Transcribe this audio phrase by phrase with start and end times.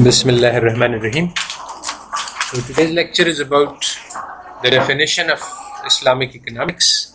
[0.00, 1.26] بسم اللہ الرحمٰن الرحیم
[2.92, 3.84] lecture is about
[4.98, 5.18] this
[5.86, 7.08] Islamic economics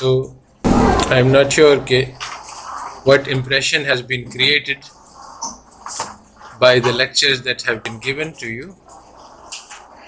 [0.00, 0.40] So
[1.12, 1.76] I'm not sure
[3.04, 4.88] what impression has been created
[6.58, 8.76] by the lectures that have been given to you.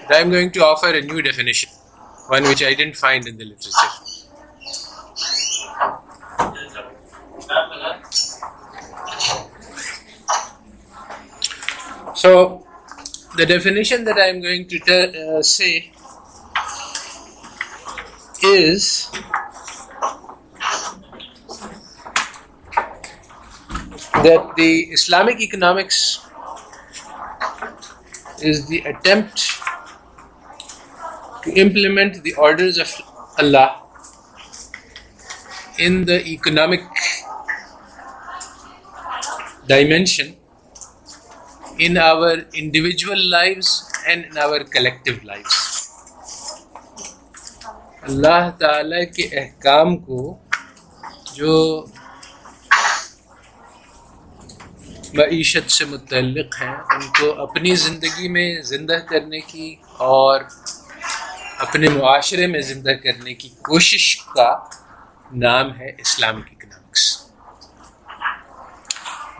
[0.09, 1.69] But I'm going to offer a new definition,
[2.29, 3.93] one which I didn't find in the literature.
[12.15, 12.67] So
[13.37, 15.93] the definition that I'm going to uh, say
[18.43, 19.23] is
[24.25, 25.97] that the Islamic economics
[28.49, 29.37] is the attempt
[31.45, 32.93] to implement the orders of
[33.43, 33.83] Allah
[35.85, 36.81] in the economic
[39.69, 40.31] dimension
[41.87, 43.65] in our individual life
[44.05, 45.61] and in our collective lifes
[48.09, 50.23] Allah تعالیٰ کے احکام کو
[51.35, 51.53] جو
[55.15, 59.75] معیشت سے متعلق ہیں ان کو اپنی زندگی میں زندہ کرنے کی
[60.11, 60.41] اور
[61.67, 64.49] اپنے معاشرے میں زندہ کرنے کی کوشش کا
[65.45, 67.03] نام ہے اسلامک اکنامکس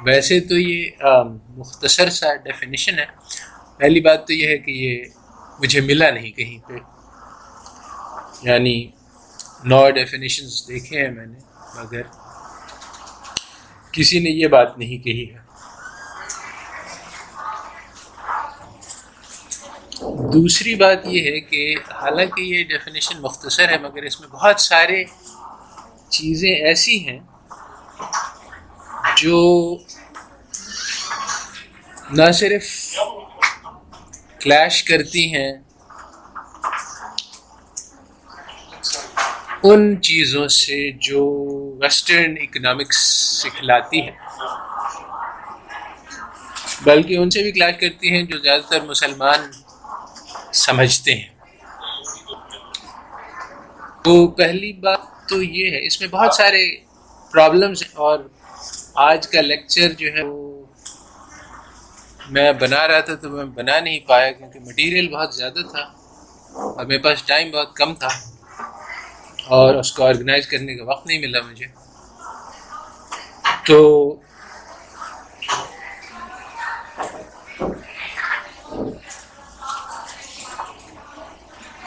[0.07, 3.07] ویسے تو یہ مختصر سا ڈیفینیشن ہے
[3.79, 5.03] پہلی بات تو یہ ہے کہ یہ
[5.61, 6.79] مجھے ملا نہیں کہیں پہ
[8.49, 8.77] یعنی
[9.73, 11.39] نو ڈیفینیشنز دیکھے ہیں میں نے
[11.77, 12.03] مگر
[13.93, 15.41] کسی نے یہ بات نہیں کہی ہے
[20.33, 25.03] دوسری بات یہ ہے کہ حالانکہ یہ ڈیفینیشن مختصر ہے مگر اس میں بہت سارے
[26.17, 27.19] چیزیں ایسی ہیں
[29.17, 29.39] جو
[32.17, 32.71] نہ صرف
[34.41, 35.51] کلیش کرتی ہیں
[39.71, 41.25] ان چیزوں سے جو
[41.83, 43.05] ویسٹرن اکنامکس
[43.43, 44.17] سکھلاتی ہیں
[46.85, 49.49] بلکہ ان سے بھی کلیش کرتی ہیں جو زیادہ تر مسلمان
[50.61, 51.31] سمجھتے ہیں
[54.05, 56.65] تو پہلی بات تو یہ ہے اس میں بہت سارے
[57.33, 58.19] پرابلمس اور
[59.09, 60.41] آج کا لیکچر جو ہے وہ
[62.37, 65.83] میں بنا رہا تھا تو میں بنا نہیں پایا کیونکہ مٹیریل بہت زیادہ تھا
[66.63, 68.09] اور میرے پاس ٹائم بہت کم تھا
[69.57, 71.67] اور اس کو آرگنائز کرنے کا وقت نہیں ملا مجھے
[73.67, 73.81] تو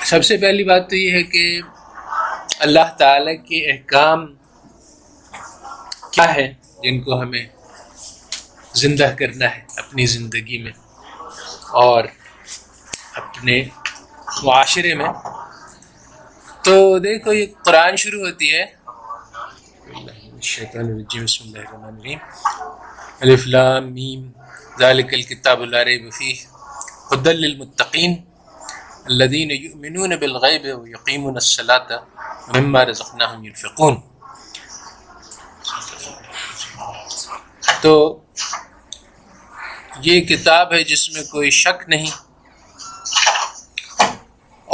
[0.09, 1.43] سب سے پہلی بات تو یہ ہے کہ
[2.65, 4.25] اللہ تعالیٰ کے احکام
[6.13, 6.45] کیا ہے
[6.83, 7.45] جن کو ہمیں
[8.81, 10.71] زندہ کرنا ہے اپنی زندگی میں
[11.85, 12.03] اور
[13.21, 13.59] اپنے
[14.43, 15.07] معاشرے میں
[16.65, 16.77] تو
[17.07, 18.65] دیکھو یہ قرآن شروع ہوتی ہے
[23.21, 24.29] الفلام میم
[24.79, 25.61] ذالک الکتاب
[26.03, 26.45] مفیح
[27.11, 28.15] حد المطقین
[29.09, 30.77] يؤمنون بالغيب
[31.17, 32.03] و الصلاة
[32.55, 34.01] مما رزقناهم ينفقون
[37.83, 38.21] تو
[40.03, 42.09] یہ کتاب ہے جس میں کوئی شک نہیں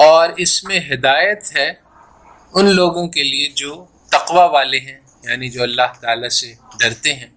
[0.05, 1.69] اور اس میں ہدایت ہے
[2.57, 3.73] ان لوگوں کے لیے جو
[4.11, 4.99] تقوا والے ہیں
[5.29, 7.29] یعنی جو اللہ تعالیٰ سے ڈرتے ہیں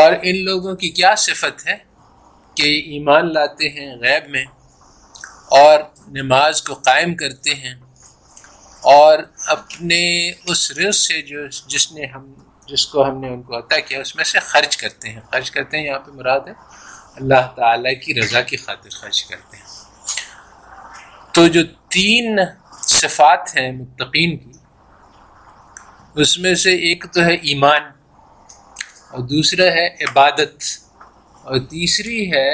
[0.00, 1.76] اور ان لوگوں کی کیا صفت ہے
[2.56, 4.44] کہ ایمان لاتے ہیں غیب میں
[5.60, 5.80] اور
[6.22, 7.74] نماز کو قائم کرتے ہیں
[8.94, 9.18] اور
[9.54, 10.00] اپنے
[10.50, 12.32] اس رزق سے جو جس نے ہم
[12.68, 15.50] جس کو ہم نے ان کو عطا کیا اس میں سے خرچ کرتے ہیں خرچ
[15.50, 16.52] کرتے ہیں یہاں پہ مراد ہے
[17.20, 19.72] اللہ تعالیٰ کی رضا کی خاطر خرچ کرتے ہیں
[21.34, 21.62] تو جو
[21.94, 22.38] تین
[22.86, 24.52] صفات ہیں متقین کی
[26.22, 27.82] اس میں سے ایک تو ہے ایمان
[29.12, 30.64] اور دوسرا ہے عبادت
[31.44, 32.50] اور تیسری ہے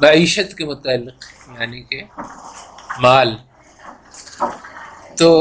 [0.00, 1.24] معیشت کے متعلق
[1.60, 2.02] یعنی کہ
[3.02, 3.36] مال
[5.18, 5.32] تو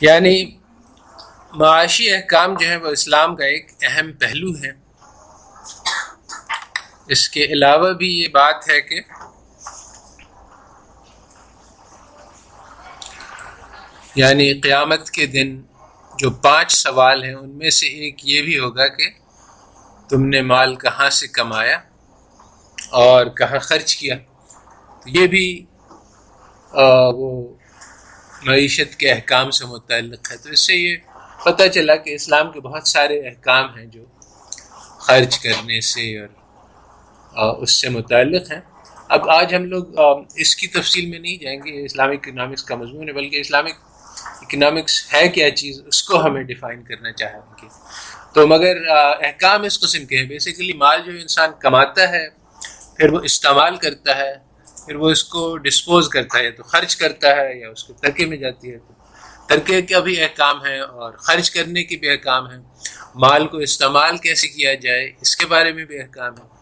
[0.00, 0.44] یعنی
[1.58, 4.70] معاشی احکام جو ہے وہ اسلام کا ایک اہم پہلو ہے
[7.14, 9.00] اس کے علاوہ بھی یہ بات ہے کہ
[14.14, 15.54] یعنی قیامت کے دن
[16.18, 19.08] جو پانچ سوال ہیں ان میں سے ایک یہ بھی ہوگا کہ
[20.10, 21.78] تم نے مال کہاں سے کمایا
[23.04, 24.16] اور کہاں خرچ کیا
[25.02, 25.46] تو یہ بھی
[27.16, 27.30] وہ
[28.46, 30.96] معیشت کے احکام سے متعلق ہے تو اس سے یہ
[31.44, 34.04] پتہ چلا کہ اسلام کے بہت سارے احکام ہیں جو
[35.06, 36.28] خرچ کرنے سے اور
[37.36, 38.60] اس سے متعلق ہیں
[39.16, 39.98] اب آج ہم لوگ
[40.40, 43.76] اس کی تفصیل میں نہیں جائیں گے اسلامک اکنامکس کا مضمون ہے بلکہ اسلامک
[44.42, 47.66] اکنامکس ہے کیا چیز اس کو ہمیں ڈیفائن کرنا چاہیں گے
[48.34, 52.28] تو مگر احکام اس قسم کے ہیں بیسیکلی مال جو انسان کماتا ہے
[52.96, 54.32] پھر وہ استعمال کرتا ہے
[54.86, 57.92] پھر وہ اس کو ڈسپوز کرتا ہے یا تو خرچ کرتا ہے یا اس کے
[58.02, 58.92] ترکے میں جاتی ہے تو
[59.48, 62.58] ترکے کا بھی احکام ہے اور خرچ کرنے کے بھی احکام ہیں
[63.24, 66.56] مال کو استعمال کیسے کیا جائے اس کے بارے میں بھی احکام ہے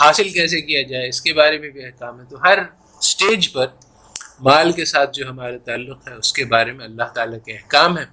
[0.00, 2.58] حاصل کیسے کیا جائے اس کے بارے میں بھی احکام ہے تو ہر
[3.00, 3.66] اسٹیج پر
[4.46, 7.96] مال کے ساتھ جو ہمارا تعلق ہے اس کے بارے میں اللہ تعالیٰ کے احکام
[7.98, 8.04] ہیں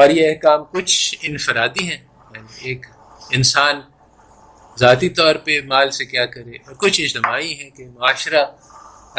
[0.00, 0.94] اور یہ احکام کچھ
[1.28, 2.00] انفرادی ہیں
[2.34, 2.86] یعنی ایک
[3.38, 3.80] انسان
[4.80, 8.44] ذاتی طور پہ مال سے کیا کرے اور کچھ اجتماعی ہیں کہ معاشرہ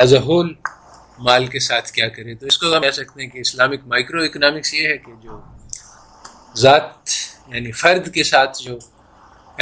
[0.04, 0.54] ایز اے ہول
[1.30, 4.24] مال کے ساتھ کیا کرے تو اس کو ہم کہہ سکتے ہیں کہ اسلامک مائکرو
[4.30, 5.42] اکنامکس یہ ہے کہ جو
[6.66, 7.18] ذات
[7.56, 8.78] یعنی فرد کے ساتھ جو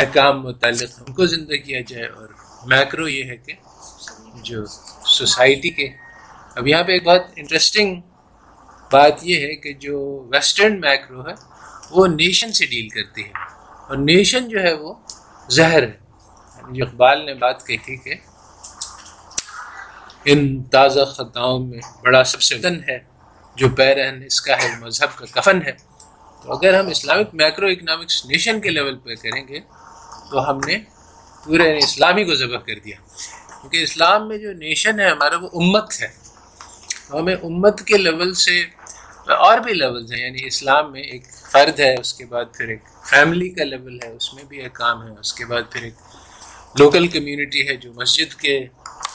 [0.01, 2.27] احکام متعلق ہم کو زندہ کیا جائے اور
[2.71, 3.53] میکرو یہ ہے کہ
[4.49, 4.63] جو
[5.15, 5.87] سوسائٹی کے
[6.57, 7.95] اب یہاں پہ ایک بہت انٹرسٹنگ
[8.91, 9.99] بات یہ ہے کہ جو
[10.33, 11.33] ویسٹرن میکرو ہے
[11.91, 13.45] وہ نیشن سے ڈیل کرتی ہے
[13.87, 14.93] اور نیشن جو ہے وہ
[15.57, 18.15] زہر ہے جو اقبال نے بات کہی تھی کہ
[20.31, 20.39] ان
[20.75, 22.97] تازہ خطاؤں میں بڑا سب سے وطن ہے
[23.61, 25.71] جو پیرن اس کا ہے مذہب کا کفن ہے
[26.43, 29.59] تو اگر ہم اسلامک میکرو اکنامکس نیشن کے لیول پہ کریں گے
[30.31, 30.77] تو ہم نے
[31.43, 32.95] پورے اسلامی کو ذبح کر دیا
[33.61, 36.07] کیونکہ اسلام میں جو نیشن ہے ہمارا وہ امت ہے
[37.07, 38.59] تو ہمیں امت کے لیول سے
[39.45, 42.83] اور بھی لیولز ہیں یعنی اسلام میں ایک فرد ہے اس کے بعد پھر ایک
[43.09, 46.77] فیملی کا لیول ہے اس میں بھی ایک کام ہے اس کے بعد پھر ایک
[46.79, 48.57] لوکل کمیونٹی ہے جو مسجد کے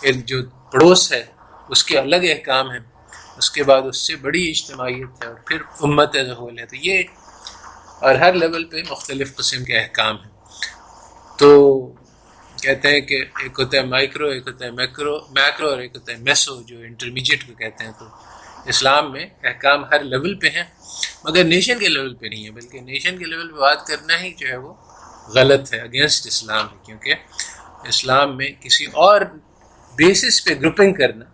[0.08, 0.42] ایک جو
[0.72, 1.22] پڑوس ہے
[1.74, 2.78] اس کے الگ احکام ہے
[3.42, 7.02] اس کے بعد اس سے بڑی اجتماعیت ہے اور پھر امت ہے تو یہ
[8.06, 10.30] اور ہر لیول پہ مختلف قسم کے احکام ہیں
[11.42, 11.54] تو
[12.62, 16.12] کہتے ہیں کہ ایک ہوتا ہے مائکرو ایک ہوتا ہے میکرو میکرو اور ایک ہوتا
[16.12, 18.04] ہے میسو جو انٹرمیجیٹ کو کہتے ہیں تو
[18.72, 20.62] اسلام میں احکام ہر لیول پہ ہیں
[21.24, 24.32] مگر نیشن کے لیول پہ نہیں ہے بلکہ نیشن کے لیول پہ بات کرنا ہی
[24.40, 24.72] جو ہے وہ
[25.34, 29.20] غلط ہے اگینسٹ اسلام ہے کیونکہ اسلام میں کسی اور
[30.02, 31.24] بیسس پہ گروپنگ کرنا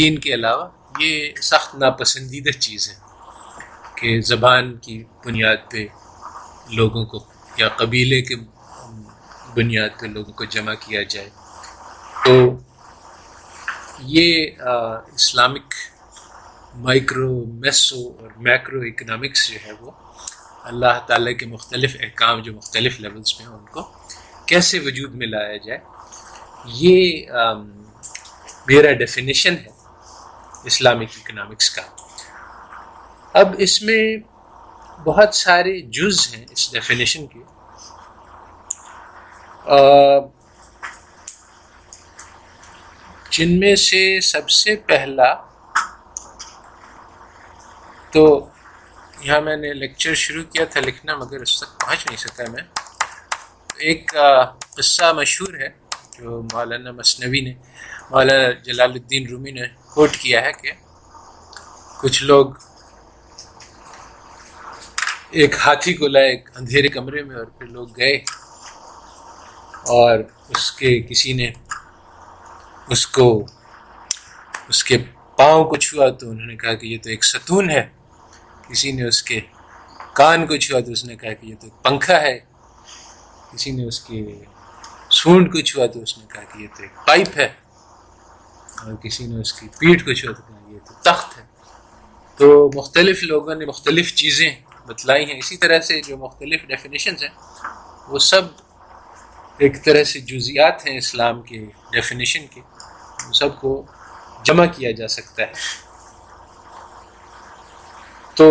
[0.00, 0.68] دین کے علاوہ
[1.04, 3.64] یہ سخت ناپسندیدہ چیز ہے
[4.00, 5.86] کہ زبان کی بنیاد پہ
[6.80, 7.24] لوگوں کو
[7.58, 8.36] یا قبیلے کے
[9.54, 11.28] بنیاد پہ لوگوں کو جمع کیا جائے
[12.24, 12.34] تو
[14.14, 14.46] یہ
[15.16, 15.74] اسلامک
[16.86, 17.32] مائکرو
[17.62, 19.90] میسو اور میکرو اکنامکس جو ہے وہ
[20.70, 23.82] اللہ تعالیٰ کے مختلف احکام جو مختلف لیولز میں ان کو
[24.48, 25.78] کیسے وجود میں لایا جائے
[26.82, 27.60] یہ
[28.68, 29.70] میرا ڈیفینیشن ہے
[30.72, 31.82] اسلامک اکنامکس کا
[33.40, 34.02] اب اس میں
[35.06, 37.38] بہت سارے جز ہیں اس ڈیفینیشن کے
[43.36, 44.00] جن میں سے
[44.30, 45.32] سب سے پہلا
[48.12, 48.24] تو
[49.24, 52.62] یہاں میں نے لیکچر شروع کیا تھا لکھنا مگر اس تک پہنچ نہیں سکا میں
[53.88, 54.12] ایک
[54.76, 55.68] قصہ مشہور ہے
[56.18, 57.52] جو مولانا مصنوی نے
[58.10, 60.70] مولانا جلال الدین رومی نے کوٹ کیا ہے کہ
[62.00, 62.52] کچھ لوگ
[65.40, 68.18] ایک ہاتھی کو لائے اندھیرے کمرے میں اور پھر لوگ گئے
[69.90, 70.18] اور
[70.56, 71.50] اس کے کسی نے
[72.92, 73.26] اس کو
[74.68, 74.98] اس کے
[75.36, 77.82] پاؤں کو چھوا تو انہوں نے کہا کہ یہ تو ایک ستون ہے
[78.68, 79.40] کسی نے اس کے
[80.16, 82.38] کان کو چھوا تو اس نے کہا کہ یہ تو ایک پنکھا ہے
[83.52, 84.24] کسی نے اس کی
[85.20, 87.48] سونڈ کو چھوا تو اس نے کہا کہ یہ تو ایک پائپ ہے
[88.82, 91.42] اور کسی نے اس کی پیٹھ کو چھوا تو کہا یہ تو تخت ہے
[92.36, 94.50] تو مختلف لوگوں نے مختلف چیزیں
[94.86, 97.32] بتلائی ہیں اسی طرح سے جو مختلف ڈیفینیشنز ہیں
[98.10, 98.42] وہ سب
[99.64, 101.58] ایک طرح سے جزیات ہیں اسلام کے
[101.92, 102.60] ڈیفینیشن کے
[103.24, 103.70] ان سب کو
[104.46, 105.52] جمع کیا جا سکتا ہے
[108.40, 108.48] تو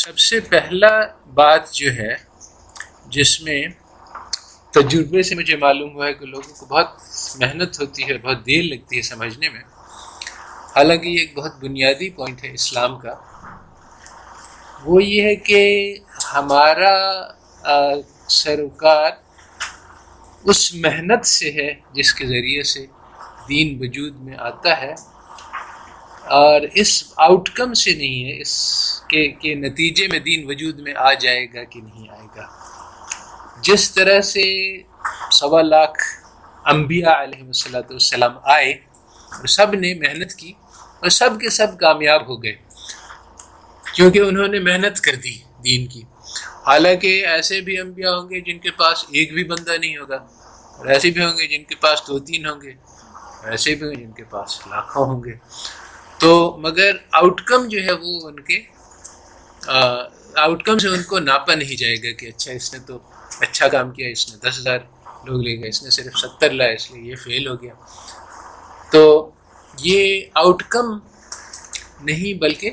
[0.00, 0.90] سب سے پہلا
[1.40, 2.14] بات جو ہے
[3.18, 3.62] جس میں
[4.74, 7.00] تجربے سے مجھے معلوم ہوا ہے کہ لوگوں کو بہت
[7.42, 9.62] محنت ہوتی ہے بہت دیر لگتی ہے سمجھنے میں
[10.76, 13.14] حالانکہ یہ ایک بہت بنیادی پوائنٹ ہے اسلام کا
[14.84, 15.60] وہ یہ ہے کہ
[16.32, 16.94] ہمارا
[18.34, 19.10] سروکار
[20.50, 22.84] اس محنت سے ہے جس کے ذریعے سے
[23.48, 24.92] دین وجود میں آتا ہے
[26.38, 28.54] اور اس آؤٹ کم سے نہیں ہے اس
[29.08, 32.46] کے کے نتیجے میں دین وجود میں آ جائے گا کہ نہیں آئے گا
[33.68, 34.42] جس طرح سے
[35.40, 36.02] سوا لاکھ
[36.72, 37.92] انبیاء علیہ و سلات
[38.56, 38.70] آئے
[39.38, 40.52] اور سب نے محنت کی
[41.00, 42.54] اور سب کے سب کامیاب ہو گئے
[43.94, 46.02] کیونکہ انہوں نے محنت کر دی دین کی
[46.66, 50.16] حالانکہ ایسے بھی انبیاء ہوں گے جن کے پاس ایک بھی بندہ نہیں ہوگا
[50.78, 52.72] اور ایسے بھی ہوں گے جن کے پاس دو تین ہوں گے
[53.52, 55.34] ایسے بھی ہوں گے جن کے پاس لاکھوں ہوں گے
[56.20, 56.32] تو
[56.66, 58.60] مگر آؤٹ کم جو ہے وہ ان کے
[59.76, 62.98] آؤٹ کم سے ان کو ناپا نہیں جائے گا کہ اچھا اس نے تو
[63.46, 64.78] اچھا کام کیا اس نے دس ہزار
[65.26, 67.74] لوگ لے گئے اس نے صرف ستر لایا اس لیے یہ فیل ہو گیا
[68.92, 69.04] تو
[69.82, 70.98] یہ آؤٹ کم
[72.08, 72.70] نہیں بلکہ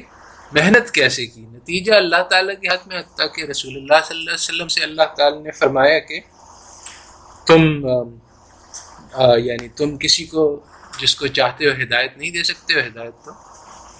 [0.51, 4.29] محنت کیسے کی نتیجہ اللہ تعالیٰ کے ہاتھ میں حتیٰ کہ رسول اللہ صلی اللہ
[4.29, 6.19] علیہ وسلم سے اللہ تعالیٰ نے فرمایا کہ
[7.47, 7.63] تم
[9.13, 10.41] آ, یعنی تم کسی کو
[11.01, 13.31] جس کو چاہتے ہو ہدایت نہیں دے سکتے ہو ہدایت تو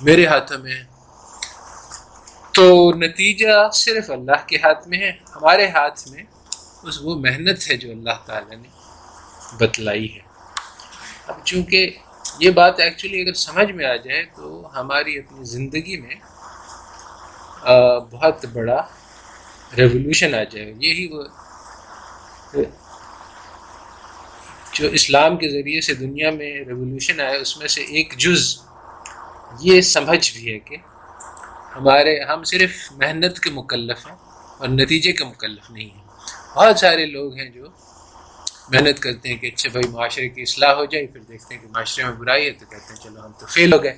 [0.06, 0.84] میرے ہاتھوں میں ہے
[2.56, 2.66] تو
[2.98, 6.24] نتیجہ صرف اللہ کے ہاتھ میں ہے ہمارے ہاتھ میں
[6.90, 8.68] اس وہ محنت ہے جو اللہ تعالیٰ نے
[9.60, 10.20] بتلائی ہے
[11.28, 11.90] اب چونکہ
[12.40, 16.16] یہ بات ایکچولی اگر سمجھ میں آ جائے تو ہماری اپنی زندگی میں
[17.66, 18.80] بہت بڑا
[19.78, 21.24] ریولیوشن آ جائے یہی وہ
[24.78, 28.56] جو اسلام کے ذریعے سے دنیا میں ریولیوشن آیا اس میں سے ایک جز
[29.62, 30.76] یہ سمجھ بھی ہے کہ
[31.76, 34.16] ہمارے ہم صرف محنت کے مکلف ہیں
[34.60, 36.08] اور نتیجے کے مکلف نہیں ہیں
[36.56, 37.68] بہت سارے لوگ ہیں جو
[38.72, 41.68] محنت کرتے ہیں کہ اچھا بھائی معاشرے کی اصلاح ہو جائے پھر دیکھتے ہیں کہ
[41.76, 43.98] معاشرے میں برائی ہے تو کہتے ہیں چلو ہم تو فیل ہو گئے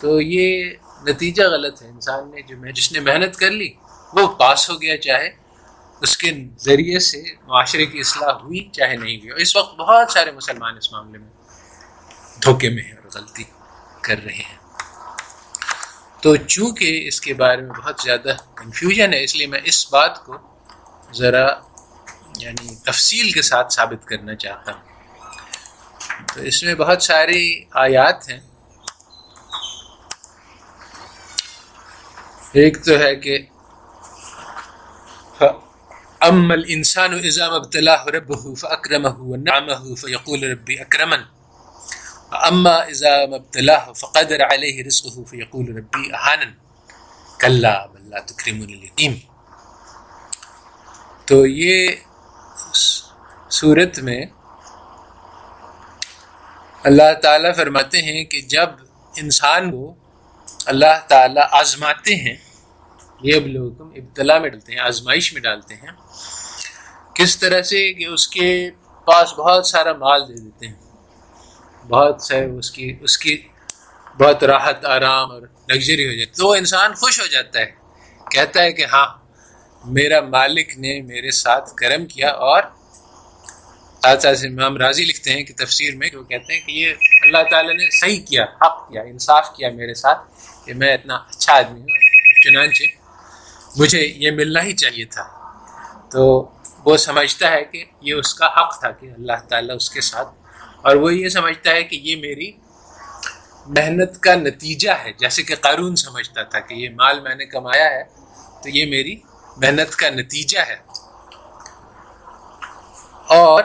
[0.00, 0.70] تو یہ
[1.06, 3.68] نتیجہ غلط ہے انسان نے جو میں جس نے محنت کر لی
[4.12, 5.28] وہ پاس ہو گیا چاہے
[6.06, 6.30] اس کے
[6.64, 10.76] ذریعے سے معاشرے کی اصلاح ہوئی چاہے نہیں ہوئی اور اس وقت بہت سارے مسلمان
[10.76, 11.28] اس معاملے میں
[12.44, 13.44] دھوکے میں ہیں اور غلطی
[14.08, 14.56] کر رہے ہیں
[16.22, 20.24] تو چونکہ اس کے بارے میں بہت زیادہ کنفیوژن ہے اس لیے میں اس بات
[20.24, 20.38] کو
[21.18, 21.46] ذرا
[22.38, 24.86] یعنی تفصیل کے ساتھ ثابت کرنا چاہتا ہوں
[26.34, 27.40] تو اس میں بہت ساری
[27.86, 28.38] آیات ہیں
[32.60, 33.38] ایک تو ہے کہ
[36.28, 41.22] ام الانسان اذا اظام ابت اللہ رب ہُوف اکرم ہُوف یقول ربی اکرمن
[42.48, 46.40] اماں اظام ابد اللہ فقدر علیہ رس و حوف یقول ربی آن
[47.40, 49.12] کلّ اللہۃکرمکیم
[51.26, 51.94] تو یہ
[53.60, 54.20] صورت میں
[56.90, 58.68] اللہ تعالیٰ فرماتے ہیں کہ جب
[59.22, 59.94] انسان کو
[60.72, 62.34] اللہ تعالیٰ آزماتے ہیں
[63.26, 65.92] یہ اب لوگ ابتلا میں ڈالتے ہیں آزمائش میں ڈالتے ہیں
[67.18, 68.48] کس طرح سے کہ اس کے
[69.06, 73.36] پاس بہت سارا مال دے دیتے ہیں بہت سے اس کی اس کی
[74.20, 77.70] بہت راحت آرام اور لگژری ہو جاتی تو وہ انسان خوش ہو جاتا ہے
[78.32, 79.06] کہتا ہے کہ ہاں
[79.98, 82.62] میرا مالک نے میرے ساتھ کرم کیا اور
[84.10, 87.08] آج سے امام راضی لکھتے ہیں کہ تفسیر میں کہ وہ کہتے ہیں کہ یہ
[87.22, 90.20] اللہ تعالیٰ نے صحیح کیا حق کیا انصاف کیا میرے ساتھ
[90.68, 92.86] کہ میں اتنا اچھا آدمی ہوں چنانچہ ہاں جی،
[93.80, 95.22] مجھے یہ ملنا ہی چاہیے تھا
[96.12, 96.24] تو
[96.84, 100.28] وہ سمجھتا ہے کہ یہ اس کا حق تھا کہ اللہ تعالیٰ اس کے ساتھ
[100.86, 102.50] اور وہ یہ سمجھتا ہے کہ یہ میری
[103.78, 107.88] محنت کا نتیجہ ہے جیسے کہ قارون سمجھتا تھا کہ یہ مال میں نے کمایا
[107.96, 108.02] ہے
[108.62, 109.16] تو یہ میری
[109.64, 110.76] محنت کا نتیجہ ہے
[113.40, 113.62] اور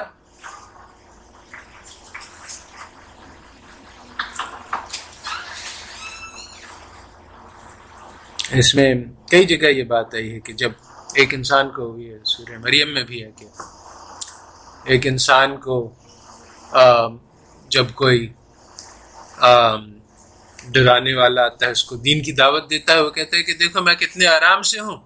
[8.51, 8.93] اس میں
[9.31, 10.71] کئی جگہ یہ بات آئی ہے کہ جب
[11.19, 13.45] ایک انسان کو یہ سورہ مریم میں بھی ہے کہ
[14.91, 15.77] ایک انسان کو
[17.75, 18.27] جب کوئی
[20.73, 23.53] ڈرانے والا آتا ہے اس کو دین کی دعوت دیتا ہے وہ کہتا ہے کہ
[23.59, 24.97] دیکھو میں کتنے آرام سے ہوں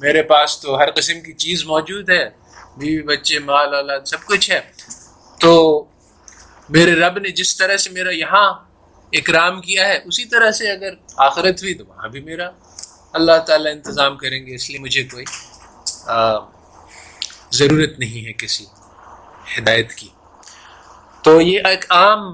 [0.00, 2.24] میرے پاس تو ہر قسم کی چیز موجود ہے
[2.78, 4.60] بیوی بچے مال اولاد سب کچھ ہے
[5.40, 5.52] تو
[6.76, 8.48] میرے رب نے جس طرح سے میرا یہاں
[9.20, 10.94] اکرام کیا ہے اسی طرح سے اگر
[11.26, 12.48] آخرت ہوئی تو وہاں بھی میرا
[13.16, 15.24] اللہ تعالیٰ انتظام کریں گے اس لیے مجھے کوئی
[17.58, 18.64] ضرورت نہیں ہے کسی
[19.56, 20.08] ہدایت کی
[21.24, 22.32] تو یہ ایک عام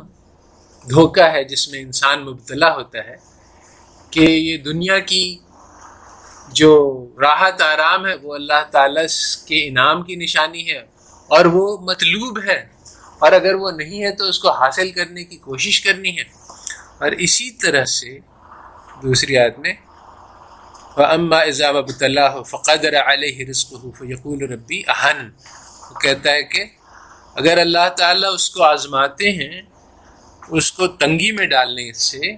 [0.90, 3.16] دھوکہ ہے جس میں انسان مبتلا ہوتا ہے
[4.12, 5.23] کہ یہ دنیا کی
[6.61, 6.71] جو
[7.23, 9.04] راحت آرام ہے وہ اللہ تعالیٰ
[9.49, 10.78] کے انعام کی نشانی ہے
[11.37, 12.59] اور وہ مطلوب ہے
[13.25, 16.25] اور اگر وہ نہیں ہے تو اس کو حاصل کرنے کی کوشش کرنی ہے
[17.04, 18.19] اور اسی طرح سے
[19.02, 19.73] دوسری آدمی
[20.97, 24.03] و اما از اللہ فقدر علیہ عل رسک وف
[24.53, 25.29] ربی اہن
[25.91, 26.65] وہ کہتا ہے کہ
[27.41, 29.61] اگر اللہ تعالیٰ اس کو آزماتے ہیں
[30.59, 32.31] اس کو تنگی میں ڈالنے سے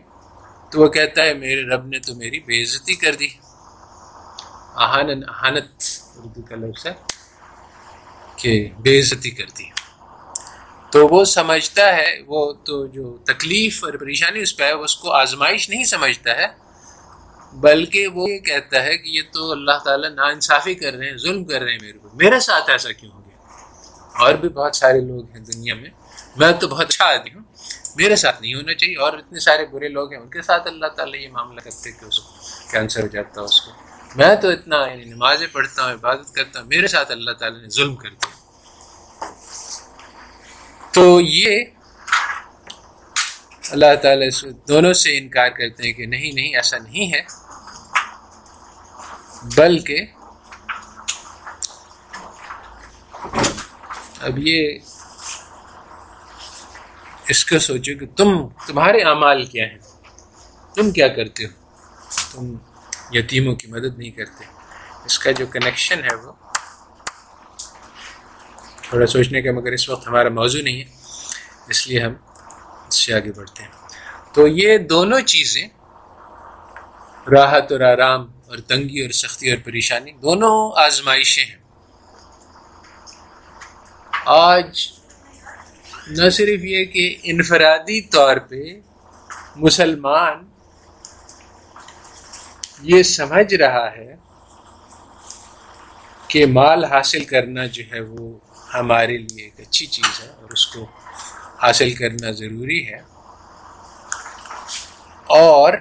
[0.70, 3.28] تو وہ کہتا ہے میرے رب نے تو میری بے عزتی کر دی
[4.86, 5.10] آہن
[5.54, 6.92] اردو کا لفظ ہے
[8.42, 8.52] کہ
[8.84, 9.64] بے عزتی کر دی
[10.92, 15.12] تو وہ سمجھتا ہے وہ تو جو تکلیف اور پریشانی اس پہ ہے اس کو
[15.24, 16.46] آزمائش نہیں سمجھتا ہے
[17.52, 21.44] بلکہ وہ یہ کہتا ہے کہ یہ تو اللہ تعالیٰ ناانصافی کر رہے ہیں ظلم
[21.44, 25.00] کر رہے ہیں میرے کو میرے ساتھ ایسا کیوں ہو گیا اور بھی بہت سارے
[25.00, 25.90] لوگ ہیں دنیا میں
[26.38, 27.42] میں تو بہت اچھا آدمی ہوں
[27.96, 30.86] میرے ساتھ نہیں ہونا چاہیے اور اتنے سارے برے لوگ ہیں ان کے ساتھ اللہ
[30.96, 33.72] تعالیٰ یہ معاملہ کرتے کہ اس کو کینسر ہو جاتا ہے اس کو
[34.16, 37.68] میں تو اتنا یعنی نمازیں پڑھتا ہوں عبادت کرتا ہوں میرے ساتھ اللہ تعالیٰ نے
[37.78, 38.34] ظلم کر دیا
[40.94, 41.64] تو یہ
[43.72, 44.28] اللہ تعالیٰ
[44.68, 47.20] دونوں سے انکار کرتے ہیں کہ نہیں نہیں ایسا نہیں ہے
[49.56, 50.04] بلکہ
[54.26, 54.78] اب یہ
[57.30, 59.78] اس کو سوچو کہ تم تمہارے اعمال کیا ہیں
[60.74, 61.50] تم کیا کرتے ہو
[62.32, 62.54] تم
[63.16, 64.44] یتیموں کی مدد نہیں کرتے
[65.06, 66.32] اس کا جو کنیکشن ہے وہ
[68.88, 70.94] تھوڑا سوچنے کا مگر اس وقت ہمارا موضوع نہیں ہے
[71.70, 72.14] اس لیے ہم
[72.88, 73.70] اس سے آگے بڑھتے ہیں
[74.34, 75.66] تو یہ دونوں چیزیں
[77.32, 81.56] راحت اور آرام اور تنگی اور سختی اور پریشانی دونوں آزمائشیں ہیں
[84.40, 84.86] آج
[86.18, 88.62] نہ صرف یہ کہ انفرادی طور پہ
[89.64, 90.44] مسلمان
[92.92, 94.14] یہ سمجھ رہا ہے
[96.28, 98.32] کہ مال حاصل کرنا جو ہے وہ
[98.74, 100.86] ہمارے لیے ایک اچھی چیز ہے اور اس کو
[101.62, 102.98] حاصل کرنا ضروری ہے
[105.36, 105.72] اور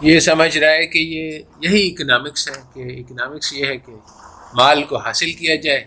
[0.00, 3.92] یہ سمجھ رہا ہے کہ یہ یہی اکنامکس ہے کہ اکنامکس یہ ہے کہ
[4.60, 5.84] مال کو حاصل کیا جائے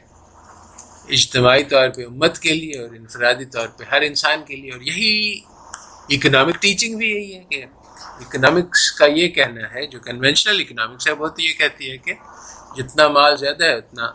[1.17, 4.81] اجتماعی طور پہ امت کے لیے اور انفرادی طور پہ ہر انسان کے لیے اور
[4.89, 5.39] یہی
[6.15, 7.65] اکنامک ٹیچنگ بھی یہی ہے کہ
[8.25, 12.13] اکنامکس کا یہ کہنا ہے جو کنونشنل اکنامکس ہے وہ تو یہ کہتی ہے کہ
[12.77, 14.11] جتنا مال زیادہ ہے اتنا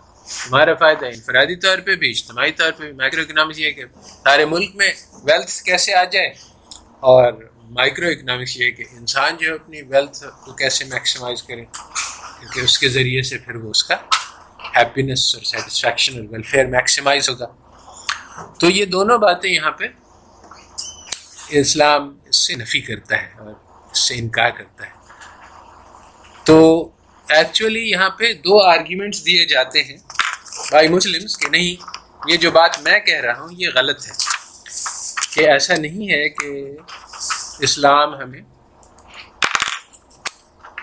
[0.47, 3.85] ہمارا فائدہ ہے انفرادی طور پہ بھی اجتماعی طور پہ بھی مائکرو اکنامکس یہ کہ
[4.09, 4.89] سارے ملک میں
[5.29, 6.29] ویلتھ کیسے آ جائے
[7.13, 7.33] اور
[7.79, 12.79] مائکرو اکنامکس یہ ہے کہ انسان جو اپنی ویلتھ کو کیسے میکسیمائز کرے کیونکہ اس
[12.79, 13.97] کے ذریعے سے پھر وہ اس کا
[14.77, 17.47] ہیپینس اور سیٹسفیکشن اور ویلفیئر میکسیمائز ہوگا
[18.61, 19.87] تو یہ دونوں باتیں یہاں پہ
[21.61, 23.53] اسلام اس سے نفی کرتا ہے اور
[23.93, 24.97] اس سے انکار کرتا ہے
[26.47, 26.61] تو
[27.37, 29.97] ایکچولی یہاں پہ دو آرگیومنٹس دیے جاتے ہیں
[30.67, 31.85] بھائی مسلمس کہ نہیں
[32.31, 34.13] یہ جو بات میں کہہ رہا ہوں یہ غلط ہے
[35.35, 36.49] کہ ایسا نہیں ہے کہ
[37.69, 38.41] اسلام ہمیں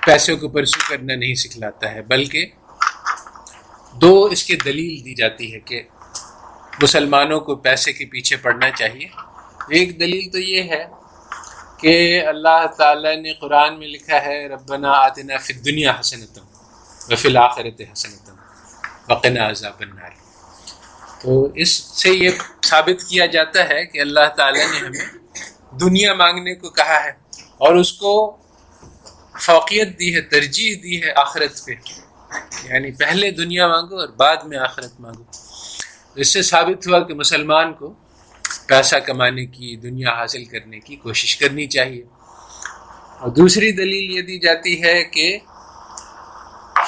[0.06, 2.46] پیسوں کو پرسو کرنا نہیں سکھلاتا ہے بلکہ
[4.02, 5.82] دو اس کے دلیل دی جاتی ہے کہ
[6.82, 9.08] مسلمانوں کو پیسے کے پیچھے پڑنا چاہیے
[9.78, 10.86] ایک دلیل تو یہ ہے
[11.82, 11.96] کہ
[12.28, 16.44] اللہ تعالیٰ نے قرآن میں لکھا ہے ربنا آتنا فی الدنیا دنیا
[17.14, 18.35] وفی و حسنتم
[19.10, 20.12] عذاب النار
[21.22, 22.30] تو اس سے یہ
[22.66, 27.12] ثابت کیا جاتا ہے کہ اللہ تعالیٰ نے ہمیں دنیا مانگنے کو کہا ہے
[27.66, 28.12] اور اس کو
[29.42, 31.72] فوقیت دی ہے ترجیح دی ہے آخرت پہ
[32.68, 35.24] یعنی پہلے دنیا مانگو اور بعد میں آخرت مانگو
[36.22, 37.94] اس سے ثابت ہوا کہ مسلمان کو
[38.68, 42.04] پیسہ کمانے کی دنیا حاصل کرنے کی کوشش کرنی چاہیے
[43.20, 45.28] اور دوسری دلیل یہ دی جاتی ہے کہ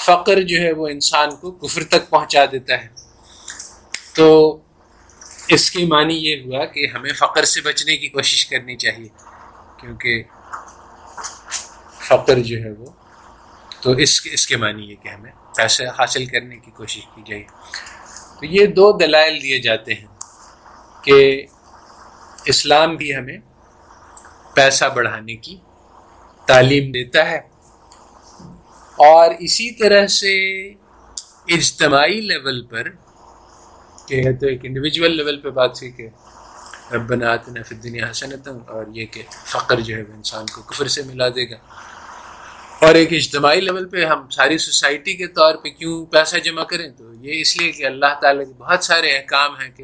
[0.06, 2.88] فقر جو ہے وہ انسان کو کفر تک پہنچا دیتا ہے
[4.16, 4.28] تو
[5.56, 9.08] اس کے معنی یہ ہوا کہ ہمیں فقر سے بچنے کی کوشش کرنی چاہیے
[9.82, 10.24] کیونکہ
[12.08, 12.86] فقر جو ہے وہ
[13.82, 17.22] تو اس کے اس کے معنی یہ کہ ہمیں پیسے حاصل کرنے کی کوشش کی
[17.26, 17.44] جائے
[18.40, 20.08] تو یہ دو دلائل دیے جاتے ہیں
[21.04, 21.20] کہ
[22.54, 23.38] اسلام بھی ہمیں
[24.56, 25.56] پیسہ بڑھانے کی
[26.48, 27.40] تعلیم دیتا ہے
[29.06, 30.34] اور اسی طرح سے
[31.56, 32.88] اجتماعی لیول پر
[34.08, 36.08] کہ تو ایک انڈیویجول لیول پہ بات سیکھے
[36.94, 40.88] رب نعت فی دنیا حسنت اور یہ کہ فقر جو ہے وہ انسان کو کفر
[40.96, 41.56] سے ملا دے گا
[42.86, 46.88] اور ایک اجتماعی لیول پہ ہم ساری سوسائٹی کے طور پہ کیوں پیسہ جمع کریں
[46.98, 49.84] تو یہ اس لیے کہ اللہ تعالیٰ کے بہت سارے احکام ہیں کہ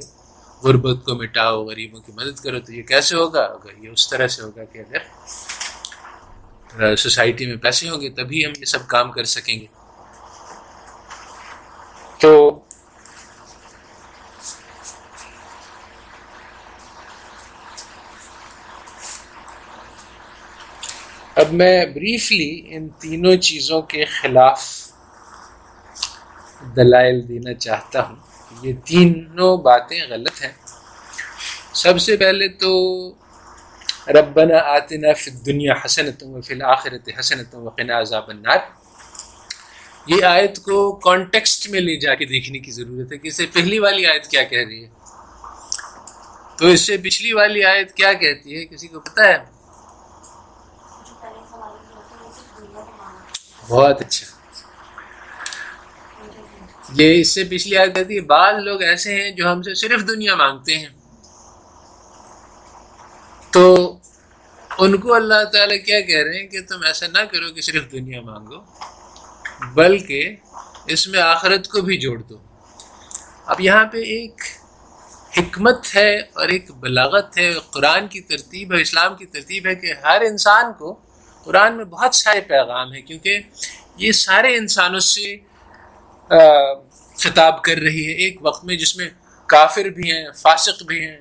[0.63, 4.27] غربت کو مٹاؤ غریبوں کی مدد کرو تو یہ کیسے ہوگا اگر یہ اس طرح
[4.35, 4.97] سے ہوگا کہ اگر
[6.79, 9.65] سوسائٹی میں پیسے ہوں گے تبھی ہم یہ سب کام کر سکیں گے
[12.21, 12.31] تو
[21.41, 24.65] اب میں بریفلی ان تینوں چیزوں کے خلاف
[26.75, 28.15] دلائل دینا چاہتا ہوں
[28.65, 30.51] یہ تینوں باتیں غلط ہیں
[31.83, 32.75] سب سے پہلے تو
[34.09, 37.69] ربنا آتنا فی الدنیا حسنت و فی الآخرت حسنت و
[38.01, 38.59] عذاب النار
[40.07, 43.79] یہ آیت کو کانٹیکسٹ میں لے جا کے دیکھنے کی ضرورت ہے کہ اسے پہلی
[43.79, 44.89] والی آیت کیا کہہ رہی ہے
[46.59, 49.37] تو اس سے پچھلی والی آیت کیا کہتی ہے کسی کو پتہ ہے
[53.69, 54.31] بہت اچھا
[57.01, 60.07] یہ اس سے پچھلی آیت کہتی ہے بعض لوگ ایسے ہیں جو ہم سے صرف
[60.09, 60.87] دنیا مانگتے ہیں
[63.53, 63.65] تو
[64.83, 67.91] ان کو اللہ تعالیٰ کیا کہہ رہے ہیں کہ تم ایسا نہ کرو کہ صرف
[67.91, 68.59] دنیا مانگو
[69.73, 70.35] بلکہ
[70.93, 72.37] اس میں آخرت کو بھی جوڑ دو
[73.53, 74.41] اب یہاں پہ ایک
[75.37, 79.93] حکمت ہے اور ایک بلاغت ہے قرآن کی ترتیب ہے اسلام کی ترتیب ہے کہ
[80.03, 80.93] ہر انسان کو
[81.43, 83.39] قرآن میں بہت سارے پیغام ہیں کیونکہ
[84.05, 85.35] یہ سارے انسانوں سے
[87.23, 89.09] خطاب کر رہی ہے ایک وقت میں جس میں
[89.55, 91.17] کافر بھی ہیں فاسق بھی ہیں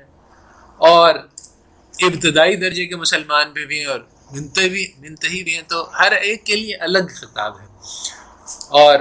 [0.91, 1.15] اور
[2.07, 4.01] ابتدائی درجے کے مسلمان بھی ہیں اور
[4.33, 7.67] منتحی منتحی بھی ہیں تو ہر ایک کے لیے الگ خطاب ہے
[8.83, 8.99] اور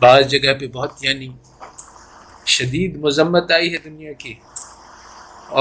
[0.00, 1.28] بعض جگہ پہ بہت یعنی
[2.56, 4.34] شدید مذمت آئی ہے دنیا کی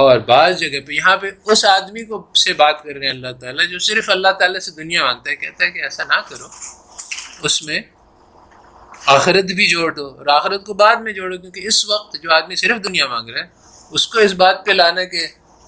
[0.01, 3.31] اور بعض جگہ پہ یہاں پہ اس آدمی کو سے بات کر رہے ہیں اللہ
[3.41, 6.47] تعالیٰ جو صرف اللہ تعالیٰ سے دنیا مانگتا ہے کہتا ہے کہ ایسا نہ کرو
[7.49, 7.79] اس میں
[9.15, 12.55] آخرت بھی جوڑ دو اور آخرت کو بعد میں جوڑو کیونکہ اس وقت جو آدمی
[12.63, 15.25] صرف دنیا مانگ رہا ہے اس کو اس بات پہ لانا کہ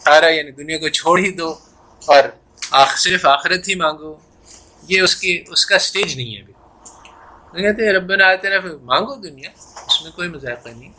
[0.08, 1.48] سارا یعنی دنیا کو چھوڑ ہی دو
[2.14, 2.24] اور
[3.04, 4.14] صرف آخرت ہی مانگو
[4.92, 9.16] یہ اس کی اس کا سٹیج نہیں ہے ابھی کہتے ہیں رب آتے پھر مانگو
[9.28, 9.50] دنیا
[9.88, 10.92] اس میں کوئی مذائقہ نہیں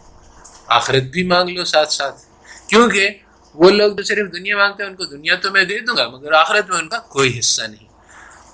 [0.78, 2.20] آخرت بھی مانگ لو ساتھ ساتھ
[2.70, 5.96] کیونکہ وہ لوگ جو صرف دنیا مانگتے ہیں ان کو دنیا تو میں دے دوں
[5.96, 7.88] گا مگر آخرت میں ان کا کوئی حصہ نہیں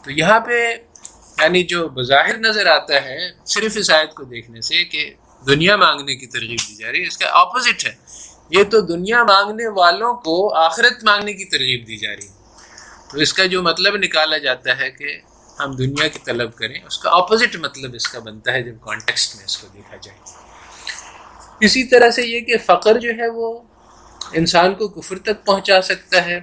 [0.05, 3.19] تو یہاں پہ یعنی جو بظاہر نظر آتا ہے
[3.55, 5.03] صرف اس آیت کو دیکھنے سے کہ
[5.47, 7.95] دنیا مانگنے کی ترغیب دی جا رہی ہے اس کا اپوزٹ ہے
[8.51, 13.19] یہ تو دنیا مانگنے والوں کو آخرت مانگنے کی ترغیب دی جا رہی ہے تو
[13.23, 15.19] اس کا جو مطلب نکالا جاتا ہے کہ
[15.61, 19.37] ہم دنیا کی طلب کریں اس کا اپوزٹ مطلب اس کا بنتا ہے جب کانٹیکسٹ
[19.37, 20.19] میں اس کو دیکھا جائے
[21.67, 23.53] اسی طرح سے یہ کہ فقر جو ہے وہ
[24.41, 26.39] انسان کو کفر تک پہنچا سکتا ہے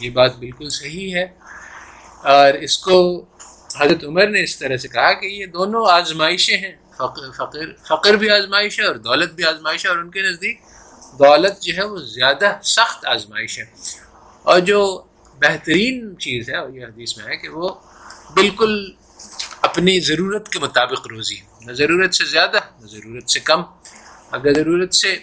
[0.00, 1.24] یہ بات بالکل صحیح ہے
[2.36, 2.96] اور اس کو
[3.80, 8.16] حضرت عمر نے اس طرح سے کہا کہ یہ دونوں آزمائشیں ہیں فقر فقر فقر
[8.22, 10.58] بھی آزمائش ہے اور دولت بھی آزمائش ہے اور ان کے نزدیک
[11.18, 13.64] دولت جو ہے وہ زیادہ سخت آزمائش ہے
[14.52, 14.80] اور جو
[15.40, 17.68] بہترین چیز ہے اور یہ حدیث میں ہے کہ وہ
[18.34, 18.72] بالکل
[19.68, 23.62] اپنی ضرورت کے مطابق روزی نہ ضرورت سے زیادہ نہ ضرورت سے کم
[24.36, 25.16] اگر ضرورت سے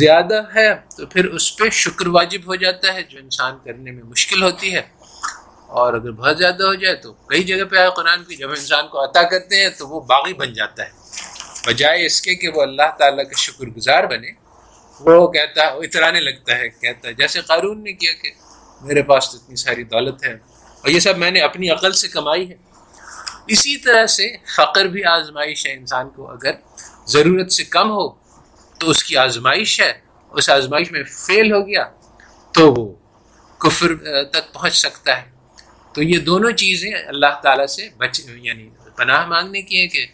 [0.00, 4.02] زیادہ ہے تو پھر اس پہ شکر واجب ہو جاتا ہے جو انسان کرنے میں
[4.02, 4.82] مشکل ہوتی ہے
[5.80, 8.88] اور اگر بہت زیادہ ہو جائے تو کئی جگہ پہ آئے قرآن کی جب انسان
[8.92, 11.00] کو عطا کرتے ہیں تو وہ باغی بن جاتا ہے
[11.66, 14.30] بجائے اس کے کہ وہ اللہ تعالیٰ کے شکر گزار بنے
[15.04, 18.30] وہ کہتا ہے اترانے لگتا ہے کہتا ہے جیسے قارون نے کیا کہ
[18.86, 22.08] میرے پاس تو اتنی ساری دولت ہے اور یہ سب میں نے اپنی عقل سے
[22.08, 22.56] کمائی ہے
[23.54, 26.50] اسی طرح سے فقر بھی آزمائش ہے انسان کو اگر
[27.14, 28.06] ضرورت سے کم ہو
[28.80, 29.92] تو اس کی آزمائش ہے
[30.40, 31.84] اس آزمائش میں فیل ہو گیا
[32.58, 32.86] تو وہ
[33.64, 33.94] کفر
[34.32, 35.30] تک پہنچ سکتا ہے
[35.94, 40.04] تو یہ دونوں چیزیں اللہ تعالیٰ سے بچ یعنی پناہ مانگنے کی ہیں کہ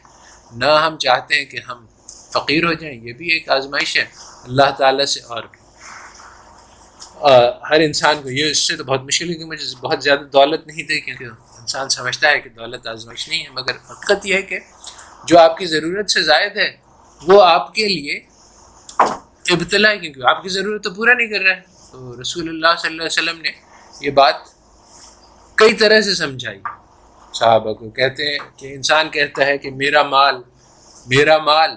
[0.65, 1.85] نہ ہم چاہتے ہیں کہ ہم
[2.33, 4.05] فقیر ہو جائیں یہ بھی ایک آزمائش ہے
[4.45, 5.43] اللہ تعالیٰ سے اور
[7.71, 10.67] ہر انسان کو یہ اس سے تو بہت مشکل ہے کہ مجھے بہت زیادہ دولت
[10.67, 11.25] نہیں تھی کیونکہ
[11.61, 14.59] انسان سمجھتا ہے کہ دولت آزمائش نہیں ہے مگر حقیقت یہ ہے کہ
[15.29, 16.71] جو آپ کی ضرورت سے زائد ہے
[17.29, 18.19] وہ آپ کے لیے
[19.55, 22.77] ابتلا ہے کیونکہ آپ کی ضرورت تو پورا نہیں کر رہا ہے تو رسول اللہ
[22.79, 23.51] صلی اللہ علیہ وسلم نے
[24.01, 24.47] یہ بات
[25.63, 26.59] کئی طرح سے سمجھائی
[27.39, 30.41] صحابہ کو کہتے ہیں کہ انسان کہتا ہے کہ میرا مال
[31.09, 31.77] میرا مال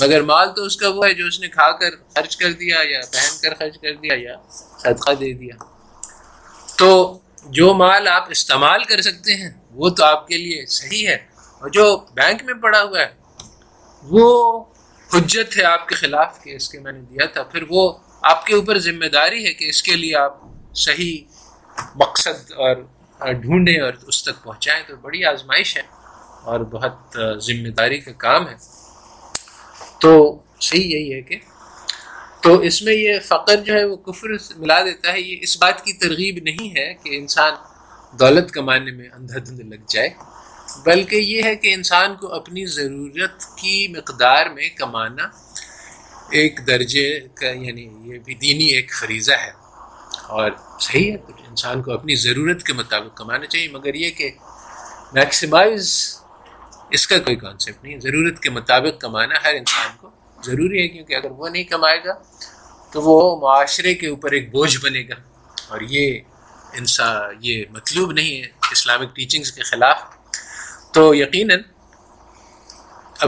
[0.00, 2.78] مگر مال تو اس کا وہ ہے جو اس نے کھا کر خرچ کر دیا
[2.90, 4.36] یا پہن کر خرچ کر دیا یا
[4.82, 5.54] صدقہ دے دیا
[6.78, 6.88] تو
[7.58, 9.50] جو مال آپ استعمال کر سکتے ہیں
[9.80, 11.16] وہ تو آپ کے لیے صحیح ہے
[11.60, 13.10] اور جو بینک میں پڑا ہوا ہے
[14.10, 14.24] وہ
[15.14, 17.92] حجت ہے آپ کے خلاف کہ اس کے میں نے دیا تھا پھر وہ
[18.30, 20.36] آپ کے اوپر ذمہ داری ہے کہ اس کے لیے آپ
[20.86, 21.22] صحیح
[22.04, 22.76] مقصد اور
[23.42, 25.82] ڈھونڈیں اور اس تک پہنچائیں تو بڑی آزمائش ہے
[26.52, 28.54] اور بہت ذمہ داری کا کام ہے
[30.02, 30.14] تو
[30.68, 31.36] صحیح یہی ہے کہ
[32.42, 34.28] تو اس میں یہ فقر جو ہے وہ کفر
[34.62, 37.52] ملا دیتا ہے یہ اس بات کی ترغیب نہیں ہے کہ انسان
[38.20, 40.08] دولت کمانے میں اندھا دھند لگ جائے
[40.86, 45.28] بلکہ یہ ہے کہ انسان کو اپنی ضرورت کی مقدار میں کمانا
[46.40, 47.08] ایک درجے
[47.40, 49.52] کا یعنی یہ بھی دینی ایک فریضہ ہے
[50.38, 51.16] اور صحیح ہے
[51.48, 54.30] انسان کو اپنی ضرورت کے مطابق کمانا چاہیے مگر یہ کہ
[55.20, 55.92] میکسیمائز
[56.96, 60.10] اس کا کوئی کانسیپٹ نہیں ہے ضرورت کے مطابق کمانا ہر انسان کو
[60.46, 62.14] ضروری ہے کیونکہ اگر وہ نہیں کمائے گا
[62.92, 65.14] تو وہ معاشرے کے اوپر ایک بوجھ بنے گا
[65.72, 70.02] اور یہ انسان یہ مطلوب نہیں ہے اسلامک ٹیچنگز کے خلاف
[70.94, 71.60] تو یقیناً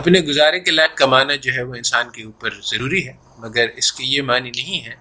[0.00, 3.12] اپنے گزارے کے لائق کمانا جو ہے وہ انسان کے اوپر ضروری ہے
[3.46, 4.94] مگر اس کی یہ معنی نہیں ہے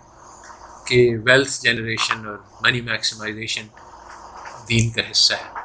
[0.88, 3.68] کہ ویلتھ جنریشن اور منی میکسیمائزیشن
[4.70, 5.62] دین کا حصہ ہے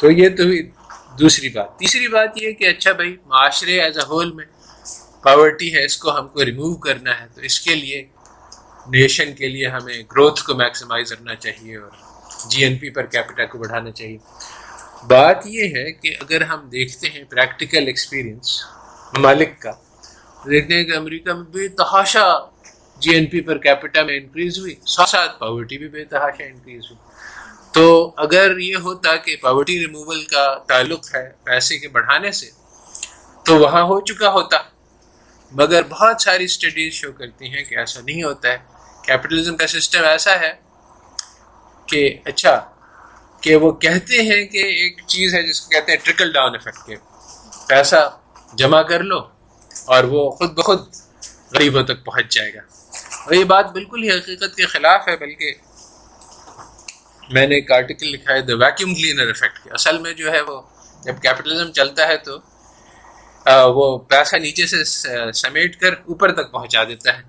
[0.00, 0.44] تو یہ تو
[1.20, 4.44] دوسری بات تیسری بات یہ کہ اچھا بھائی معاشرے ایز اے ہول میں
[5.24, 8.02] پاورٹی ہے اس کو ہم کو ریموو کرنا ہے تو اس کے لیے
[8.96, 11.90] نیشن کے لیے ہمیں گروتھ کو میکسیمائز کرنا چاہیے اور
[12.50, 14.16] جی این پی پر کیپٹا کو بڑھانا چاہیے
[15.12, 18.60] بات یہ ہے کہ اگر ہم دیکھتے ہیں پریکٹیکل ایکسپیرینس
[19.16, 19.72] ممالک کا
[20.50, 22.26] دیکھتے ہیں کہ امریکہ میں بے تحاشا
[23.00, 26.90] G N P per capita میں انکریز ہوئی ساتھ ساتھ پاورٹی بھی بے تحاشا انکریز
[26.90, 27.05] ہوئی
[27.76, 32.46] تو اگر یہ ہوتا کہ پاورٹی ریموول کا تعلق ہے پیسے کے بڑھانے سے
[33.46, 34.58] تو وہاں ہو چکا ہوتا
[35.60, 38.56] مگر بہت ساری اسٹڈیز شو کرتی ہیں کہ ایسا نہیں ہوتا ہے
[39.06, 40.52] کیپٹلزم کا سسٹم ایسا ہے
[41.92, 42.00] کہ
[42.32, 42.58] اچھا
[43.42, 46.86] کہ وہ کہتے ہیں کہ ایک چیز ہے جس کو کہتے ہیں ٹرکل ڈاؤن افیکٹ
[46.86, 46.96] کے
[47.68, 48.04] پیسہ
[48.62, 49.18] جمع کر لو
[49.94, 50.88] اور وہ خود بخود
[51.54, 52.60] غریبوں تک پہنچ جائے گا
[53.24, 55.54] اور یہ بات بالکل ہی حقیقت کے خلاف ہے بلکہ
[57.34, 60.40] میں نے ایک آرٹیکل لکھا ہے دا ویکیوم کلینر افیکٹ کے اصل میں جو ہے
[60.48, 60.60] وہ
[61.04, 62.38] جب کیپٹلزم چلتا ہے تو
[63.74, 67.22] وہ پیسہ نیچے سے سمیٹ کر اوپر تک پہنچا دیتا ہے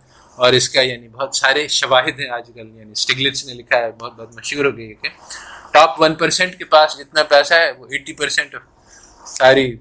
[0.43, 3.91] اور اس کا یعنی بہت سارے شواہد ہیں آج کل یعنی اسٹگلٹس نے لکھا ہے
[3.99, 5.09] بہت بہت مشہور ہو گئی ہے کہ
[5.73, 8.55] ٹاپ ون پرسینٹ کے پاس جتنا پیسہ ہے وہ ایٹی پرسینٹ
[9.37, 9.71] ساری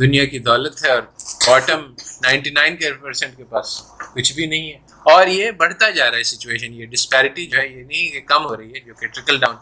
[0.00, 1.02] دنیا کی دولت ہے اور
[1.46, 1.84] باٹم
[2.22, 3.68] نائنٹی نائن کے پرسینٹ کے پاس
[4.14, 7.66] کچھ بھی نہیں ہے اور یہ بڑھتا جا رہا ہے سچویشن یہ ڈسپیرٹی جو ہے
[7.68, 9.56] یہ نہیں کہ کم ہو رہی ہے جو کہ ٹرکل ڈاؤن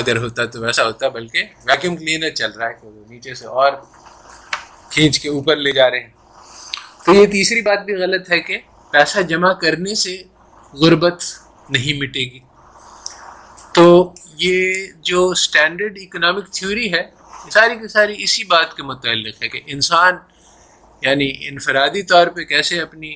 [0.00, 3.72] اگر ہوتا تو ویسا ہوتا بلکہ ویکیوم کلینر چل رہا ہے وہ نیچے سے اور
[4.92, 6.12] کھینچ کے اوپر لے جا رہے ہیں
[7.06, 8.58] تو یہ تیسری بات بھی غلط ہے کہ
[8.92, 10.16] پیسہ جمع کرنے سے
[10.80, 11.24] غربت
[11.74, 12.38] نہیں مٹے گی
[13.74, 13.86] تو
[14.40, 17.02] یہ جو اسٹینڈرڈ اکنامک تھیوری ہے
[17.52, 20.16] ساری کی ساری اسی بات کے متعلق ہے کہ انسان
[21.02, 23.14] یعنی انفرادی طور پہ کیسے اپنی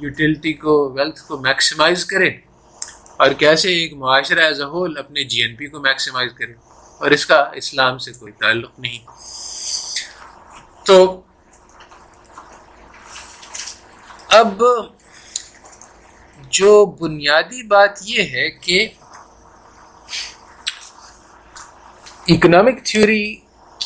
[0.00, 2.28] یوٹیلٹی کو ویلتھ کو میکسیمائز کرے
[3.24, 6.52] اور کیسے ایک معاشرہ ایز اے ہول اپنے جی این پی کو میکسیمائز کرے
[7.00, 8.98] اور اس کا اسلام سے کوئی تعلق نہیں
[10.86, 11.02] تو
[14.38, 14.62] اب
[16.58, 18.86] جو بنیادی بات یہ ہے کہ
[22.32, 23.24] اکنامک تھیوری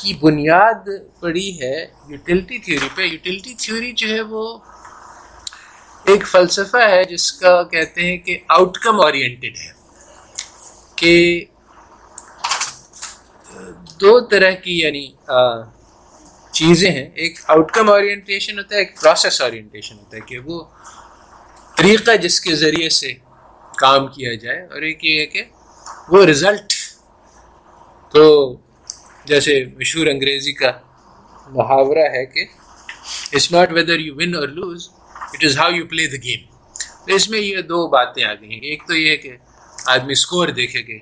[0.01, 0.89] کی بنیاد
[1.21, 1.77] پڑی ہے
[2.09, 4.43] یوٹیلٹی تھیوری پہ یوٹیلٹی تھیوری جو ہے وہ
[6.13, 9.71] ایک فلسفہ ہے جس کا کہتے ہیں کہ آؤٹ کم اورینٹیڈ ہے
[11.01, 11.15] کہ
[14.01, 15.07] دو طرح کی یعنی
[16.59, 20.63] چیزیں ہیں ایک آؤٹ کم اورینٹیشن ہوتا ہے ایک پروسیس اورینٹیشن ہوتا ہے کہ وہ
[21.79, 23.13] طریقہ جس کے ذریعے سے
[23.79, 25.45] کام کیا جائے اور ایک یہ ہے کہ
[26.09, 26.74] وہ رزلٹ
[28.14, 28.24] تو
[29.29, 30.70] جیسے مشہور انگریزی کا
[31.53, 32.44] محاورہ ہے کہ
[33.33, 34.88] it's not whether you win or lose
[35.35, 36.42] it is how you play the game
[37.07, 39.37] تو اس میں یہ دو باتیں آ گئی ہیں ایک تو یہ کہ
[39.96, 40.98] آدمی اسکور دیکھے کہ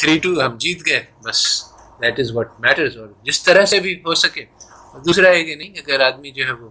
[0.00, 1.42] تھری ٹو ہم جیت گئے بس
[2.02, 5.54] دیٹ از واٹ میٹرز اور جس طرح سے بھی ہو سکے اور دوسرا یہ کہ
[5.54, 6.68] نہیں اگر آدمی جو ہے وہ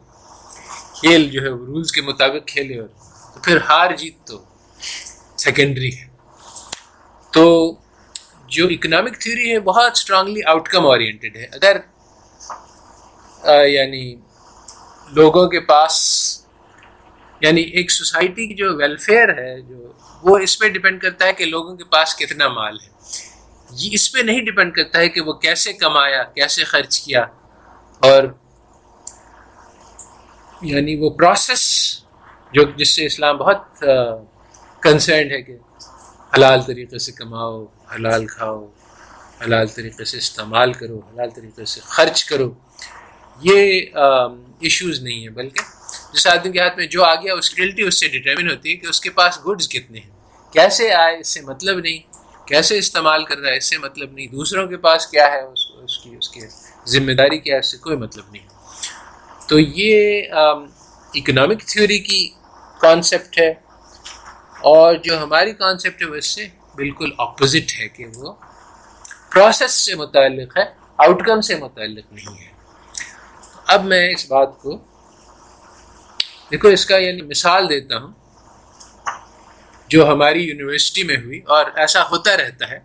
[1.02, 2.88] کھیل جو ہے وہ رولس کے مطابق کھیلے اور
[3.34, 4.44] تو پھر ہار جیت تو
[5.48, 6.08] سیکنڈری ہے
[7.34, 7.50] تو
[8.58, 11.78] جو اکنامک تھیوری ہے بہت اسٹرانگلی آؤٹ کم اورینٹیڈ ہے اگر
[13.68, 14.02] یعنی
[15.20, 16.00] لوگوں کے پاس
[17.42, 19.78] یعنی ایک سوسائٹی کی جو ویلفیئر ہے جو
[20.24, 22.90] وہ اس پہ ڈپینڈ کرتا ہے کہ لوگوں کے پاس کتنا مال ہے
[23.84, 27.24] یہ اس پہ نہیں ڈپینڈ کرتا ہے کہ وہ کیسے کمایا کیسے خرچ کیا
[28.12, 28.24] اور
[30.74, 31.64] یعنی وہ پروسیس
[32.54, 33.86] جو جس سے اسلام بہت
[34.88, 35.56] کنسرنڈ ہے کہ
[36.38, 38.64] حلال طریقے سے کماؤ حلال کھاؤ
[39.44, 42.52] حلال طریقے سے استعمال کرو حلال طریقے سے خرچ کرو
[43.42, 43.82] یہ
[44.64, 45.64] ایشوز نہیں ہیں بلکہ
[46.14, 48.70] جس آدمی کے ہاتھ میں جو آ گیا اس کی ریلٹی اس سے ڈٹرمن ہوتی
[48.72, 52.78] ہے کہ اس کے پاس گڈز کتنے ہیں کیسے آئے اس سے مطلب نہیں کیسے
[52.78, 56.16] استعمال کر رہا ہے اس سے مطلب نہیں دوسروں کے پاس کیا ہے اس کی
[56.18, 56.40] اس کی
[56.98, 58.48] ذمہ داری کیا ہے اس سے کوئی مطلب نہیں
[59.50, 60.32] تو یہ
[61.22, 62.28] اکنامک تھیوری کی
[62.82, 63.52] کانسیپٹ ہے
[64.76, 68.34] اور جو ہماری کانسیپٹ ہے وہ اس سے بالکل اپوزٹ ہے کہ وہ
[69.34, 70.64] پروسیس سے متعلق ہے
[71.06, 72.50] آؤٹ کم سے متعلق نہیں ہے
[73.74, 74.78] اب میں اس بات کو
[76.52, 78.12] دیکھو اس کا یعنی مثال دیتا ہوں
[79.90, 82.80] جو ہماری یونیورسٹی میں ہوئی اور ایسا ہوتا رہتا ہے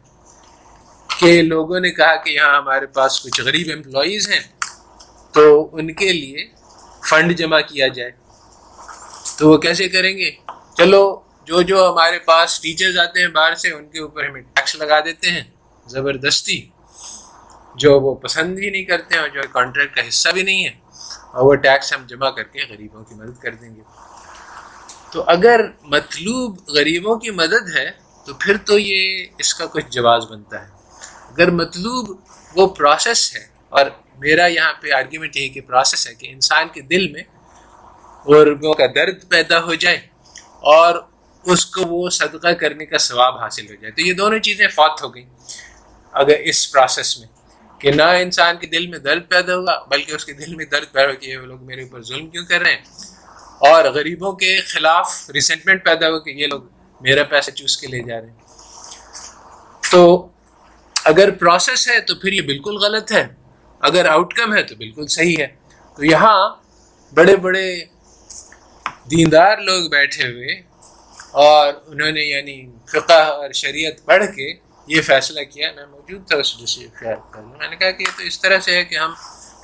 [1.19, 4.41] کہ لوگوں نے کہا کہ یہاں ہمارے پاس کچھ غریب امپلائیز ہیں
[5.35, 5.45] تو
[5.79, 6.47] ان کے لیے
[7.11, 8.11] فنڈ جمع کیا جائے
[9.39, 10.31] تو وہ کیسے کریں گے
[10.77, 11.03] چلو
[11.47, 14.99] جو جو ہمارے پاس ٹیچرز آتے ہیں باہر سے ان کے اوپر ہمیں ٹیکس لگا
[15.05, 15.43] دیتے ہیں
[15.91, 16.57] زبردستی
[17.83, 20.71] جو وہ پسند بھی نہیں کرتے ہیں اور جو کانٹریکٹ کا حصہ بھی نہیں ہے
[21.31, 23.83] اور وہ ٹیکس ہم جمع کر کے غریبوں کی مدد کر دیں گے
[25.13, 27.89] تو اگر مطلوب غریبوں کی مدد ہے
[28.27, 30.75] تو پھر تو یہ اس کا کچھ جواز بنتا ہے
[31.33, 32.11] اگر مطلوب
[32.59, 33.45] وہ پروسیس ہے
[33.79, 33.91] اور
[34.27, 37.23] میرا یہاں پہ آرگیومنٹ یہی کہ پروسیس ہے کہ انسان کے دل میں
[38.27, 40.01] غربوں کا درد پیدا ہو جائے
[40.75, 41.03] اور
[41.53, 45.03] اس کو وہ صدقہ کرنے کا ثواب حاصل ہو جائے تو یہ دونوں چیزیں فوت
[45.03, 45.27] ہو گئیں
[46.23, 47.27] اگر اس پروسیس میں
[47.81, 50.93] کہ نہ انسان کے دل میں درد پیدا ہوا بلکہ اس کے دل میں درد
[50.93, 54.59] پیدا ہو کہ وہ لوگ میرے اوپر ظلم کیوں کر رہے ہیں اور غریبوں کے
[54.75, 56.63] خلاف ریسنٹمنٹ پیدا ہو کہ یہ لوگ
[57.09, 58.45] میرا پیسہ چوز کے لے جا رہے ہیں
[59.91, 60.03] تو
[61.13, 63.27] اگر پروسیس ہے تو پھر یہ بالکل غلط ہے
[63.91, 65.47] اگر آؤٹ کم ہے تو بالکل صحیح ہے
[65.97, 66.39] تو یہاں
[67.17, 67.67] بڑے بڑے
[69.11, 70.61] دیندار لوگ بیٹھے ہوئے
[71.45, 72.55] اور انہوں نے یعنی
[72.93, 74.47] فقہ اور شریعت پڑھ کے
[74.93, 78.03] یہ فیصلہ کیا میں موجود تھا اس ڈیسی خیر کر لوں میں نے کہا کہ
[78.03, 79.13] یہ تو اس طرح سے ہے کہ ہم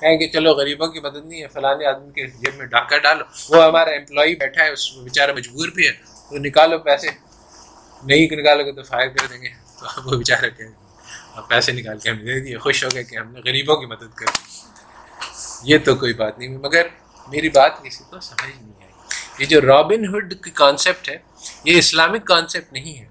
[0.01, 3.25] کہیں کہ چلو غریبوں کی مدد نہیں ہے فلاں آدمی کے جیب میں ڈاکہ ڈالو
[3.55, 5.93] وہ ہمارا امپلائی بیٹھا ہے اس میں مجبور بھی ہے
[6.31, 10.49] تو نکالو پیسے نہیں نکالو گے تو فائر کر دیں گے تو ہم وہ بیچارہ
[10.59, 11.01] کہیں گے
[11.35, 13.87] اور پیسے نکال کے ہم دے دیے خوش ہو گئے کہ ہم نے غریبوں کی
[13.95, 16.87] مدد کر دی یہ تو کوئی بات نہیں مگر
[17.33, 18.95] میری بات کسی کو سمجھ نہیں آئی
[19.39, 21.17] یہ جو رابن ہڈ کی کانسیپٹ ہے
[21.65, 23.07] یہ اسلامک کانسیپٹ نہیں ہے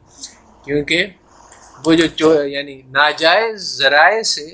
[0.65, 1.05] کیونکہ
[1.85, 4.49] وہ جو یعنی ناجائز ذرائع سے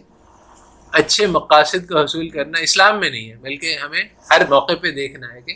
[1.00, 5.34] اچھے مقاصد کو حصول کرنا اسلام میں نہیں ہے بلکہ ہمیں ہر موقع پہ دیکھنا
[5.34, 5.56] ہے کہ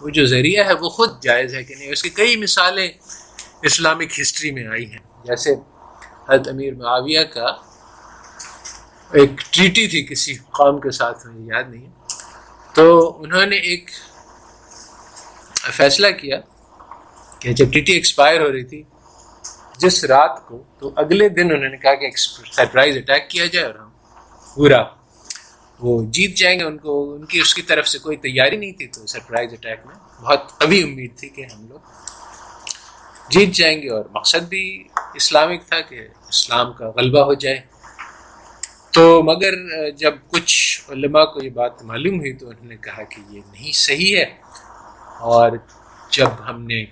[0.00, 2.88] وہ جو ذریعہ ہے وہ خود جائز ہے کہ نہیں اس کی کئی مثالیں
[3.70, 5.54] اسلامک ہسٹری میں آئی ہیں جیسے
[6.28, 7.46] حضرت امیر معاویہ کا
[9.20, 11.88] ایک ٹریٹی تھی کسی قوم کے ساتھ مجھے یاد نہیں
[12.74, 12.86] تو
[13.22, 13.90] انہوں نے ایک
[15.76, 16.40] فیصلہ کیا
[17.42, 18.82] کہ جب ٹی ٹی ایکسپائر ہو رہی تھی
[19.82, 22.10] جس رات کو تو اگلے دن انہوں نے کہا کہ
[22.56, 23.88] سرپرائز اٹیک کیا جائے اور ہم
[24.54, 24.82] پورا
[25.86, 28.72] وہ جیت جائیں گے ان کو ان کی اس کی طرف سے کوئی تیاری نہیں
[28.80, 32.70] تھی تو سرپرائز اٹیک میں بہت ابھی امید تھی کہ ہم لوگ
[33.30, 34.62] جیت جائیں گے اور مقصد بھی
[35.22, 37.60] اسلامک تھا کہ اسلام کا غلبہ ہو جائے
[38.98, 39.54] تو مگر
[40.04, 40.56] جب کچھ
[40.92, 44.32] علماء کو یہ بات معلوم ہوئی تو انہوں نے کہا کہ یہ نہیں صحیح ہے
[45.34, 45.52] اور
[46.16, 46.84] جب ہم نے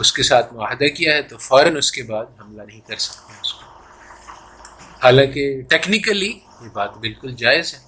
[0.00, 3.34] اس کے ساتھ معاہدہ کیا ہے تو فوراً اس کے بعد حملہ نہیں کر سکتے
[3.40, 7.78] اس کو حالانکہ ٹیکنیکلی یہ بات بالکل جائز ہے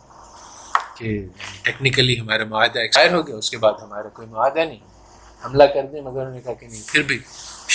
[0.98, 1.18] کہ
[1.64, 4.90] ٹیکنیکلی ہمارا معاہدہ ایکسپائر ہو گیا اس کے بعد ہمارا کوئی معاہدہ نہیں
[5.44, 7.18] حملہ کر دیں مگر انہوں نے کہا کہ نہیں پھر بھی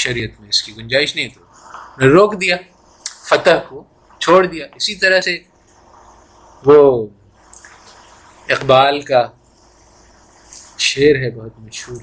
[0.04, 2.58] شریعت میں اس کی گنجائش نہیں تو نے روک دیا
[3.30, 3.84] فتح کو
[4.20, 5.38] چھوڑ دیا اسی طرح سے
[6.66, 6.78] وہ
[8.56, 9.26] اقبال کا
[10.88, 12.02] شعر ہے بہت مشہور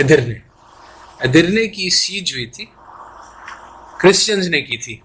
[0.00, 0.34] ادرنے
[1.26, 2.64] ادرنے کی سیج ہوئی تھی
[4.00, 4.96] کرسچنز نے کی تھی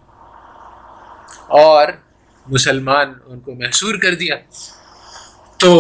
[1.60, 1.88] اور
[2.52, 4.36] مسلمان ان کو محسور کر دیا
[5.60, 5.72] تو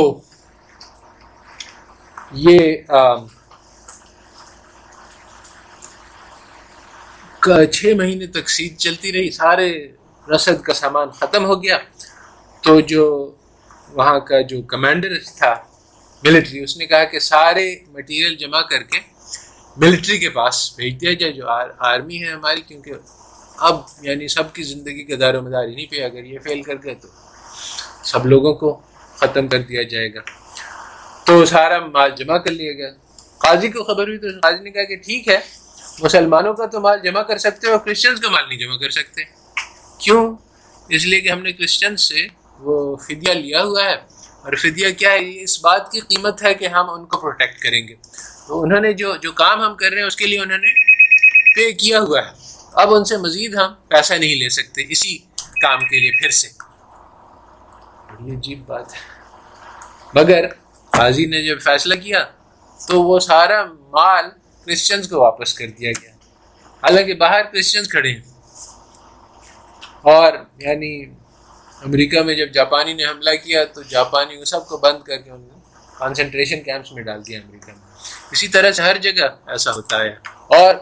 [2.46, 2.76] یہ
[7.74, 9.70] چھ مہینے تک سیج چلتی رہی سارے
[10.36, 11.78] رسد کا سامان ختم ہو گیا
[12.64, 13.04] تو جو
[13.96, 15.54] وہاں کا جو کمانڈر تھا
[16.24, 19.00] ملٹری اس نے کہا کہ سارے مٹیریل جمع کر کے
[19.86, 21.48] ملٹری کے پاس بھیج دیا جائے جو
[21.86, 22.94] آرمی ہے ہماری کیونکہ
[23.70, 26.62] اب یعنی سب کی زندگی کے دار و مدار ہی نہیں پہ اگر یہ فیل
[26.68, 27.08] کر گئے تو
[28.12, 28.74] سب لوگوں کو
[29.20, 30.22] ختم کر دیا جائے گا
[31.26, 32.92] تو سارا مال جمع کر لیا گیا
[33.46, 35.40] قاضی کو خبر ہوئی تو قاضی نے کہا کہ ٹھیک ہے
[36.04, 39.24] مسلمانوں کا تو مال جمع کر سکتے اور کرسچنس کا مال نہیں جمع کر سکتے
[40.04, 40.24] کیوں
[40.96, 42.28] اس لیے کہ ہم نے کرسچن سے
[42.67, 42.76] وہ
[43.08, 43.96] فدیہ لیا ہوا ہے
[44.46, 47.81] اور فدیہ کیا ہے اس بات کی قیمت ہے کہ ہم ان کو پروٹیکٹ کریں
[47.87, 47.94] گے
[48.48, 50.69] تو انہوں نے جو جو کام ہم کر رہے ہیں اس کے لیے انہوں نے
[51.56, 52.31] پے کیا ہوا ہے
[52.83, 55.13] اب ان سے مزید ہم پیسہ نہیں لے سکتے اسی
[55.62, 56.48] کام کے لیے پھر سے
[58.12, 59.02] بڑی عجیب بات ہے
[60.19, 60.41] مگر
[60.98, 62.21] قاضی نے جب فیصلہ کیا
[62.87, 63.60] تو وہ سارا
[63.98, 64.25] مال
[64.65, 66.12] کرسچنز کو واپس کر دیا گیا
[66.83, 68.25] حالانکہ باہر کرسچنز کھڑے ہیں
[70.15, 70.29] اور
[70.65, 70.91] یعنی
[71.86, 75.31] امریکہ میں جب جاپانی نے حملہ کیا تو جاپانی وہ سب کو بند کر کے
[75.31, 75.62] انہوں نے
[76.00, 77.92] کانسنٹریشن کیمپس میں ڈال دیا امریکہ میں
[78.31, 80.13] اسی طرح سے ہر جگہ ایسا ہوتا ہے
[80.60, 80.75] اور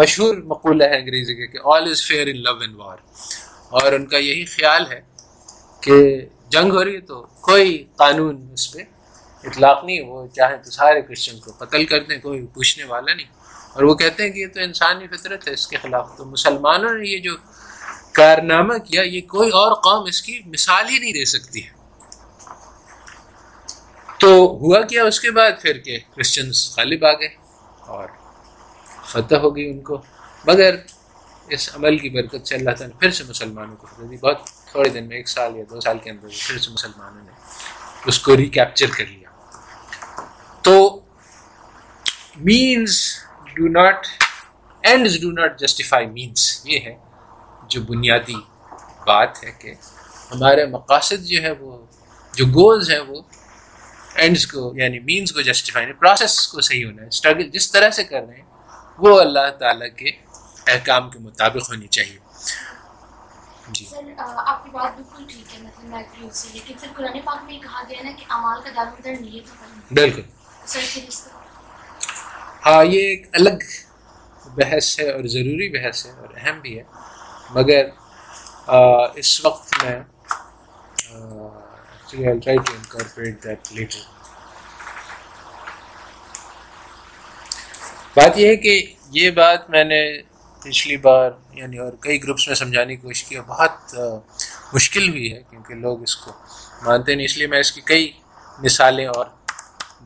[0.00, 2.98] مشہور مقولہ ہے انگریزی کے کہ all is fair in love and war
[3.80, 5.00] اور ان کا یہی خیال ہے
[5.86, 5.98] کہ
[6.56, 7.72] جنگ ہو رہی ہے تو کوئی
[8.02, 8.82] قانون اس پہ
[9.48, 13.26] اطلاق نہیں وہ چاہے تو سارے کرسچن کو قتل کر دیں کوئی پوچھنے والا نہیں
[13.74, 16.92] اور وہ کہتے ہیں کہ یہ تو انسانی فطرت ہے اس کے خلاف تو مسلمانوں
[16.98, 17.36] نے یہ جو
[18.16, 21.74] کارنامہ کیا یہ کوئی اور قوم اس کی مثال ہی نہیں دے سکتی ہے
[24.20, 24.28] تو
[24.60, 27.28] ہوا کیا اس کے بعد پھر کہ کرسچنس غالب آ گئے
[27.96, 28.08] اور
[29.12, 30.00] فتح ہو گئی ان کو
[30.46, 30.76] مگر
[31.56, 34.88] اس عمل کی برکت سے اللہ تعالیٰ نے پھر سے مسلمانوں کو دی بہت تھوڑے
[34.98, 38.36] دن میں ایک سال یا دو سال کے اندر پھر سے مسلمانوں نے اس کو
[38.36, 40.20] ریکیپچر کر لیا
[40.68, 40.78] تو
[42.50, 42.98] means
[43.56, 44.06] do not
[44.92, 46.94] ends do not justify means یہ ہے
[47.68, 48.36] جو بنیادی
[49.06, 49.74] بات ہے کہ
[50.30, 51.76] ہمارے مقاصد جو ہے وہ
[52.36, 53.20] جو گولز ہیں وہ
[54.22, 58.04] اینڈس کو یعنی مینس کو جسٹیفائی پروسیس کو صحیح ہونا ہے اسٹرگل جس طرح سے
[58.12, 60.10] کر رہے ہیں وہ اللہ تعالیٰ کے
[60.72, 62.18] احکام کے مطابق ہونی چاہیے
[63.76, 63.84] جی
[72.66, 73.66] ہاں یہ ایک الگ
[74.56, 76.82] بحث ہے اور ضروری بحث ہے اور اہم بھی ہے
[77.54, 77.88] مگر
[79.18, 79.98] اس وقت میں
[82.10, 82.24] جی،
[88.16, 88.80] بات یہ ہے کہ
[89.12, 90.02] یہ بات میں نے
[90.62, 93.94] پچھلی بار یعنی اور کئی گروپس میں سمجھانے کی کوشش کی بہت
[94.74, 96.32] مشکل ہوئی ہے کیونکہ لوگ اس کو
[96.84, 98.10] مانتے نہیں اس لیے میں اس کی کئی
[98.62, 99.26] مثالیں اور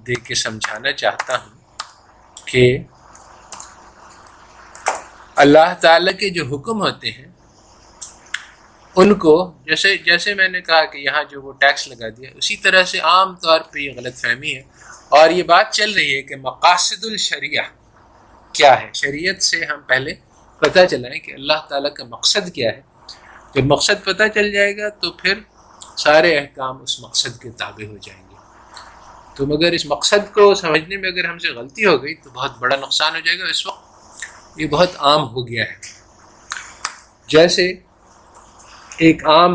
[0.06, 1.58] دیکھ کے سمجھانا چاہتا ہوں
[2.46, 2.76] کہ
[5.44, 7.29] اللہ تعالیٰ کے جو حکم ہوتے ہیں
[8.98, 9.32] ان کو
[9.66, 12.98] جیسے جیسے میں نے کہا کہ یہاں جو وہ ٹیکس لگا دیا اسی طرح سے
[13.10, 14.62] عام طور پہ یہ غلط فہمی ہے
[15.18, 17.62] اور یہ بات چل رہی ہے کہ مقاصد الشریعہ
[18.54, 20.14] کیا ہے شریعت سے ہم پہلے
[20.60, 22.80] پتہ چلائیں کہ اللہ تعالیٰ کا مقصد کیا ہے
[23.54, 25.38] جب مقصد پتہ چل جائے گا تو پھر
[26.04, 28.36] سارے احکام اس مقصد کے تابع ہو جائیں گے
[29.36, 32.58] تو مگر اس مقصد کو سمجھنے میں اگر ہم سے غلطی ہو گئی تو بہت
[32.60, 35.98] بڑا نقصان ہو جائے گا اس وقت یہ بہت عام ہو گیا ہے
[37.32, 37.72] جیسے
[39.06, 39.52] ایک عام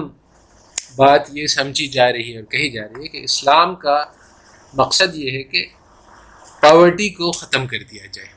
[0.97, 3.97] بات یہ سمجھی جا رہی ہے اور کہی جا رہی ہے کہ اسلام کا
[4.77, 5.65] مقصد یہ ہے کہ
[6.61, 8.33] پاورٹی کو ختم کر دیا جائے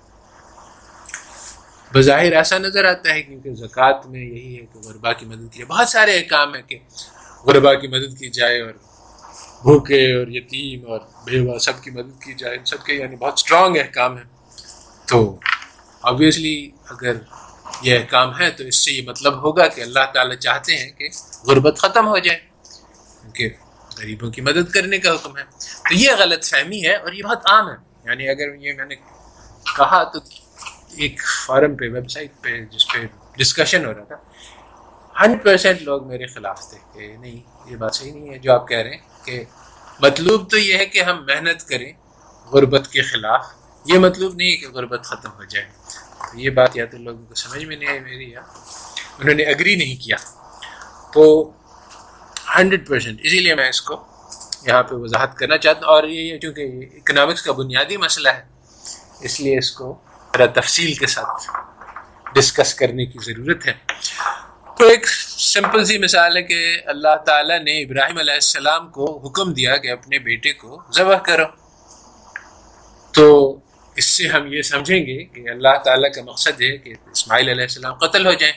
[1.94, 5.56] بظاہر ایسا نظر آتا ہے کیونکہ زکوٰۃ میں یہی ہے کہ غربا کی مدد کی
[5.58, 6.78] جائے بہت سارے احکام ہیں کہ
[7.46, 8.72] غربا کی مدد کی جائے اور
[9.62, 13.38] بھوکے اور یتیم اور بیوہ سب کی مدد کی جائے ان سب کے یعنی بہت
[13.42, 14.28] اسٹرانگ احکام ہیں
[15.10, 15.18] تو
[16.12, 16.56] آبویسلی
[16.96, 17.16] اگر
[17.82, 21.08] یہ کام ہے تو اس سے یہ مطلب ہوگا کہ اللہ تعالیٰ چاہتے ہیں کہ
[21.46, 22.38] غربت ختم ہو جائے
[23.22, 23.48] کیونکہ
[23.98, 25.42] غریبوں کی مدد کرنے کا حکم ہے
[25.88, 27.74] تو یہ غلط فہمی ہے اور یہ بہت عام ہے
[28.10, 28.94] یعنی اگر یہ میں نے
[29.76, 30.18] کہا تو
[31.04, 33.04] ایک فارم پہ ویب سائٹ پہ جس پہ
[33.38, 34.16] ڈسکشن ہو رہا تھا
[35.20, 38.68] ہنڈریڈ پرسینٹ لوگ میرے خلاف تھے کہ نہیں یہ بات صحیح نہیں ہے جو آپ
[38.68, 39.42] کہہ رہے ہیں کہ
[40.02, 41.92] مطلوب تو یہ ہے کہ ہم محنت کریں
[42.52, 43.46] غربت کے خلاف
[43.92, 45.66] یہ مطلوب نہیں ہے کہ غربت ختم ہو جائے
[46.42, 48.40] یہ بات یا تو لوگوں کو سمجھ میں نہیں آئی میری یا
[49.18, 50.16] انہوں نے اگری نہیں کیا
[51.14, 51.24] تو
[52.56, 54.04] ہنڈریڈ پرسینٹ اسی لیے میں اس کو
[54.66, 58.42] یہاں پہ وضاحت کرنا چاہتا ہوں اور یہ چونکہ اکنامکس کا بنیادی مسئلہ ہے
[59.26, 59.94] اس لیے اس کو
[60.36, 61.50] ذرا تفصیل کے ساتھ
[62.34, 63.72] ڈسکس کرنے کی ضرورت ہے
[64.78, 66.58] تو ایک سمپل سی مثال ہے کہ
[66.92, 71.44] اللہ تعالیٰ نے ابراہیم علیہ السلام کو حکم دیا کہ اپنے بیٹے کو ذبح کرو
[73.14, 73.26] تو
[73.98, 77.66] اس سے ہم یہ سمجھیں گے کہ اللہ تعالیٰ کا مقصد ہے کہ اسماعیل علیہ
[77.70, 78.56] السلام قتل ہو جائیں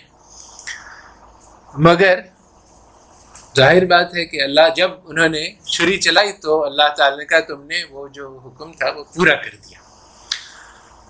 [1.87, 2.19] مگر
[3.57, 7.39] ظاہر بات ہے کہ اللہ جب انہوں نے چھری چلائی تو اللہ تعالیٰ نے کہا
[7.47, 9.79] تم نے وہ جو حکم تھا وہ پورا کر دیا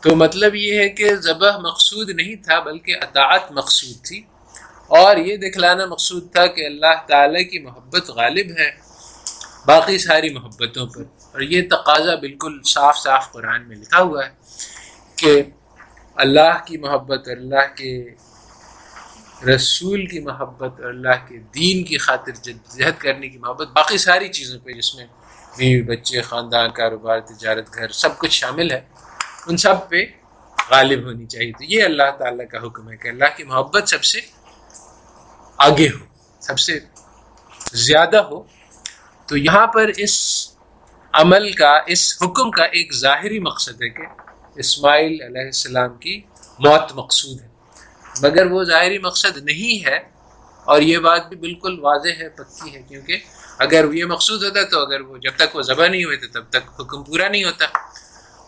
[0.03, 4.21] تو مطلب یہ ہے کہ ذبح مقصود نہیں تھا بلکہ اطاعت مقصود تھی
[5.01, 8.69] اور یہ دکھلانا مقصود تھا کہ اللہ تعالیٰ کی محبت غالب ہے
[9.65, 11.01] باقی ساری محبتوں پر
[11.31, 14.29] اور یہ تقاضا بالکل صاف صاف قرآن میں لکھا ہوا ہے
[15.17, 15.41] کہ
[16.23, 17.93] اللہ کی محبت اور اللہ کے
[19.53, 24.29] رسول کی محبت اور اللہ کے دین کی خاطر جدجہد کرنے کی محبت باقی ساری
[24.39, 25.05] چیزوں پہ جس میں
[25.57, 28.81] بیوی بچے خاندان کاروبار تجارت گھر سب کچھ شامل ہے
[29.47, 30.03] ان سب پہ
[30.69, 34.03] غالب ہونی چاہیے تو یہ اللہ تعالیٰ کا حکم ہے کہ اللہ کی محبت سب
[34.11, 34.19] سے
[35.67, 36.05] آگے ہو
[36.47, 36.79] سب سے
[37.87, 38.43] زیادہ ہو
[39.31, 40.13] تو یہاں پر اس
[41.19, 44.05] عمل کا اس حکم کا ایک ظاہری مقصد ہے کہ
[44.63, 46.15] اسماعیل علیہ السلام کی
[46.65, 49.99] موت مقصود ہے مگر وہ ظاہری مقصد نہیں ہے
[50.73, 54.81] اور یہ بات بھی بالکل واضح ہے پکی ہے کیونکہ اگر یہ مقصود ہوتا تو
[54.85, 57.65] اگر وہ جب تک وہ ذبح نہیں ہوئے تھے تب تک حکم پورا نہیں ہوتا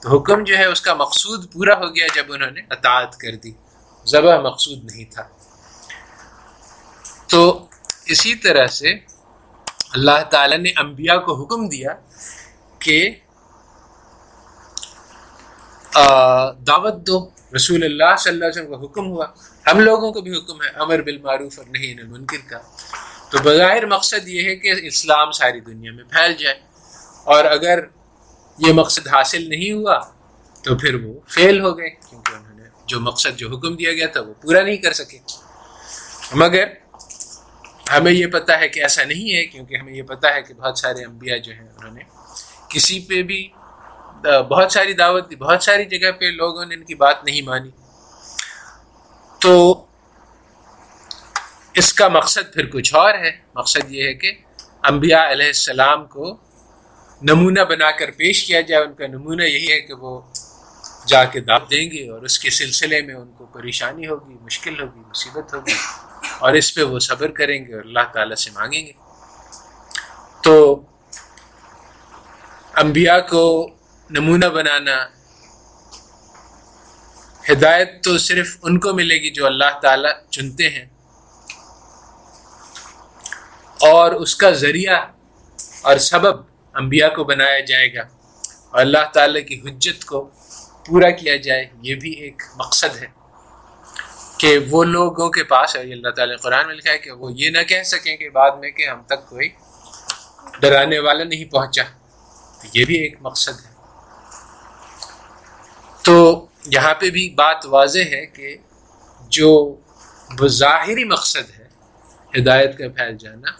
[0.01, 3.35] تو حکم جو ہے اس کا مقصود پورا ہو گیا جب انہوں نے اطاعت کر
[3.43, 3.51] دی
[4.15, 5.27] ذبح مقصود نہیں تھا
[7.31, 7.43] تو
[8.15, 8.95] اسی طرح سے
[9.97, 11.93] اللہ تعالیٰ نے انبیاء کو حکم دیا
[12.85, 12.95] کہ
[16.67, 17.17] دعوت دو
[17.55, 19.25] رسول اللہ صلی اللہ علیہ وسلم کا حکم ہوا
[19.69, 22.57] ہم لوگوں کو بھی حکم ہے امر بالمعروف اور نہیں المنکر کا
[23.31, 26.57] تو بغیر مقصد یہ ہے کہ اسلام ساری دنیا میں پھیل جائے
[27.35, 27.83] اور اگر
[28.67, 29.99] یہ مقصد حاصل نہیں ہوا
[30.63, 34.07] تو پھر وہ فیل ہو گئے کیونکہ انہوں نے جو مقصد جو حکم دیا گیا
[34.17, 35.17] تھا وہ پورا نہیں کر سکے
[36.43, 36.67] مگر
[37.91, 40.77] ہمیں یہ پتہ ہے کہ ایسا نہیں ہے کیونکہ ہمیں یہ پتہ ہے کہ بہت
[40.79, 42.01] سارے انبیاء جو ہیں انہوں نے
[42.73, 43.47] کسی پہ بھی
[44.49, 47.69] بہت ساری دعوت دی بہت ساری جگہ پہ لوگوں نے ان کی بات نہیں مانی
[49.41, 49.51] تو
[51.81, 54.31] اس کا مقصد پھر کچھ اور ہے مقصد یہ ہے کہ
[54.89, 56.35] انبیاء علیہ السلام کو
[57.29, 60.19] نمونہ بنا کر پیش کیا جائے ان کا نمونہ یہی ہے کہ وہ
[61.07, 64.79] جا کے دعوت دیں گے اور اس کے سلسلے میں ان کو پریشانی ہوگی مشکل
[64.81, 65.73] ہوگی مصیبت ہوگی
[66.45, 68.91] اور اس پہ وہ صبر کریں گے اور اللہ تعالیٰ سے مانگیں گے
[70.43, 70.53] تو
[72.83, 73.41] انبیاء کو
[74.17, 74.95] نمونہ بنانا
[77.51, 80.85] ہدایت تو صرف ان کو ملے گی جو اللہ تعالیٰ چنتے ہیں
[83.91, 84.99] اور اس کا ذریعہ
[85.89, 86.41] اور سبب
[86.81, 88.01] انبیاء کو بنایا جائے گا
[88.71, 90.29] اور اللہ تعالیٰ کی حجت کو
[90.85, 93.07] پورا کیا جائے یہ بھی ایک مقصد ہے
[94.43, 97.49] کہ وہ لوگوں کے پاس ہے اللہ تعالیٰ قرآن میں لکھا ہے کہ وہ یہ
[97.57, 99.47] نہ کہہ سکیں کہ بعد میں کہ ہم تک کوئی
[100.61, 101.83] ڈرانے والا نہیں پہنچا
[102.61, 103.71] تو یہ بھی ایک مقصد ہے
[106.05, 106.15] تو
[106.73, 108.55] یہاں پہ بھی بات واضح ہے کہ
[109.37, 109.53] جو
[110.57, 111.67] ظاہری مقصد ہے
[112.39, 113.51] ہدایت کا پھیل جانا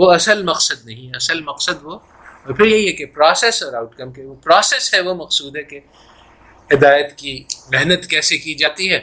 [0.00, 1.98] وہ اصل مقصد نہیں ہے اصل مقصد وہ
[2.44, 5.56] اور پھر یہی ہے کہ پروسیس اور آؤٹ کم کے وہ پروسیس ہے وہ مقصود
[5.56, 5.80] ہے کہ
[6.72, 7.42] ہدایت کی
[7.72, 9.00] محنت کیسے کی جاتی ہے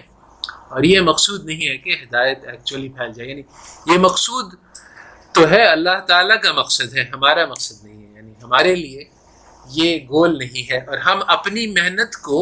[0.75, 3.41] اور یہ مقصود نہیں ہے کہ ہدایت ایکچولی پھیل جائے یعنی
[3.91, 4.53] یہ مقصود
[5.33, 9.03] تو ہے اللہ تعالیٰ کا مقصد ہے ہمارا مقصد نہیں ہے یعنی ہمارے لیے
[9.73, 12.41] یہ گول نہیں ہے اور ہم اپنی محنت کو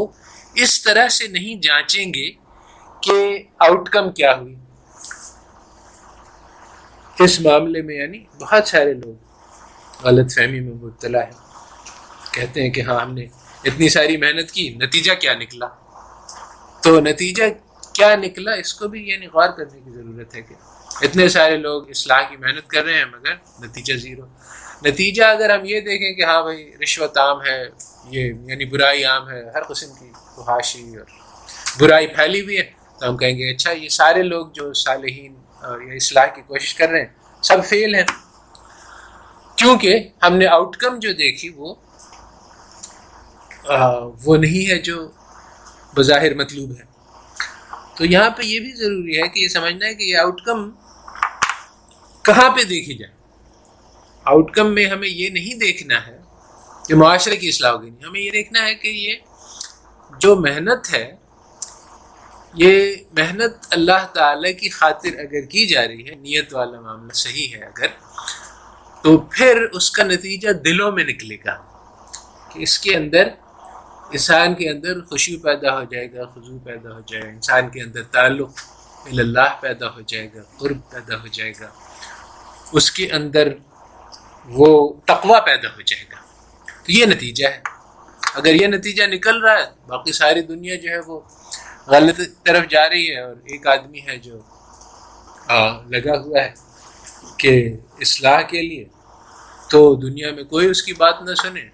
[0.66, 2.30] اس طرح سے نہیں جانچیں گے
[3.08, 3.18] کہ
[3.68, 4.56] آؤٹ کم کیا ہوئی
[7.24, 11.46] اس معاملے میں یعنی بہت سارے لوگ غلط فہمی میں مبتلا ہے
[12.34, 13.26] کہتے ہیں کہ ہاں ہم نے
[13.72, 15.68] اتنی ساری محنت کی نتیجہ کیا نکلا
[16.84, 17.44] تو نتیجہ
[17.98, 20.56] کیا نکلا اس کو بھی یعنی غور کرنے کی ضرورت ہے کہ
[21.06, 23.34] اتنے سارے لوگ اصلاح کی محنت کر رہے ہیں مگر
[23.66, 24.26] نتیجہ زیرو
[24.88, 27.58] نتیجہ اگر ہم یہ دیکھیں کہ ہاں بھائی رشوت عام ہے
[28.18, 30.12] یہ یعنی برائی عام ہے ہر قسم کی
[30.44, 31.16] خواہشی اور
[31.80, 32.70] برائی پھیلی ہوئی ہے
[33.00, 35.34] تو ہم کہیں گے اچھا یہ سارے لوگ جو صالحین
[35.70, 38.04] اور یہ اصلاح کی کوشش کر رہے ہیں سب فیل ہیں
[39.62, 41.50] کیونکہ ہم نے آؤٹ کم جو دیکھی
[44.26, 45.00] وہ نہیں ہے جو
[45.96, 46.86] بظاہر مطلوب ہے
[47.98, 50.70] تو یہاں پہ یہ بھی ضروری ہے کہ یہ سمجھنا ہے کہ یہ آؤٹ کم
[52.26, 53.12] کہاں پہ دیکھی جائے
[54.34, 56.18] آؤٹ کم میں ہمیں یہ نہیں دیکھنا ہے
[56.88, 59.16] کہ معاشرے کی اصلاح ہوگی نہیں ہمیں یہ دیکھنا ہے کہ یہ
[60.26, 61.06] جو محنت ہے
[62.64, 67.56] یہ محنت اللہ تعالیٰ کی خاطر اگر کی جا رہی ہے نیت والا معاملہ صحیح
[67.56, 67.88] ہے اگر
[69.04, 71.58] تو پھر اس کا نتیجہ دلوں میں نکلے گا
[72.54, 73.28] کہ اس کے اندر
[74.16, 77.82] انسان کے اندر خوشی پیدا ہو جائے گا خضو پیدا ہو جائے گا انسان کے
[77.84, 78.52] اندر تعلق
[79.24, 81.68] اللہ پیدا ہو جائے گا قرب پیدا ہو جائے گا
[82.78, 83.48] اس کے اندر
[84.58, 84.68] وہ
[85.08, 86.18] تقوا پیدا ہو جائے گا
[86.86, 87.62] تو یہ نتیجہ ہے
[88.42, 91.20] اگر یہ نتیجہ نکل رہا ہے باقی ساری دنیا جو ہے وہ
[91.88, 94.40] غلط طرف جا رہی ہے اور ایک آدمی ہے جو
[95.90, 96.52] لگا ہوا ہے
[97.40, 97.54] کہ
[98.08, 98.86] اصلاح کے لیے
[99.72, 101.66] تو دنیا میں کوئی اس کی بات نہ سنیں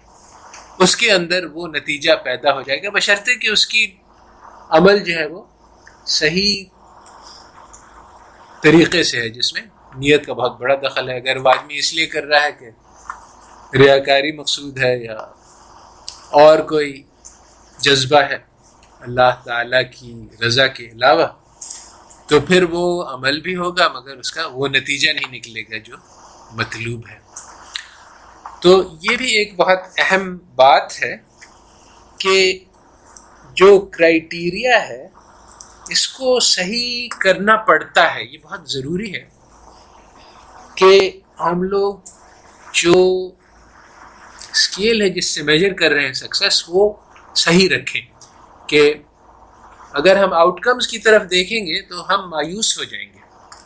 [0.82, 3.86] اس کے اندر وہ نتیجہ پیدا ہو جائے گا بشرطے کہ اس کی
[4.78, 5.42] عمل جو ہے وہ
[6.20, 6.64] صحیح
[8.62, 9.62] طریقے سے ہے جس میں
[9.96, 12.70] نیت کا بہت بڑا دخل ہے اگر وہ آدمی اس لیے کر رہا ہے کہ
[13.78, 15.16] ریاکاری مقصود ہے یا
[16.42, 17.02] اور کوئی
[17.84, 18.38] جذبہ ہے
[19.06, 20.14] اللہ تعالیٰ کی
[20.46, 21.26] رضا کے علاوہ
[22.28, 25.96] تو پھر وہ عمل بھی ہوگا مگر اس کا وہ نتیجہ نہیں نکلے گا جو
[26.58, 27.18] مطلوب ہے
[28.64, 28.72] تو
[29.08, 30.22] یہ بھی ایک بہت اہم
[30.56, 31.16] بات ہے
[32.20, 32.36] کہ
[33.60, 35.06] جو کرائٹیریا ہے
[35.94, 39.24] اس کو صحیح کرنا پڑتا ہے یہ بہت ضروری ہے
[40.76, 40.92] کہ
[41.40, 41.94] ہم لوگ
[42.82, 42.94] جو
[44.52, 46.88] اسکیل ہے جس سے میجر کر رہے ہیں سکسیس وہ
[47.44, 48.00] صحیح رکھیں
[48.68, 48.82] کہ
[50.02, 53.62] اگر ہم آؤٹ کمز کی طرف دیکھیں گے تو ہم مایوس ہو جائیں گے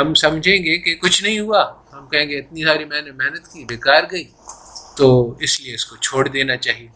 [0.00, 1.64] ہم سمجھیں گے کہ کچھ نہیں ہوا
[2.02, 4.24] ہم کہیں گے اتنی ساری میں نے محنت کی بیکار گئی
[4.98, 5.06] تو
[5.46, 6.88] اس لیے اس کو چھوڑ دینا چاہیے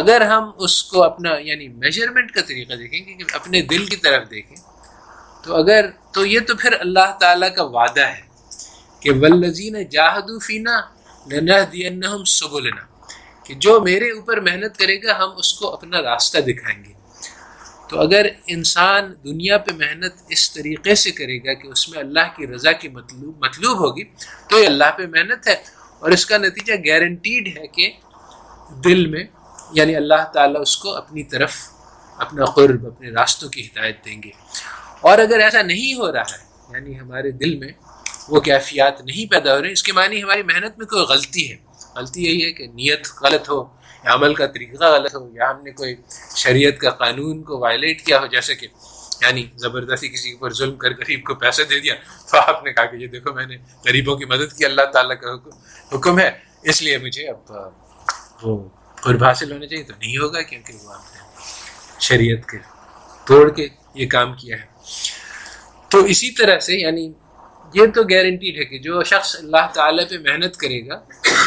[0.00, 4.30] اگر ہم اس کو اپنا یعنی میجرمنٹ کا طریقہ دیکھیں کہ اپنے دل کی طرف
[4.30, 4.56] دیکھیں
[5.44, 8.22] تو اگر تو یہ تو پھر اللہ تعالیٰ کا وعدہ ہے
[9.02, 10.80] کہ ولزین جاہدو فینا
[11.32, 12.22] نہ نہ دینا ہم
[13.46, 16.93] کہ جو میرے اوپر محنت کرے گا ہم اس کو اپنا راستہ دکھائیں گے
[17.88, 22.28] تو اگر انسان دنیا پہ محنت اس طریقے سے کرے گا کہ اس میں اللہ
[22.36, 24.04] کی رضا کی مطلوب مطلوب ہوگی
[24.50, 25.54] تو یہ اللہ پہ محنت ہے
[26.02, 27.90] اور اس کا نتیجہ گارنٹیڈ ہے کہ
[28.84, 29.24] دل میں
[29.74, 31.56] یعنی اللہ تعالیٰ اس کو اپنی طرف
[32.24, 34.30] اپنا قرب اپنے راستوں کی ہدایت دیں گے
[35.10, 37.72] اور اگر ایسا نہیں ہو رہا ہے یعنی ہمارے دل میں
[38.28, 41.50] وہ کیفیات نہیں پیدا ہو رہے ہیں اس کے معنی ہماری محنت میں کوئی غلطی
[41.50, 41.56] ہے
[41.96, 43.64] غلطی یہی ہے کہ نیت غلط ہو
[44.12, 45.94] عمل کا طریقہ غلط ہو یا ہم نے کوئی
[46.36, 48.66] شریعت کا قانون کو وائلیٹ کیا ہو جیسے کہ
[49.22, 51.94] یعنی زبردستی کسی پر ظلم کر غریب کو پیسہ دے دیا
[52.30, 55.16] تو آپ نے کہا کہ یہ دیکھو میں نے غریبوں کی مدد کی اللہ تعالیٰ
[55.20, 56.30] کا حکم حکم ہے
[56.72, 57.52] اس لیے مجھے اب
[58.42, 58.56] وہ
[59.02, 61.22] قرب حاصل ہونا چاہیے تو نہیں ہوگا کیونکہ وہ آپ نے
[62.08, 62.58] شریعت کے
[63.26, 64.72] توڑ کے یہ کام کیا ہے
[65.90, 67.08] تو اسی طرح سے یعنی
[67.74, 70.98] یہ تو گارنٹیڈ ہے کہ جو شخص اللہ تعالیٰ پہ محنت کرے گا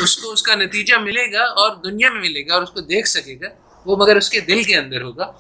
[0.04, 2.82] اس کو اس کا نتیجہ ملے گا اور دنیا میں ملے گا اور اس کو
[2.94, 3.50] دیکھ سکے گا
[3.86, 5.32] وہ مگر اس کے دل کے اندر ہوگا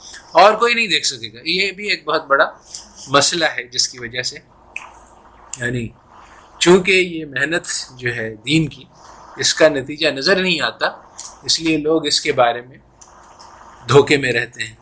[0.41, 2.45] اور کوئی نہیں دیکھ سکے گا یہ بھی ایک بہت بڑا
[3.17, 4.37] مسئلہ ہے جس کی وجہ سے
[5.59, 5.87] یعنی
[6.59, 7.67] چونکہ یہ محنت
[8.03, 8.83] جو ہے دین کی
[9.43, 10.89] اس کا نتیجہ نظر نہیں آتا
[11.49, 12.77] اس لیے لوگ اس کے بارے میں
[13.89, 14.75] دھوکے میں رہتے ہیں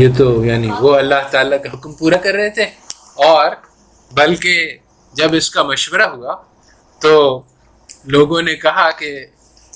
[0.00, 2.64] یہ تو یعنی وہ اللہ تعالیٰ کا حکم پورا کر رہے تھے
[3.24, 3.50] اور
[4.20, 4.76] بلکہ
[5.18, 6.36] جب اس کا مشورہ ہوا
[7.02, 7.10] تو
[8.14, 9.10] لوگوں نے کہا کہ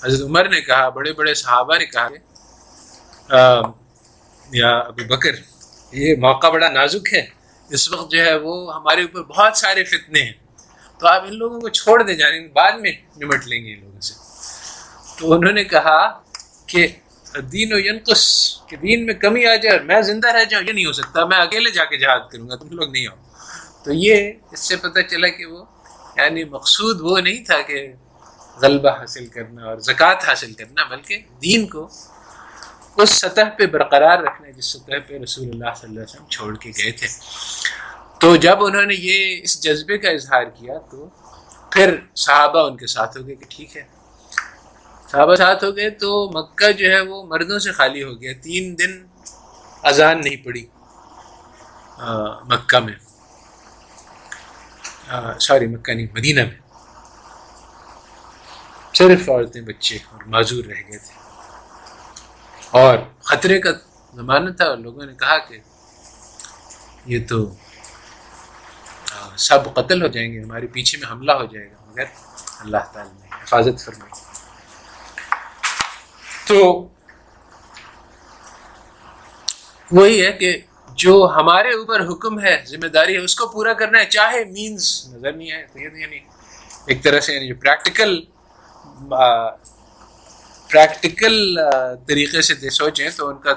[0.05, 3.37] حضرت عمر نے کہا بڑے بڑے صحابہ نے کہا
[4.61, 5.35] یا ابو بکر
[6.01, 7.25] یہ موقع بڑا نازک ہے
[7.77, 11.61] اس وقت جو ہے وہ ہمارے اوپر بہت سارے فتنے ہیں تو آپ ان لوگوں
[11.61, 12.93] کو چھوڑ دیں جانے یعنی بعد میں
[13.25, 14.15] نمٹ لیں گے ان لوگوں سے
[15.19, 15.99] تو انہوں نے کہا
[16.73, 16.87] کہ
[17.53, 18.23] دین و ینقص
[18.69, 21.25] کہ دین میں کمی آ جائے اور میں زندہ رہ جاؤں یہ نہیں ہو سکتا
[21.27, 23.15] میں اکیلے جا کے جہاد کروں گا تم لوگ نہیں ہو
[23.85, 25.65] تو یہ اس سے پتہ چلا کہ وہ
[26.17, 27.87] یعنی مقصود وہ نہیں تھا کہ
[28.63, 31.89] غلبہ حاصل کرنا اور زکوٰۃ حاصل کرنا بلکہ دین کو
[33.03, 36.57] اس سطح پہ برقرار رکھنا جس سطح پہ رسول اللہ صلی اللہ علیہ وسلم چھوڑ
[36.57, 37.07] کے گئے تھے
[38.21, 41.09] تو جب انہوں نے یہ اس جذبے کا اظہار کیا تو
[41.73, 43.83] پھر صحابہ ان کے ساتھ ہو گئے کہ ٹھیک ہے
[45.15, 48.75] صحابہ ساتھ ہو گئے تو مکہ جو ہے وہ مردوں سے خالی ہو گیا تین
[48.79, 48.93] دن
[49.91, 50.65] اذان نہیں پڑی
[52.53, 52.95] مکہ میں
[55.47, 56.61] سوری مکہ نہیں مدینہ میں
[58.99, 62.99] صرف عورتیں بچے اور معذور رہ گئے تھے اور
[63.31, 63.71] خطرے کا
[64.23, 65.59] زمانہ تھا اور لوگوں نے کہا کہ
[67.13, 67.39] یہ تو
[69.49, 72.05] سب قتل ہو جائیں گے ہمارے پیچھے میں حملہ ہو جائے گا مگر
[72.61, 74.23] اللہ تعالیٰ نے حفاظت فرمائی
[76.47, 76.57] تو
[79.93, 80.57] وہی ہے کہ
[81.03, 84.89] جو ہمارے اوپر حکم ہے ذمہ داری ہے اس کو پورا کرنا ہے چاہے مینز
[85.15, 86.19] نظر نہیں ہے یعنی
[86.93, 88.17] ایک طرح سے یعنی جو پریکٹیکل
[90.73, 91.59] پریکٹیکل
[92.09, 93.55] طریقے سے سوچیں تو ان کا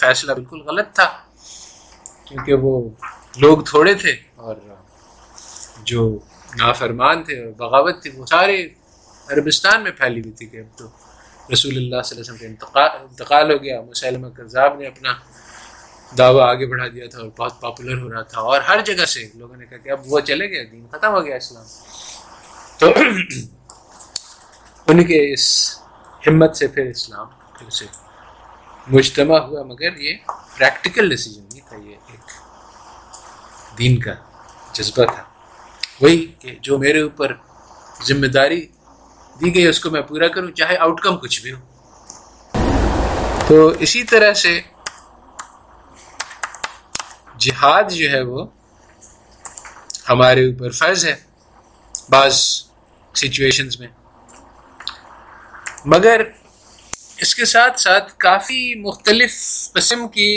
[0.00, 1.08] فیصلہ بالکل غلط تھا
[2.28, 2.78] کیونکہ وہ
[3.40, 4.14] لوگ تھوڑے تھے
[4.46, 4.56] اور
[5.92, 6.08] جو
[6.58, 8.62] نافرمان تھے بغاوت تھی وہ سارے
[9.32, 10.88] عربستان میں پھیلی ہوئی تھی کہ اب تو
[11.52, 15.12] رسول اللہ صلی اللہ علیہ وسلم کا انتقال ہو گیا مسلمہ کذاب نے اپنا
[16.18, 19.26] دعویٰ آگے بڑھا دیا تھا اور بہت پاپولر ہو رہا تھا اور ہر جگہ سے
[19.34, 21.64] لوگوں نے کہا کہ اب وہ چلے گیا دین ختم ہو گیا اسلام
[22.78, 22.86] تو
[24.92, 25.46] ان کے اس
[26.26, 27.26] ہمت سے پھر اسلام
[27.58, 27.86] پھر سے
[28.96, 30.16] مجتمع ہوا مگر یہ
[30.56, 34.12] پریکٹیکل ڈیسیجن نہیں تھا یہ ایک دین کا
[34.78, 35.22] جذبہ تھا
[36.00, 37.34] وہی کہ جو میرے اوپر
[38.08, 38.66] ذمہ داری
[39.40, 42.56] دی گئی اس کو میں پورا کروں چاہے آؤٹ کم کچھ بھی ہو
[43.48, 44.58] تو اسی طرح سے
[47.46, 48.44] جہاد جو ہے وہ
[50.08, 51.14] ہمارے اوپر فرض ہے
[52.10, 52.34] بعض
[53.22, 53.88] سچویشنز میں
[55.94, 56.22] مگر
[57.26, 59.32] اس کے ساتھ ساتھ کافی مختلف
[59.74, 60.28] قسم کی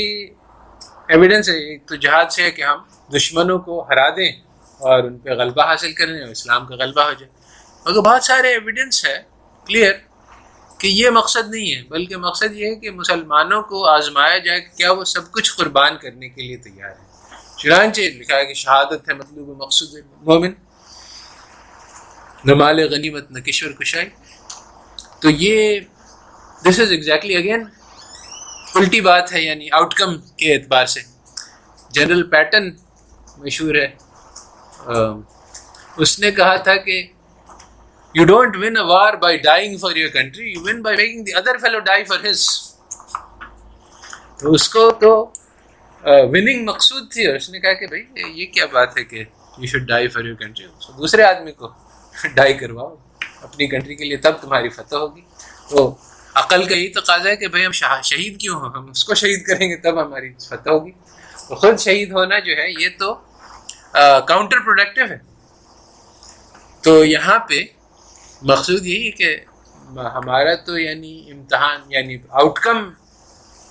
[1.14, 2.78] ایویڈنس ہے ایک تو جہاد سے ہے کہ ہم
[3.16, 4.32] دشمنوں کو ہرا دیں
[4.91, 7.32] اور ان پہ غلبہ حاصل کریں اور اسلام کا غلبہ ہو جائے
[7.86, 9.22] اگر بہت سارے ایویڈنس ہے
[9.68, 9.92] کلیئر
[10.80, 14.68] کہ یہ مقصد نہیں ہے بلکہ مقصد یہ ہے کہ مسلمانوں کو آزمایا جائے کہ
[14.78, 17.10] کیا وہ سب کچھ قربان کرنے کے لیے تیار ہے
[17.62, 20.54] چنانچہ لکھا ہے کہ شہادت ہے مطلوب مقصود مومن
[22.50, 24.10] نمال غنیمت نکشور کشائی
[25.22, 25.80] تو یہ
[26.66, 27.64] دس از ایگزیکٹلی اگین
[28.76, 31.00] الٹی بات ہے یعنی آؤٹ کم کے اعتبار سے
[31.94, 32.70] جنرل پیٹرن
[33.38, 33.88] مشہور ہے
[36.04, 37.02] اس نے کہا تھا کہ
[38.16, 42.03] you don't win a war by dying for your country you the other fellow die
[42.09, 42.45] for his
[44.39, 45.12] تو اس کو تو
[46.32, 48.03] وننگ مقصود تھی اس نے کہا کہ بھائی
[48.41, 49.24] یہ کیا بات ہے کہ
[49.57, 50.66] you should die for your country
[50.97, 51.72] دوسرے آدمی کو
[52.36, 52.95] ڈائی کرواؤ
[53.43, 55.22] اپنی کنٹری کے لیے تب تمہاری فتح ہوگی
[55.70, 55.93] تو
[56.41, 59.45] عقل کا یہی تقاضا ہے کہ بھائی ہم شہید کیوں ہوں ہم اس کو شہید
[59.47, 60.91] کریں گے تب ہماری فتح ہوگی
[61.47, 63.14] تو خود شہید ہونا جو ہے یہ تو
[64.32, 65.18] کاؤنٹر پروڈکٹیو ہے
[66.84, 67.64] تو یہاں پہ
[68.50, 69.36] مقصود یہی کہ
[70.14, 72.89] ہمارا تو یعنی امتحان یعنی آؤٹ کم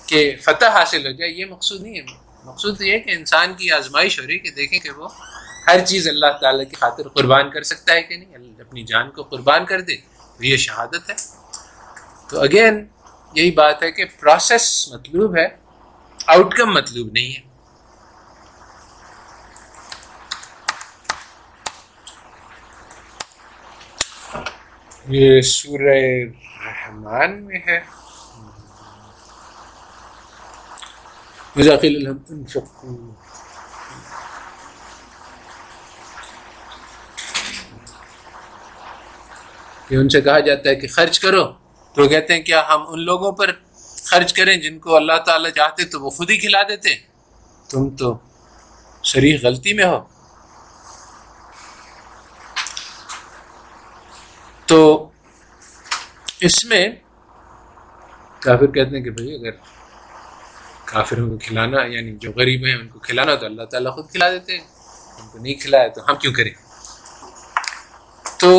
[0.07, 2.05] کے فتح حاصل ہو جائے یہ مقصود نہیں ہے
[2.45, 5.09] مقصود یہ ہے کہ انسان کی آزمائش ہو رہی ہے کہ دیکھیں کہ وہ
[5.66, 9.23] ہر چیز اللہ تعالیٰ کی خاطر قربان کر سکتا ہے کہ نہیں اپنی جان کو
[9.35, 9.97] قربان کر دے
[10.39, 11.14] تو یہ شہادت ہے
[12.31, 12.85] تو اگین
[13.35, 15.47] یہی بات ہے کہ پروسیس مطلوب ہے
[16.37, 17.49] آؤٹ کم مطلوب نہیں ہے
[25.09, 25.95] یہ سورہ
[26.65, 27.77] رحمان میں ہے
[31.47, 32.33] الحمد
[39.91, 41.43] ان سے کہا جاتا ہے کہ خرچ کرو
[41.95, 43.53] تو کہتے ہیں کیا ہم ان لوگوں پر
[44.11, 46.95] خرچ کریں جن کو اللہ تعالیٰ چاہتے تو وہ خود ہی کھلا دیتے
[47.71, 48.17] تم تو
[49.13, 49.99] شریح غلطی میں ہو
[54.71, 54.81] تو
[56.47, 56.85] اس میں
[58.43, 59.57] کافر کہتے ہیں کہ بھائی اگر
[60.91, 64.11] کافر ان کو کھلانا یعنی جو غریب ہیں ان کو کھلانا تو اللہ تعالیٰ خود
[64.12, 64.62] کھلا دیتے ہیں
[65.21, 66.51] ان کو نہیں کھلایا تو ہم کیوں کریں
[68.41, 68.53] تو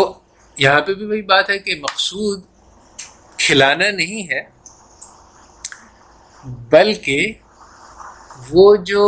[0.63, 2.43] یہاں پہ بھی وہی بات ہے کہ مقصود
[3.45, 4.41] کھلانا نہیں ہے
[6.75, 9.05] بلکہ وہ جو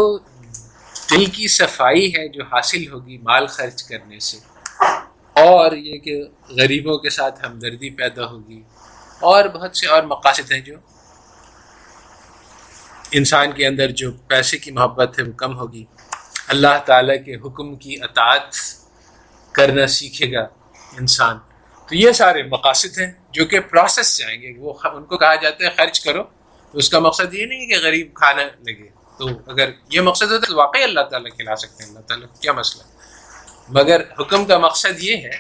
[1.11, 4.37] دل کی صفائی ہے جو حاصل ہوگی مال خرچ کرنے سے
[5.49, 6.15] اور یہ کہ
[6.57, 8.61] غریبوں کے ساتھ ہمدردی پیدا ہوگی
[9.31, 10.75] اور بہت سے اور مقاصد ہیں جو
[13.19, 15.83] انسان کے اندر جو پیسے کی محبت ہے وہ کم ہوگی
[16.53, 18.55] اللہ تعالیٰ کے حکم کی اطاعت
[19.57, 20.45] کرنا سیکھے گا
[20.99, 21.37] انسان
[21.89, 25.65] تو یہ سارے مقاصد ہیں جو کہ پروسیس جائیں گے وہ ان کو کہا جاتا
[25.65, 26.23] ہے خرچ کرو
[26.71, 30.31] تو اس کا مقصد یہ نہیں ہے کہ غریب کھانا لگے تو اگر یہ مقصد
[30.31, 32.91] ہوتا ہے تو واقعی اللہ تعالیٰ کھلا سکتے ہیں اللہ تعالیٰ کیا مسئلہ ہے
[33.75, 35.37] مگر حکم کا مقصد یہ ہے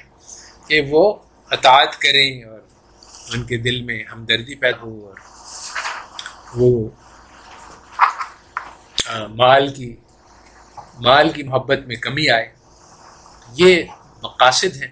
[0.67, 1.13] کہ وہ
[1.51, 2.59] اطاعت کریں اور
[3.33, 5.17] ان کے دل میں ہمدردی پیدا ہو اور
[6.55, 6.87] وہ
[9.37, 9.95] مال کی
[11.03, 12.47] مال کی محبت میں کمی آئے
[13.57, 13.83] یہ
[14.23, 14.91] مقاصد ہیں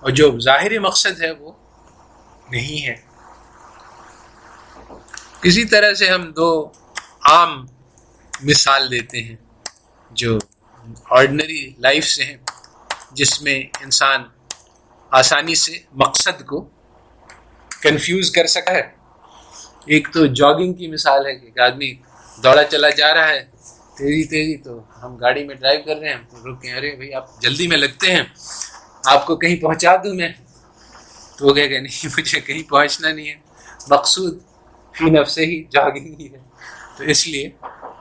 [0.00, 1.52] اور جو ظاہری مقصد ہے وہ
[2.50, 2.94] نہیں ہے
[5.48, 6.50] اسی طرح سے ہم دو
[7.30, 7.64] عام
[8.50, 9.36] مثال دیتے ہیں
[10.22, 10.38] جو
[11.18, 12.36] آرڈنری لائف سے ہیں
[13.18, 14.22] جس میں انسان
[15.20, 16.60] آسانی سے مقصد کو
[17.82, 18.88] کنفیوز کر سکا ہے
[19.94, 21.92] ایک تو جاگنگ کی مثال ہے کہ ایک آدمی
[22.44, 23.40] دوڑا چلا جا رہا ہے
[23.98, 27.12] تیزی تیزی تو ہم گاڑی میں ڈرائیو کر رہے ہیں تو رک کے ارے بھائی
[27.14, 28.22] آپ جلدی میں لگتے ہیں
[29.12, 30.28] آپ کو کہیں پہنچا دوں میں
[31.38, 33.34] تو وہ کہہ گئے نہیں مجھے کہیں پہنچنا نہیں ہے
[33.90, 34.38] مقصود
[34.98, 36.38] فی نف سے ہی جاگنگ ہی ہے
[36.98, 37.48] تو اس لیے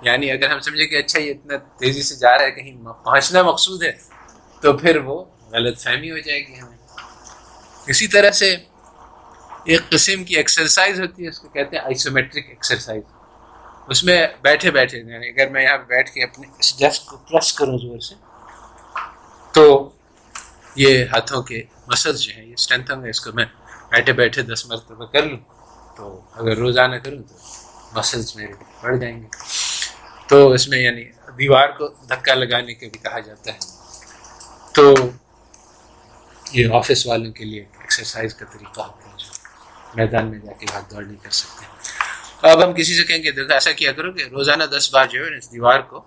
[0.03, 3.41] یعنی اگر ہم سمجھے کہ اچھا یہ اتنا تیزی سے جا رہا ہے کہیں پہنچنا
[3.43, 3.91] مقصود ہے
[4.61, 6.77] تو پھر وہ غلط فہمی ہو جائے گی ہمیں
[7.91, 8.55] اسی طرح سے
[9.73, 13.01] ایک قسم کی ایکسرسائز ہوتی ہے اس کو کہتے ہیں آئسومیٹرک ایکسرسائز
[13.93, 17.51] اس میں بیٹھے بیٹھے یعنی اگر میں یہاں بیٹھ کے اپنے اس ڈیسک کو پریس
[17.59, 18.15] کروں زور سے
[19.53, 19.63] تو
[20.83, 23.45] یہ ہاتھوں کے مسلس جو ہیں یہ اسٹرینتھ ہوں گے اس کو میں
[23.91, 25.37] بیٹھے بیٹھے دس مرتبہ کر لوں
[25.97, 26.09] تو
[26.41, 28.53] اگر روزانہ کروں تو مسلس میرے
[28.83, 29.27] بڑھ جائیں گے
[30.29, 31.03] تو اس میں یعنی
[31.37, 33.77] دیوار کو دھکا لگانے کے بھی کہا جاتا ہے
[34.79, 34.93] تو
[36.57, 40.65] یہ آفس والوں کے لیے ایکسرسائز کا طریقہ ہوتا ہے جو میدان میں جا کے
[40.71, 44.11] بھاگ دوڑ نہیں کر سکتے اب ہم کسی سے کہیں گے دیکھو ایسا کیا کرو
[44.19, 46.01] کہ روزانہ دس بار جو ہے اس دیوار کو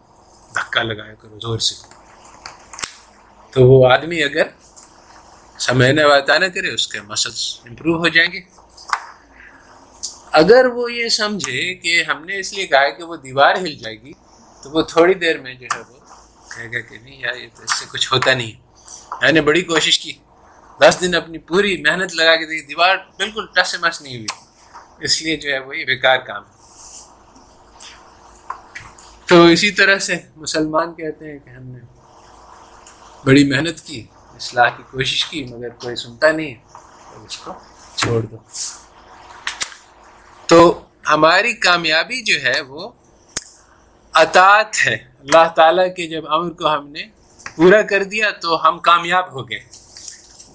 [0.55, 1.75] دھکا لگایا کرو زور سے
[3.55, 4.51] تو وہ آدمی اگر
[5.69, 8.41] والا نہ کرے اس کے مسلس امپروو ہو جائیں گے
[10.43, 14.01] اگر وہ یہ سمجھے کہ ہم نے اس لیے کہا کہ وہ دیوار ہل جائے
[14.03, 14.13] گی
[14.63, 16.01] تو وہ تھوڑی دیر میں جو ہے وہ
[16.55, 18.61] کہے گا کہ نہیں یار یہ تو اس سے کچھ ہوتا نہیں
[19.21, 20.13] میں نے بڑی کوشش کی
[20.81, 25.05] دس دن اپنی پوری محنت لگا کے دیکھی دیوار بالکل ٹس سے مس نہیں ہوئی
[25.07, 26.61] اس لیے جو ہے وہ یہ بیکار کام ہے
[29.29, 31.79] تو اسی طرح سے مسلمان کہتے ہیں کہ ہم نے
[33.27, 34.03] بڑی محنت کی
[34.37, 36.55] اصلاح کی کوشش کی مگر کوئی سنتا نہیں
[37.15, 37.53] تو اس کو
[37.97, 38.37] چھوڑ دو
[40.49, 40.61] تو
[41.11, 42.89] ہماری کامیابی جو ہے وہ
[44.23, 47.03] اطاعت ہے اللہ تعالیٰ کے جب امر کو ہم نے
[47.57, 49.59] پورا کر دیا تو ہم کامیاب ہو گئے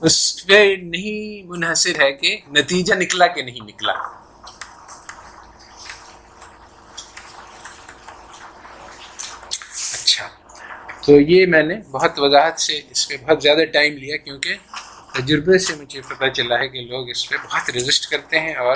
[0.08, 0.16] اس
[0.48, 3.92] پہ نہیں منحصر ہے کہ نتیجہ نکلا کہ نہیں نکلا
[9.94, 10.28] اچھا
[11.06, 14.56] تو یہ میں نے بہت وضاحت سے اس پہ بہت زیادہ ٹائم لیا کیونکہ
[15.14, 18.76] تجربے سے مجھے پتہ چلا ہے کہ لوگ اس پہ بہت رجسٹ کرتے ہیں اور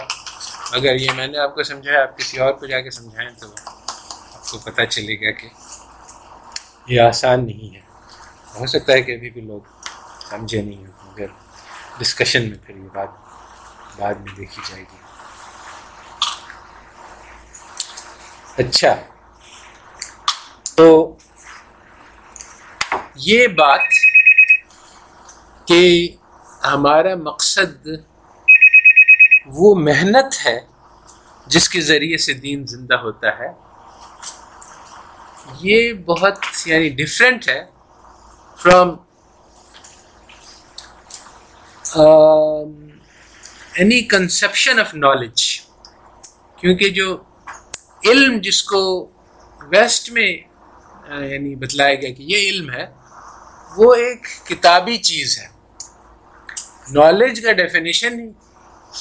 [0.80, 3.48] اگر یہ میں نے آپ کو سمجھایا آپ کسی اور کو جا کے سمجھائیں تو
[3.48, 5.48] آپ کو پتہ چلے گا کہ
[6.94, 7.90] یہ آسان نہیں ہے
[8.60, 9.88] ہو سکتا ہے کہ ابھی بھی لوگ
[10.30, 11.26] سمجھے نہیں مگر
[12.00, 15.00] ڈسکشن میں پھر یہ بات بعد میں دیکھی جائے گی
[18.64, 18.94] اچھا
[20.76, 20.88] تو
[23.26, 23.84] یہ بات
[25.68, 25.80] کہ
[26.66, 27.88] ہمارا مقصد
[29.58, 30.60] وہ محنت ہے
[31.54, 33.48] جس کے ذریعے سے دین زندہ ہوتا ہے
[35.62, 37.64] یہ بہت یعنی ڈفرینٹ ہے
[38.62, 39.00] from
[41.96, 43.02] um,
[43.86, 45.46] any conception of knowledge
[46.62, 47.08] کیونکہ جو
[48.10, 48.82] علم جس کو
[49.72, 50.28] ویسٹ میں
[51.04, 52.86] یعنی بتلایا گیا کہ یہ علم ہے
[53.78, 55.48] وہ ایک کتابی چیز ہے
[57.00, 58.20] نالج کا ڈیفینیشن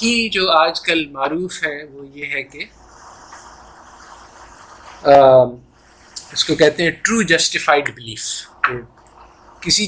[0.01, 2.65] ہی جو آج کل معروف ہے وہ یہ ہے کہ
[5.03, 5.45] آ,
[6.33, 8.27] اس کو کہتے ہیں ٹرو جسٹیفائڈ بلیف
[9.67, 9.87] کسی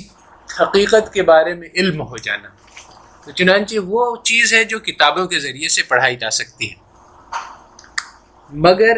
[0.60, 2.48] حقیقت کے بارے میں علم ہو جانا
[3.24, 6.80] تو چنانچہ وہ چیز ہے جو کتابوں کے ذریعے سے پڑھائی جا سکتی ہے
[8.68, 8.96] مگر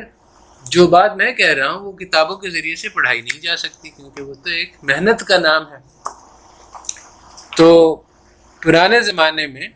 [0.77, 3.91] جو بات میں کہہ رہا ہوں وہ کتابوں کے ذریعے سے پڑھائی نہیں جا سکتی
[3.97, 5.79] کیونکہ وہ تو ایک محنت کا نام ہے
[7.57, 7.69] تو
[8.63, 9.69] پرانے زمانے میں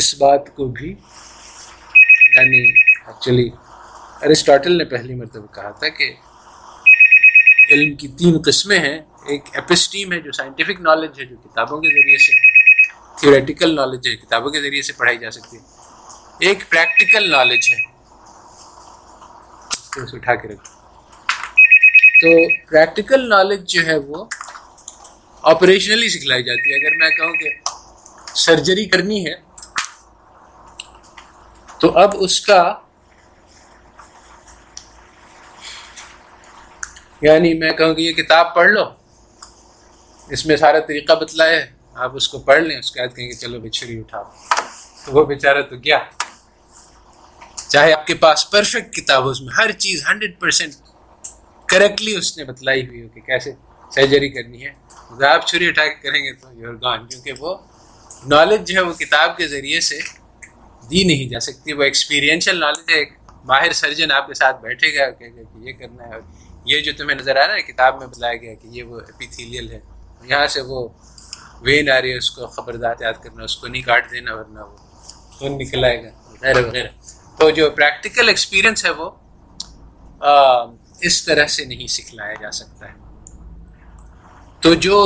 [0.00, 0.90] اس بات کو بھی
[2.36, 3.48] یعنی ایکچولی
[4.28, 6.10] ارسٹاٹل نے پہلی مرتبہ کہا تھا کہ
[7.72, 8.98] علم کی تین قسمیں ہیں
[9.32, 12.32] ایک اپسٹیم ہے جو سائنٹیفک نالج ہے جو کتابوں کے ذریعے سے
[13.20, 17.82] تھیوریٹیکل نالج ہے کتابوں کے ذریعے سے پڑھائی جا سکتی ہے ایک پریکٹیکل نالج ہے
[20.16, 20.68] اٹھا کے رکھ
[22.20, 22.34] تو
[22.70, 24.24] پریکٹیکل نالج جو ہے وہ
[25.52, 27.50] آپریشنلی سکھلائی جاتی ہے اگر میں کہوں کہ
[28.44, 29.34] سرجری کرنی ہے
[31.80, 32.62] تو اب اس کا
[37.24, 38.82] یعنی میں کہوں کہ یہ کتاب پڑھ لو
[40.36, 41.62] اس میں سارا طریقہ بتلا ہے
[42.06, 44.22] آپ اس کو پڑھ لیں اس کے بعد کہیں گے چلو بچھڑی اٹھاؤ
[45.04, 45.98] تو وہ بیچارہ تو کیا
[47.68, 50.74] چاہے آپ کے پاس پرفیکٹ کتاب ہو اس میں ہر چیز ہنڈریڈ پرسینٹ
[51.74, 53.52] کریکٹلی اس نے بتلائی ہوئی ہو کہ کیسے
[53.94, 54.72] سرجری کرنی ہے
[55.08, 57.56] اگر آپ چھری اٹھا کے کریں گے تو یور گان کیونکہ وہ
[58.36, 59.98] نالج جو ہے وہ کتاب کے ذریعے سے
[60.90, 63.16] دی نہیں جا سکتی وہ ایکسپیرینشل نالج ہے ایک
[63.54, 66.20] ماہر سرجن آپ کے ساتھ بیٹھے گا اور کہے گا کہ یہ کرنا ہے اور
[66.70, 69.70] یہ جو تمہیں نظر آ رہا ہے کتاب میں بتایا گیا کہ یہ وہ اپیتھیلیل
[69.72, 69.80] ہے
[70.28, 70.86] یہاں سے وہ
[71.66, 74.60] وین آ رہی ہے اس کو خبردار یاد کرنا اس کو نہیں کاٹ دینا ورنہ
[74.70, 74.76] وہ
[75.38, 76.88] خون نکلائے گا وغیرہ وغیرہ
[77.38, 79.10] تو جو پریکٹیکل ایکسپیرئنس ہے وہ
[81.08, 83.02] اس طرح سے نہیں سکھلایا جا سکتا ہے
[84.62, 84.98] تو جو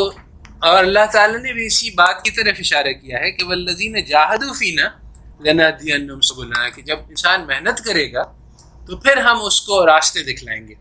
[0.70, 4.52] اور اللہ تعالیٰ نے بھی اسی بات کی طرف اشارہ کیا ہے کہ جاہد و
[4.58, 4.88] فینا
[5.48, 5.70] لنا
[6.28, 8.22] سگن کہ جب انسان محنت کرے گا
[8.86, 10.74] تو پھر ہم اس کو راستے دکھلائیں گے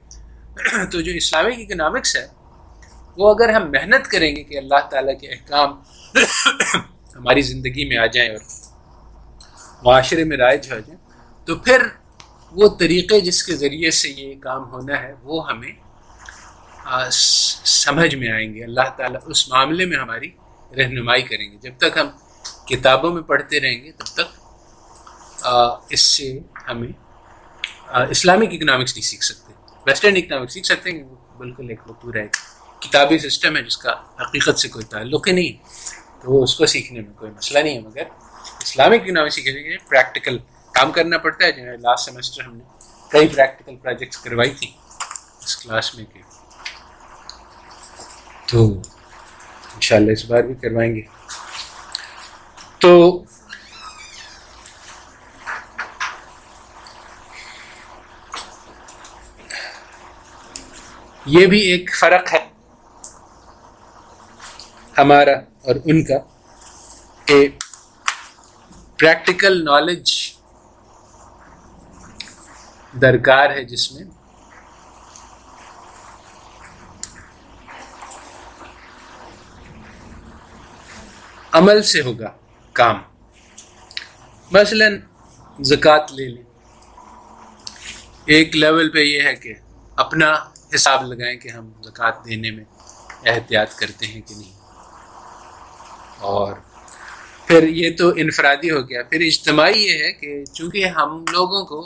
[0.91, 2.25] تو جو اسلامک اکنامکس ہے
[3.17, 5.79] وہ اگر ہم محنت کریں گے کہ اللہ تعالیٰ کے احکام
[7.15, 9.45] ہماری زندگی میں آ جائیں اور
[9.85, 10.99] معاشرے میں رائج ہو جائیں
[11.45, 11.83] تو پھر
[12.59, 15.71] وہ طریقے جس کے ذریعے سے یہ کام ہونا ہے وہ ہمیں
[17.11, 20.29] سمجھ میں آئیں گے اللہ تعالیٰ اس معاملے میں ہماری
[20.77, 22.09] رہنمائی کریں گے جب تک ہم
[22.67, 25.45] کتابوں میں پڑھتے رہیں گے تب تک
[25.93, 26.37] اس سے
[26.69, 26.91] ہمیں
[28.17, 29.46] اسلامک اکنامکس نہیں سیکھ سکتے
[29.87, 32.35] ویسٹرن اکنامک سیکھ سکتے ہیں ایک وہ بالکل ایک
[32.83, 37.01] کتابی سسٹم ہے جس کا حقیقت سے کوئی تعلق ہی نہیں تو اس کو سیکھنے
[37.01, 38.03] میں کوئی مسئلہ نہیں ہے مگر
[38.63, 40.37] اسلامک اکنامک سیکھنے کے لیے پریکٹیکل
[40.79, 42.63] کام کرنا پڑتا ہے جنہیں لاسٹ سیمسٹر ہم نے
[43.11, 44.67] کئی پریکٹیکل پروجیکٹس کروائی تھی
[45.43, 46.21] اس کلاس میں کہ
[48.51, 48.67] تو
[49.95, 51.01] ان اس بار بھی کروائیں گے
[52.81, 52.93] تو
[61.29, 62.39] یہ بھی ایک فرق ہے
[64.97, 65.31] ہمارا
[65.67, 66.17] اور ان کا
[67.27, 67.47] کہ
[68.99, 70.13] پریکٹیکل نالج
[73.01, 74.03] درکار ہے جس میں
[81.59, 82.31] عمل سے ہوگا
[82.81, 83.01] کام
[84.51, 84.85] مثلا
[85.75, 86.43] زکوٰۃ لے لیں
[88.35, 89.53] ایک لیول پہ یہ ہے کہ
[90.05, 90.33] اپنا
[90.75, 92.63] حساب لگائیں کہ ہم زکوٰۃ دینے میں
[93.31, 94.51] احتیاط کرتے ہیں کہ نہیں
[96.31, 96.53] اور
[97.47, 101.79] پھر یہ تو انفرادی ہو گیا پھر اجتماعی یہ ہے کہ چونکہ ہم لوگوں کو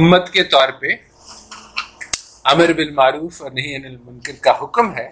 [0.00, 0.94] امت کے طور پہ
[2.52, 5.10] امر بالمعروف اور نہیں المنکر کا حکم ہے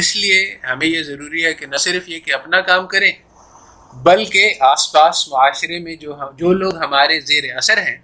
[0.00, 0.40] اس لیے
[0.72, 3.10] ہمیں یہ ضروری ہے کہ نہ صرف یہ کہ اپنا کام کریں
[4.06, 7.96] بلکہ آس پاس معاشرے میں جو جو لوگ ہمارے زیر اثر ہیں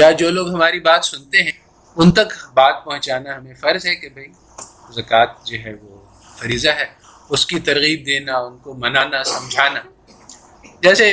[0.00, 1.56] یا جو لوگ ہماری بات سنتے ہیں
[2.00, 4.26] ان تک بات پہنچانا ہمیں فرض ہے کہ بھائی
[4.96, 5.96] زکوٰۃ جو ہے وہ
[6.38, 6.84] فریضہ ہے
[7.36, 9.80] اس کی ترغیب دینا ان کو منانا سمجھانا
[10.82, 11.12] جیسے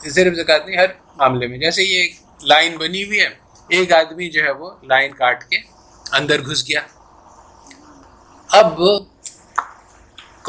[0.00, 3.28] صرف زکوٰۃ نہیں ہر معاملے میں جیسے یہ لائن بنی ہوئی ہے
[3.78, 5.58] ایک آدمی جو ہے وہ لائن کاٹ کے
[6.20, 6.80] اندر گھس گیا
[8.60, 8.80] اب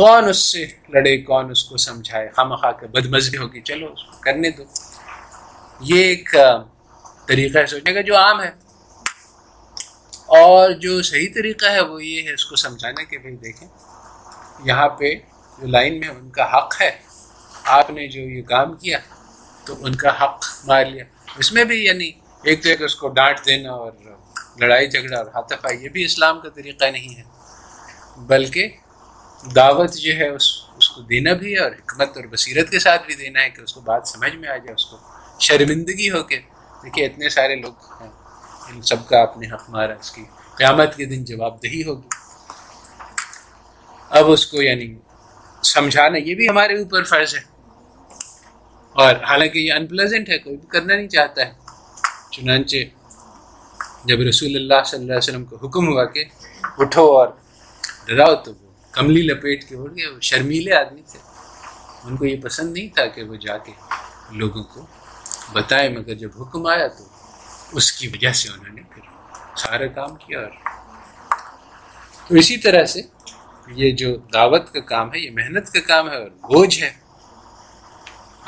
[0.01, 4.03] کون اس سے لڑے کون اس کو سمجھائے خام خواہ کے ہو ہوگی چلو اس
[4.11, 4.63] کو کرنے دو
[5.93, 6.35] یہ ایک
[7.27, 8.51] طریقہ ہے سوچنے کا جو عام ہے
[10.35, 13.67] اور جو صحیح طریقہ ہے وہ یہ ہے اس کو سمجھانے کے بھائی دیکھیں
[14.65, 15.13] یہاں پہ
[15.61, 16.89] جو لائن میں ان کا حق ہے
[17.75, 18.97] آپ نے جو یہ کام کیا
[19.65, 21.03] تو ان کا حق مار لیا
[21.39, 22.11] اس میں بھی یعنی
[22.43, 23.91] ایک تو ایک اس کو ڈانٹ دینا اور
[24.59, 27.23] لڑائی جھگڑا اور ہاتھ پائی یہ بھی اسلام کا طریقہ نہیں ہے
[28.33, 28.69] بلکہ
[29.55, 33.05] دعوت جو ہے اس اس کو دینا بھی ہے اور حکمت اور بصیرت کے ساتھ
[33.07, 34.97] بھی دینا ہے کہ اس کو بات سمجھ میں آ جائے اس کو
[35.47, 36.39] شرمندگی ہو کے
[36.83, 38.09] دیکھیے اتنے سارے لوگ ہیں
[38.69, 40.23] ان سب کا اپنے مارا اس کی
[40.57, 42.25] قیامت کے دن جواب دہی ہوگی
[44.19, 44.93] اب اس کو یعنی
[45.73, 47.39] سمجھانا یہ بھی ہمارے اوپر فرض ہے
[49.03, 51.51] اور حالانکہ یہ انپلیزنٹ ہے کوئی بھی کرنا نہیں چاہتا ہے
[52.35, 52.77] چنانچہ
[54.07, 56.23] جب رسول اللہ صلی اللہ علیہ وسلم کو حکم ہوا کہ
[56.83, 57.27] اٹھو اور
[58.07, 61.19] ڈراؤ تو وہ کملی لپیٹ کے اڑ گئے وہ شرمیلے آدمی تھے
[62.07, 63.71] ان کو یہ پسند نہیں تھا کہ وہ جا کے
[64.43, 64.85] لوگوں کو
[65.53, 67.03] بتائیں مگر جب حکم آیا تو
[67.75, 69.01] اس کی وجہ سے انہوں نے پھر
[69.61, 73.01] سارا کام کیا اور اسی طرح سے
[73.81, 76.89] یہ جو دعوت کا کام ہے یہ محنت کا کام ہے اور بوجھ ہے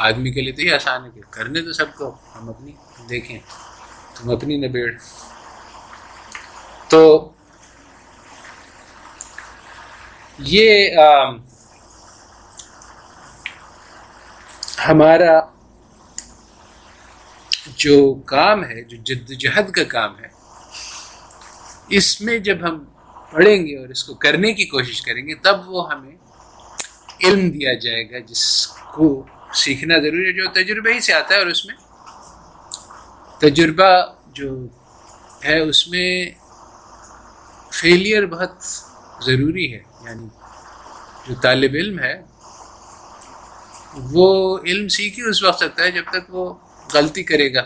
[0.07, 2.72] آدمی کے لیے تو یہ آسان ہے کہ کرنے تو سب کو ہم اپنی
[3.09, 3.38] دیکھیں
[4.17, 4.89] تم اپنی نبیڑ
[6.89, 7.01] تو
[10.53, 10.97] یہ
[14.88, 15.39] ہمارا
[17.84, 17.94] جو
[18.36, 20.28] کام ہے جو جد جہد کا کام ہے
[21.98, 22.84] اس میں جب ہم
[23.32, 26.16] پڑھیں گے اور اس کو کرنے کی کوشش کریں گے تب وہ ہمیں
[27.28, 28.44] علم دیا جائے گا جس
[28.96, 29.08] کو
[29.62, 31.76] سیکھنا ضروری ہے جو تجربہ ہی سے آتا ہے اور اس میں
[33.46, 33.90] تجربہ
[34.40, 34.52] جو
[35.48, 36.10] ہے اس میں
[37.82, 38.72] فیلئر بہت
[39.26, 40.28] ضروری ہے یعنی
[41.28, 42.14] جو طالب علم ہے
[44.16, 44.26] وہ
[44.64, 46.54] علم سیکھ ہی اس وقت سکتا ہے جب تک وہ
[46.94, 47.62] غلطی کرے گا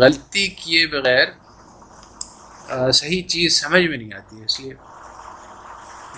[0.00, 1.26] غلطی کیے بغیر
[2.92, 4.72] صحیح چیز سمجھ میں نہیں آتی ہے اس لیے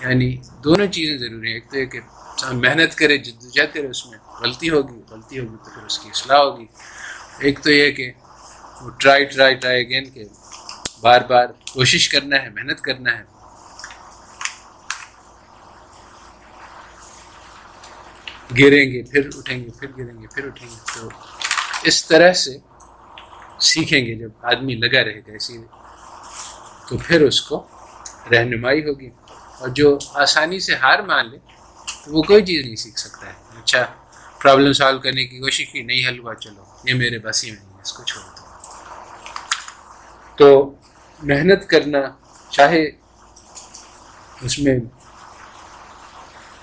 [0.01, 0.29] یعنی
[0.63, 1.99] دونوں چیزیں ضروری ہیں ایک تو یہ کہ
[2.65, 6.09] محنت کرے جد جہد کرے اس میں غلطی ہوگی غلطی ہوگی تو پھر اس کی
[6.09, 6.65] اصلاح ہوگی
[7.47, 8.07] ایک تو یہ کہ
[8.81, 10.23] وہ ٹرائی ٹرائی ٹرائی اگین کہ
[11.01, 13.23] بار بار کوشش کرنا ہے محنت کرنا ہے
[18.59, 21.01] گریں گے پھر اٹھیں گے پھر گریں گے پھر اٹھیں گے تو
[21.87, 22.57] اس طرح سے
[23.71, 25.67] سیکھیں گے جب آدمی لگا رہے گا اسی میں
[26.89, 27.61] تو پھر اس کو
[28.31, 29.09] رہنمائی ہوگی
[29.59, 31.37] اور جو آسانی سے ہار مان لے
[32.05, 33.85] تو وہ کوئی چیز نہیں سیکھ سکتا ہے اچھا
[34.41, 37.59] پرابلم سالو کرنے کی کوشش کی نہیں حل ہوا چلو یہ میرے بس ہی میں
[37.59, 38.47] نہیں ہے اس کو چھوڑ دو
[40.37, 40.73] تو
[41.31, 42.01] محنت کرنا
[42.49, 42.83] چاہے
[44.45, 44.75] اس میں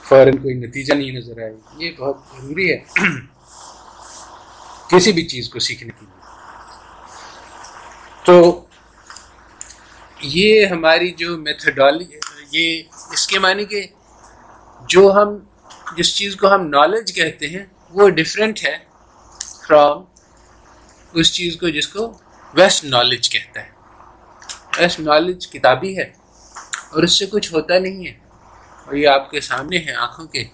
[0.09, 2.79] فوراً کوئی نتیجہ نہیں نظر آئے یہ بہت ضروری ہے
[4.91, 6.25] کسی بھی چیز کو سیکھنے کے لیے
[8.25, 8.35] تو
[10.35, 12.19] یہ ہماری جو میتھڈالجی
[12.53, 12.83] یہ
[13.13, 13.87] اس کے معنی کہ
[14.95, 15.37] جو ہم
[15.97, 17.65] جس چیز کو ہم نالج کہتے ہیں
[17.99, 18.77] وہ ڈفرینٹ ہے
[19.67, 20.03] فرام
[21.21, 22.13] اس چیز کو جس کو
[22.55, 26.11] ویسٹ نالج کہتا ہے ویسٹ نالج کتابی ہے
[26.93, 28.13] اور اس سے کچھ ہوتا نہیں ہے
[28.85, 30.45] اور یہ آپ کے سامنے ہیں آنکھوں کے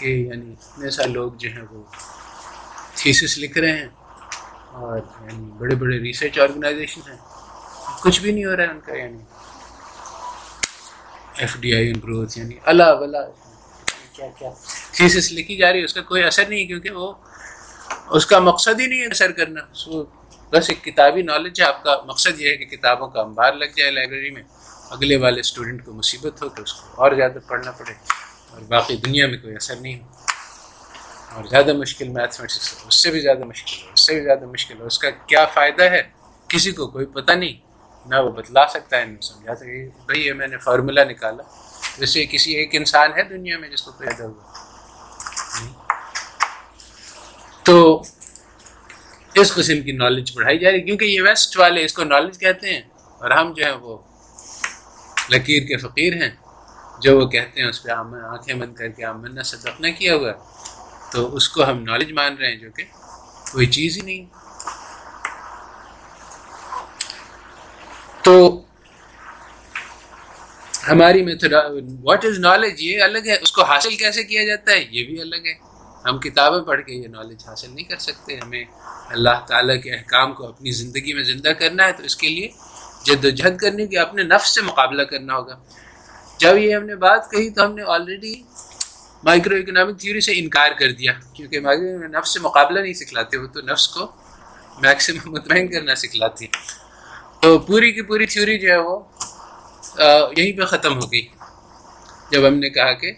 [0.00, 1.82] کہ یعنی ایسا لوگ جو ہیں وہ
[3.00, 3.88] تھیسس لکھ رہے ہیں
[4.86, 7.16] اور یعنی بڑے بڑے ریسرچ آرگنائزیشن ہیں
[8.02, 9.18] کچھ بھی نہیں ہو رہا ہے ان کا یعنی
[11.42, 12.82] ایف ڈی آئی امپروز یعنی اللہ
[14.16, 14.50] کیا کیا
[14.96, 17.12] تھیسس لکھی جا رہی ہے اس کا کوئی اثر نہیں کیونکہ وہ
[18.18, 20.04] اس کا مقصد ہی نہیں ہے اثر کرنا سو
[20.52, 23.74] بس ایک کتابی نالج ہے آپ کا مقصد یہ ہے کہ کتابوں کا انبار لگ
[23.76, 24.42] جائے لائبریری میں
[24.96, 27.92] اگلے والے اسٹوڈنٹ کو مصیبت ہو تو اس کو اور زیادہ پڑھنا پڑے
[28.50, 30.15] اور باقی دنیا میں کوئی اثر نہیں ہو
[31.36, 34.80] اور زیادہ مشکل میتھمیٹکس اس سے بھی زیادہ مشکل ہے اس سے بھی زیادہ مشکل
[34.80, 36.00] ہے اس کا کیا فائدہ ہے
[36.54, 40.58] کسی کو کوئی پتہ نہیں نہ وہ بتلا سکتا ہے سمجھا بھائی یہ میں نے
[40.66, 41.42] فارمولہ نکالا
[41.98, 45.62] جیسے کسی ایک انسان ہے دنیا میں جس کو پیدا ہوا
[47.64, 47.76] تو
[49.42, 52.72] اس قسم کی نالج پڑھائی جا رہی کیونکہ یہ ویسٹ والے اس کو نالج کہتے
[52.74, 52.80] ہیں
[53.22, 53.96] اور ہم جو ہیں وہ
[55.32, 56.30] لکیر کے فقیر ہیں
[57.04, 59.34] جو وہ کہتے ہیں اس پہ آنکھیں بند کر کے آمن
[59.80, 60.32] نہ کیا ہوا
[61.16, 62.84] تو اس کو ہم نالج مان رہے ہیں جو کہ
[63.50, 64.24] کوئی چیز ہی نہیں
[68.24, 68.34] تو
[70.88, 71.54] ہماری میتھڈ
[72.08, 75.20] واٹ از نالج یہ الگ ہے اس کو حاصل کیسے کیا جاتا ہے یہ بھی
[75.20, 75.54] الگ ہے
[76.08, 78.64] ہم کتابیں پڑھ کے یہ نالج حاصل نہیں کر سکتے ہمیں
[79.16, 82.48] اللہ تعالیٰ کے احکام کو اپنی زندگی میں زندہ کرنا ہے تو اس کے لیے
[83.06, 85.56] جد و جہد کرنی ہوگی اپنے نفس سے مقابلہ کرنا ہوگا
[86.44, 88.34] جب یہ ہم نے بات کہی تو ہم نے آلریڈی
[89.26, 93.46] مائکرو اکنامک تھیوری سے انکار کر دیا کیونکہ مائکرو نفس سے مقابلہ نہیں سکھلاتے وہ
[93.54, 94.06] تو نفس کو
[94.82, 96.46] میکسیمم مطمئن کرنا سکھلاتے
[97.42, 98.98] تو پوری کی پوری تھیوری جو ہے وہ
[100.36, 101.26] یہیں پہ ختم ہو گئی
[102.30, 103.12] جب ہم نے کہا کہ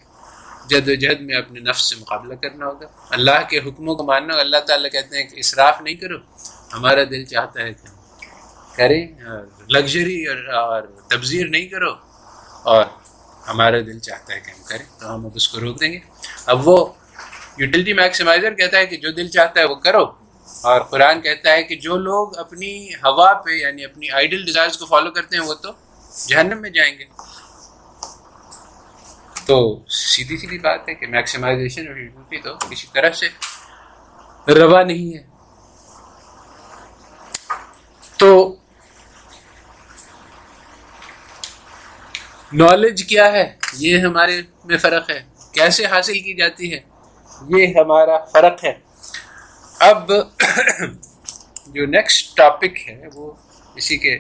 [0.70, 2.86] جد و جد میں اپنے نفس سے مقابلہ کرنا ہوگا
[3.18, 6.16] اللہ کے حکموں کو ماننا ہوگا اللہ تعالیٰ کہتے ہیں کہ اصراف نہیں کرو
[6.76, 9.02] ہمارا دل چاہتا ہے کہ کریں
[9.76, 10.18] لگژری
[10.62, 11.92] اور تبذیر نہیں کرو
[12.74, 12.84] اور
[13.49, 15.99] ہمارا دل چاہتا ہے کہ ہم کریں تو ہم اب اس کو روک دیں گے
[16.53, 16.76] اب وہ
[17.59, 20.03] یوٹیلٹی میکسیمائزر کہتا ہے کہ جو دل چاہتا ہے وہ کرو
[20.70, 22.72] اور قرآن کہتا ہے کہ جو لوگ اپنی
[23.05, 25.72] ہوا پہ یعنی اپنی آئیڈل ڈیزائرز کو فالو کرتے ہیں وہ تو
[26.28, 27.05] جہنم میں جائیں گے
[29.46, 29.57] تو
[29.99, 31.84] سیدھی سیدھی بات ہے کہ میکسیمائزیشن
[32.42, 33.28] تو کسی طرف سے
[34.59, 35.26] روا نہیں ہے
[38.18, 38.28] تو
[42.53, 45.20] نالج کیا ہے یہ ہمارے میں فرق ہے
[45.55, 46.78] کیسے حاصل کی جاتی ہے
[47.57, 48.72] یہ ہمارا فرق ہے
[49.88, 50.12] اب
[51.74, 53.30] جو نیکسٹ ٹاپک ہے وہ
[53.76, 54.16] اسی کے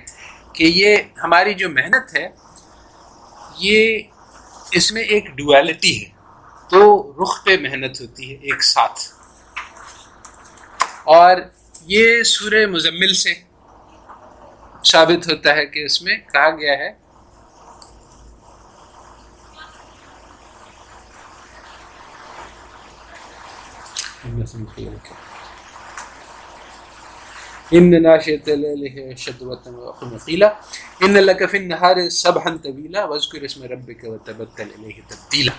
[0.54, 2.28] کہ یہ ہماری جو محنت ہے
[3.60, 4.00] یہ
[4.78, 6.10] اس میں ایک ڈویلٹی ہے
[6.70, 6.80] تو
[7.22, 9.00] رخ پہ محنت ہوتی ہے ایک ساتھ
[11.16, 11.36] اور
[11.96, 13.34] یہ سورہ مزمل سے
[14.90, 16.90] ثابت ہوتا ہے کہ اس میں کہا گیا ہے
[24.28, 24.38] رب
[34.06, 35.52] وتبتل لہ تبدیلا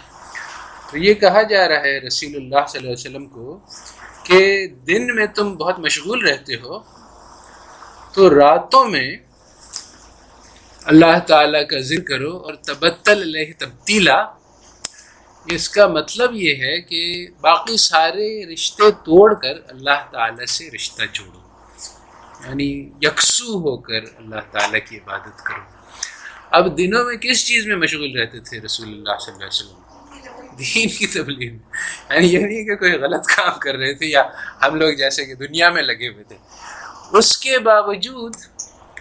[0.91, 3.59] تو یہ کہا جا رہا ہے رسول اللہ صلی وسلم کو
[4.27, 4.39] کہ
[4.87, 6.79] دن میں تم بہت مشغول رہتے ہو
[8.13, 9.09] تو راتوں میں
[10.91, 14.17] اللہ تعالی کا ذکر کرو اور تبتل علیہ تبدیلا
[15.55, 16.99] اس کا مطلب یہ ہے کہ
[17.41, 21.39] باقی سارے رشتے توڑ کر اللہ تعالیٰ سے رشتہ جوڑو
[22.47, 22.67] یعنی
[23.01, 25.63] یکسو ہو کر اللہ تعالیٰ کی عبادت کرو
[26.57, 30.55] اب دنوں میں کس چیز میں مشغول رہتے تھے رسول اللہ صلی اللہ علیہ وسلم
[30.59, 34.23] دین کی تبلیغ یعنی یہ نہیں کہ کوئی غلط کام کر رہے تھے یا
[34.65, 36.37] ہم لوگ جیسے کہ دنیا میں لگے ہوئے تھے
[37.19, 38.35] اس کے باوجود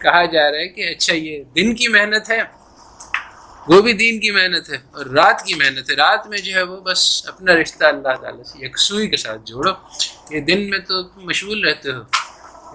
[0.02, 2.40] کہا جا رہا ہے کہ اچھا یہ دن کی محنت ہے
[3.68, 6.62] وہ بھی دین کی محنت ہے اور رات کی محنت ہے رات میں جو ہے
[6.68, 9.72] وہ بس اپنا رشتہ اللہ تعالیٰ سے یکسوئی کے ساتھ جوڑو
[10.34, 11.92] یہ دن میں تو مشغول رہتے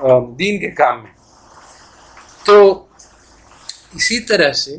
[0.02, 1.12] ہو دین کے کام میں
[2.46, 2.60] تو
[3.96, 4.76] اسی طرح سے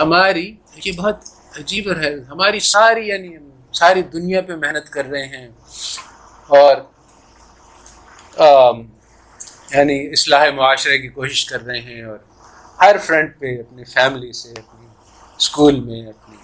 [0.00, 0.46] ہماری
[0.84, 1.28] یہ بہت
[1.58, 3.34] عجیب ہے ہماری ساری یعنی
[3.78, 5.46] ساری دنیا پہ محنت کر رہے ہیں
[6.62, 6.76] اور
[9.74, 12.18] یعنی اصلاح معاشرے کی کوشش کر رہے ہیں اور
[12.80, 14.86] ہر فرنٹ پہ اپنے فیملی سے اپنی
[15.36, 16.36] اسکول میں اپنی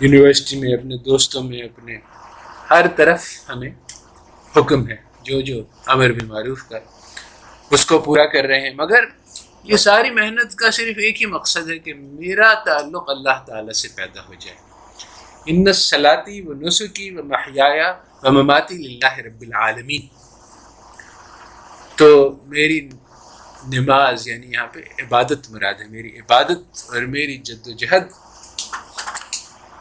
[0.00, 1.96] یونیورسٹی میں اپنے دوستوں میں اپنے
[2.70, 3.70] ہر طرف ہمیں
[4.56, 5.60] حکم ہے جو جو
[5.94, 6.78] امر بھی معروف کا
[7.76, 9.04] اس کو پورا کر رہے ہیں مگر
[9.72, 13.88] یہ ساری محنت کا صرف ایک ہی مقصد ہے کہ میرا تعلق اللہ تعالیٰ سے
[13.96, 14.56] پیدا ہو جائے
[15.52, 17.92] ان سلاتی و نسخی و محیا
[18.24, 20.06] و مماتی اللہ رب العالمین
[21.96, 22.06] تو
[22.54, 22.80] میری
[23.72, 28.04] نماز یعنی یہاں پہ عبادت مراد ہے میری عبادت اور میری جد و جہد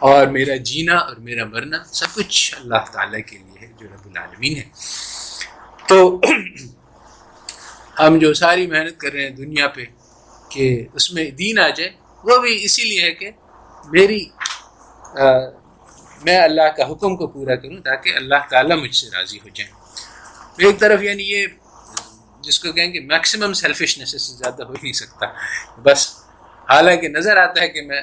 [0.09, 4.05] اور میرا جینا اور میرا مرنا سب کچھ اللہ تعالیٰ کے لیے ہے جو رب
[4.09, 4.63] العالمین ہے
[5.87, 5.97] تو
[7.99, 9.83] ہم جو ساری محنت کر رہے ہیں دنیا پہ
[10.55, 11.89] کہ اس میں دین آ جائے
[12.29, 13.29] وہ بھی اسی لیے ہے کہ
[13.91, 14.19] میری
[16.25, 19.71] میں اللہ کا حکم کو پورا کروں تاکہ اللہ تعالیٰ مجھ سے راضی ہو جائیں
[20.67, 21.45] ایک طرف یعنی یہ
[22.45, 25.25] جس کو کہیں کہ میکسیمم سیلفشنیس اس سے زیادہ ہو نہیں سکتا
[25.89, 26.07] بس
[26.69, 28.01] حالانکہ نظر آتا ہے کہ میں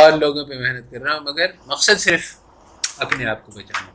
[0.00, 2.34] اور لوگوں پہ محنت کر رہا ہوں مگر مقصد صرف
[3.06, 3.92] اپنے آپ کو بچانا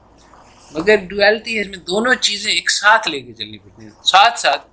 [0.80, 4.66] مگر ڈویلٹی اس میں دونوں چیزیں ایک ساتھ لے کے چلنی پڑتی ہیں ساتھ ساتھ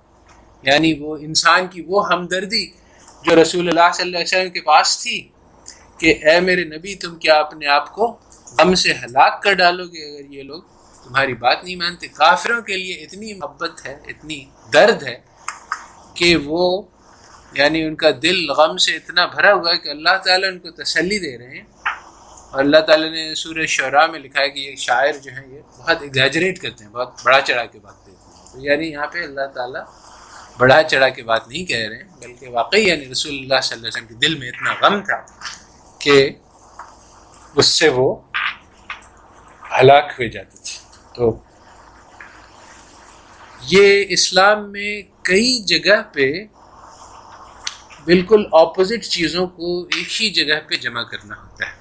[0.67, 2.65] یعنی وہ انسان کی وہ ہمدردی
[3.25, 5.21] جو رسول اللہ صلی اللہ علیہ وسلم کے پاس تھی
[5.99, 8.07] کہ اے میرے نبی تم کیا اپنے آپ کو
[8.61, 10.61] ہم سے ہلاک کر ڈالو گے اگر یہ لوگ
[11.03, 14.43] تمہاری بات نہیں مانتے کافروں کے لیے اتنی محبت ہے اتنی
[14.73, 15.17] درد ہے
[16.15, 16.63] کہ وہ
[17.57, 20.71] یعنی ان کا دل غم سے اتنا بھرا ہوا ہے کہ اللہ تعالیٰ ان کو
[20.83, 21.65] تسلی دے رہے ہیں
[22.51, 25.61] اور اللہ تعالیٰ نے سور شعراء میں لکھا ہے کہ یہ شاعر جو ہیں یہ
[25.77, 29.23] بہت ایگزیجریٹ کرتے ہیں بہت بڑا چڑھا کے بات دیتے ہیں تو یعنی یہاں پہ
[29.23, 29.83] اللہ تعالیٰ
[30.59, 33.87] بڑھا چڑھا کے بات نہیں کہہ رہے ہیں بلکہ واقعی یعنی رسول اللہ صلی اللہ
[33.87, 35.21] علیہ وسلم کے دل میں اتنا غم تھا
[36.03, 36.19] کہ
[37.59, 38.13] اس سے وہ
[39.79, 40.77] ہلاک ہوئے جاتے تھے
[41.19, 41.31] ہو
[43.71, 44.91] یہ اسلام میں
[45.29, 46.31] کئی جگہ پہ
[48.05, 51.77] بالکل اپوزٹ چیزوں کو ایک ہی جگہ پہ جمع کرنا ہوتا ہے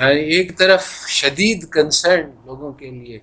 [0.00, 0.86] یعنی ایک طرف
[1.18, 3.18] شدید کنسرن لوگوں کے لیے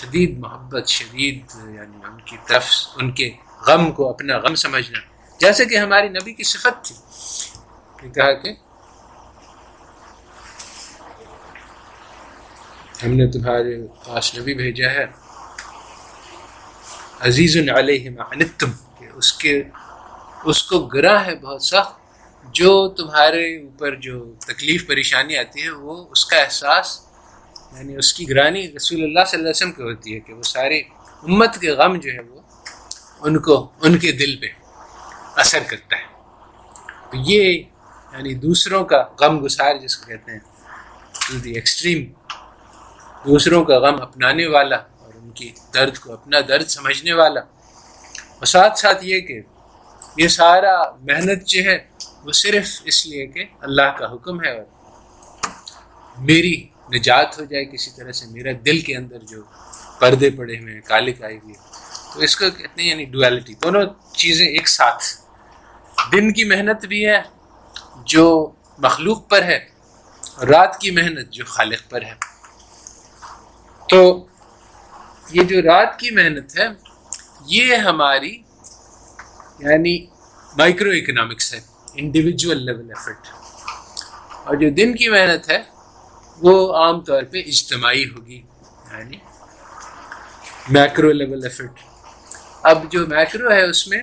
[0.00, 2.70] شدید محبت شدید یعنی ان کی طرف
[3.00, 3.30] ان کے
[3.66, 4.98] غم کو اپنا غم سمجھنا
[5.40, 8.52] جیسے کہ ہماری نبی کی صفت تھی کہا کہ
[13.04, 13.74] ہم نے تمہارے
[14.06, 15.04] پاس نبی بھیجا ہے
[17.28, 19.52] عزیز علیہ معنتم کہ اس کے
[20.50, 22.70] اس کو گرا ہے بہت سخت جو
[23.00, 26.98] تمہارے اوپر جو تکلیف پریشانی آتی ہے وہ اس کا احساس
[27.76, 30.42] یعنی اس کی گرانی رسول اللہ صلی اللہ علیہ وسلم کی ہوتی ہے کہ وہ
[30.54, 30.78] سارے
[31.28, 32.40] امت کے غم جو ہے وہ
[33.26, 34.46] ان کو ان کے دل پہ
[35.44, 36.72] اثر کرتا ہے
[37.10, 42.12] تو یہ یعنی دوسروں کا غم گسار جس کو کہتے ہیں ٹو دی ایکسٹریم
[43.26, 47.40] دوسروں کا غم اپنانے والا اور ان کی درد کو اپنا درد سمجھنے والا
[48.38, 49.40] اور ساتھ ساتھ یہ کہ
[50.16, 50.74] یہ سارا
[51.10, 51.76] محنت جو ہے
[52.24, 55.52] وہ صرف اس لیے کہ اللہ کا حکم ہے اور
[56.30, 56.54] میری
[56.94, 59.42] نجات ہو جائے کسی طرح سے میرا دل کے اندر جو
[60.00, 61.54] پردے پڑے ہوئے ہیں کالک آئی ہوئی
[62.14, 63.84] تو اس کو کہتے ہیں یعنی ڈویلٹی دونوں
[64.22, 65.04] چیزیں ایک ساتھ
[66.12, 67.20] دن کی محنت بھی ہے
[68.14, 68.26] جو
[68.86, 69.58] مخلوق پر ہے
[70.50, 72.12] رات کی محنت جو خالق پر ہے
[73.90, 74.02] تو
[75.30, 76.66] یہ جو رات کی محنت ہے
[77.54, 78.32] یہ ہماری
[79.64, 79.96] یعنی
[80.58, 81.60] مائکرو اکنامکس ہے
[82.02, 83.28] انڈیویجول لیول ایفرٹ
[84.46, 85.62] اور جو دن کی محنت ہے
[86.42, 88.40] وہ عام طور پہ اجتماعی ہوگی
[88.92, 89.16] یعنی
[90.76, 91.80] میکرو لیول ایفرٹ
[92.72, 94.00] اب جو میکرو ہے اس میں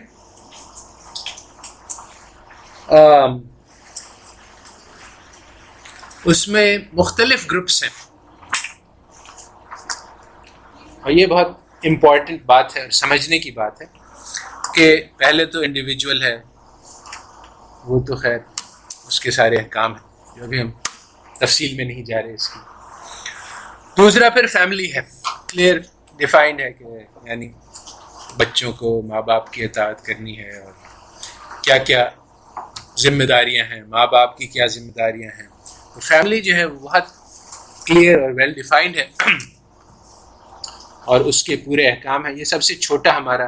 [6.31, 7.89] اس میں مختلف گروپس ہیں
[11.03, 13.85] اور یہ بہت امپورٹنٹ بات ہے اور سمجھنے کی بات ہے
[14.73, 14.85] کہ
[15.17, 16.35] پہلے تو انڈیویجول ہے
[17.87, 18.37] وہ تو خیر
[19.07, 19.93] اس کے سارے احکام
[20.35, 20.69] جو ابھی ہم
[21.39, 22.59] تفصیل میں نہیں جا رہے اس کی
[23.97, 25.01] دوسرا پھر فیملی ہے
[25.51, 25.77] کلیئر
[26.17, 26.85] ڈیفائنڈ ہے کہ
[27.29, 27.49] یعنی
[28.39, 30.71] بچوں کو ماں باپ کی اطاعت کرنی ہے اور
[31.63, 32.05] کیا کیا
[33.03, 35.47] ذمہ داریاں ہیں ماں باپ کی کیا ذمہ داریاں ہیں
[35.93, 37.05] تو فیملی جو ہے وہ بہت
[37.87, 39.07] کلیئر اور ویل ڈیفائنڈ ہے
[41.09, 43.47] اور اس کے پورے احکام ہیں یہ سب سے چھوٹا ہمارا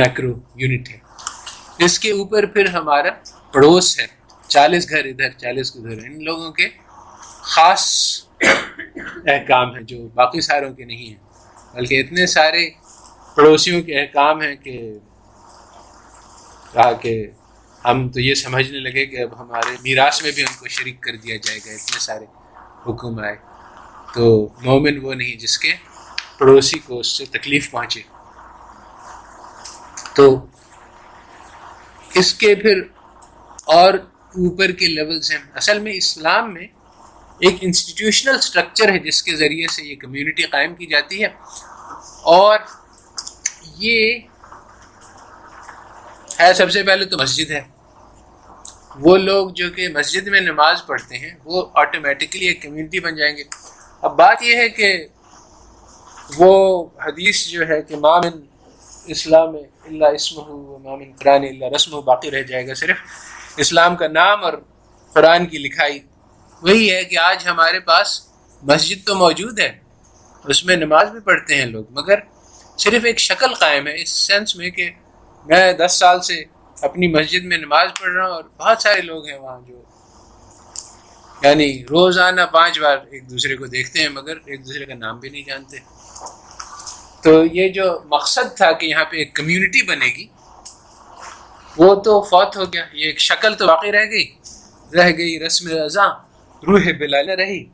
[0.00, 0.32] میکرو
[0.62, 0.98] یونٹ ہے
[1.84, 3.10] اس کے اوپر پھر ہمارا
[3.52, 4.06] پڑوس ہے
[4.48, 6.68] چالیس گھر ادھر چالیس ادھر ان لوگوں کے
[7.54, 7.84] خاص
[8.40, 12.68] احکام ہیں جو باقی ساروں کے نہیں ہیں بلکہ اتنے سارے
[13.36, 14.78] پڑوسیوں کے احکام ہیں کہ
[16.72, 17.14] کہا کہ
[17.84, 21.16] ہم تو یہ سمجھنے لگے کہ اب ہمارے میراث میں بھی ہم کو شریک کر
[21.24, 22.24] دیا جائے گا اتنے سارے
[22.86, 23.34] حکم آئے
[24.14, 24.26] تو
[24.64, 25.72] مومن وہ نہیں جس کے
[26.38, 28.00] پڑوسی کو اس سے تکلیف پہنچے
[30.14, 30.26] تو
[32.20, 32.82] اس کے پھر
[33.76, 33.94] اور
[34.44, 36.66] اوپر کے لیولز ہیں اصل میں اسلام میں
[37.46, 41.28] ایک انسٹیٹیوشنل سٹرکچر ہے جس کے ذریعے سے یہ کمیونٹی قائم کی جاتی ہے
[42.38, 42.58] اور
[43.84, 44.18] یہ
[46.40, 47.60] ہے سب سے پہلے تو مسجد ہے
[49.06, 53.36] وہ لوگ جو کہ مسجد میں نماز پڑھتے ہیں وہ آٹومیٹکلی ایک کمیونٹی بن جائیں
[53.36, 53.42] گے
[54.06, 54.92] اب بات یہ ہے کہ
[56.38, 56.52] وہ
[57.06, 58.40] حدیث جو ہے کہ مامن
[59.14, 59.56] اسلام
[59.86, 62.96] اللہ اسم ہو مامن قرآن اللہ رسم ہو باقی رہ جائے گا صرف
[63.64, 64.52] اسلام کا نام اور
[65.14, 65.98] قرآن کی لکھائی
[66.62, 68.20] وہی ہے کہ آج ہمارے پاس
[68.70, 69.70] مسجد تو موجود ہے
[70.52, 72.18] اس میں نماز بھی پڑھتے ہیں لوگ مگر
[72.84, 74.90] صرف ایک شکل قائم ہے اس سینس میں کہ
[75.48, 76.42] میں دس سال سے
[76.88, 79.82] اپنی مسجد میں نماز پڑھ رہا ہوں اور بہت سارے لوگ ہیں وہاں جو
[81.48, 85.30] یعنی روزانہ پانچ بار ایک دوسرے کو دیکھتے ہیں مگر ایک دوسرے کا نام بھی
[85.30, 85.78] نہیں جانتے
[87.24, 90.26] تو یہ جو مقصد تھا کہ یہاں پہ ایک کمیونٹی بنے گی
[91.76, 94.24] وہ تو فوت ہو گیا یہ ایک شکل تو باقی رہ گئی
[94.98, 96.04] رہ گئی رسم رضا
[96.66, 97.64] روح بلال رہی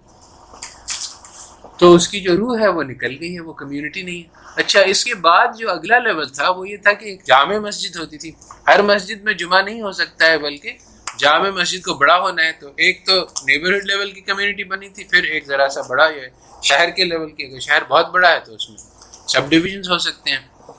[1.78, 4.80] تو اس کی جو روح ہے وہ نکل گئی ہے وہ کمیونٹی نہیں ہے اچھا
[4.92, 8.18] اس کے بعد جو اگلا لیول تھا وہ یہ تھا کہ ایک جامع مسجد ہوتی
[8.24, 8.30] تھی
[8.68, 10.76] ہر مسجد میں جمعہ نہیں ہو سکتا ہے بلکہ
[11.22, 13.18] جامع مسجد کو بڑا ہونا ہے تو ایک تو
[13.48, 16.26] نیبرہڈ لیول کی کمیونٹی بنی تھی پھر ایک ذرا سا بڑا یہ
[16.70, 18.89] شہر کے لیول کی اگر شہر بہت بڑا ہے تو اس میں
[19.32, 20.72] سب ڈویژنس ہو سکتے ہیں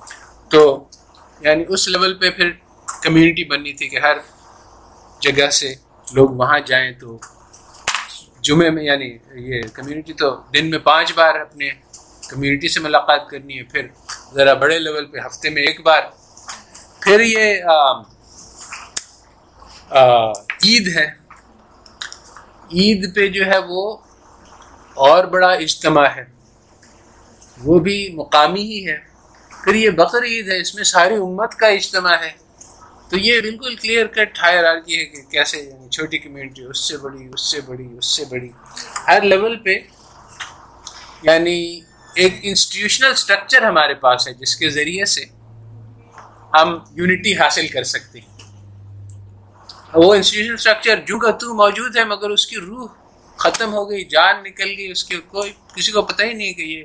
[0.52, 0.61] تو
[1.41, 2.49] یعنی اس لیول پہ پھر
[3.03, 4.18] کمیونٹی بننی تھی کہ ہر
[5.26, 5.73] جگہ سے
[6.15, 7.18] لوگ وہاں جائیں تو
[8.48, 9.07] جمعے میں یعنی
[9.52, 11.69] یہ کمیونٹی تو دن میں پانچ بار اپنے
[12.30, 13.88] کمیونٹی سے ملاقات کرنی ہے پھر
[14.34, 16.02] ذرا بڑے لیول پہ ہفتے میں ایک بار
[17.03, 17.80] پھر یہ آ,
[20.02, 20.32] آ,
[20.64, 21.07] عید ہے
[22.82, 23.86] عید پہ جو ہے وہ
[25.07, 26.26] اور بڑا اجتماع ہے
[27.65, 28.97] وہ بھی مقامی ہی ہے
[29.63, 32.31] پھر یہ بقر عید ہے اس میں ساری امت کا اجتماع ہے
[33.09, 36.97] تو یہ بالکل کلیئر کٹ ہائر آرکی ہے کہ کیسے یعنی چھوٹی کمیونٹی اس سے
[37.03, 38.49] بڑی اس سے بڑی اس سے بڑی
[39.07, 39.77] ہر لیول پہ
[41.23, 41.57] یعنی
[42.21, 45.23] ایک انسٹیٹیوشنل اسٹرکچر ہمارے پاس ہے جس کے ذریعے سے
[46.53, 48.29] ہم یونٹی حاصل کر سکتے ہیں
[49.93, 52.88] وہ انسٹیٹیوشنل اسٹرکچر کا تو موجود ہے مگر اس کی روح
[53.43, 56.61] ختم ہو گئی جان نکل گئی اس کے کوئی کسی کو پتہ ہی نہیں کہ
[56.71, 56.83] یہ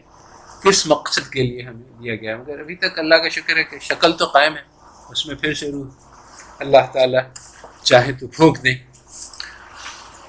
[0.64, 3.78] کس مقصد کے لیے ہمیں دیا گیا مگر ابھی تک اللہ کا شکر ہے کہ
[3.88, 4.62] شکل تو قائم ہے
[5.12, 7.20] اس میں پھر سے روح اللہ تعالیٰ
[7.82, 8.74] چاہے تو پھونک دیں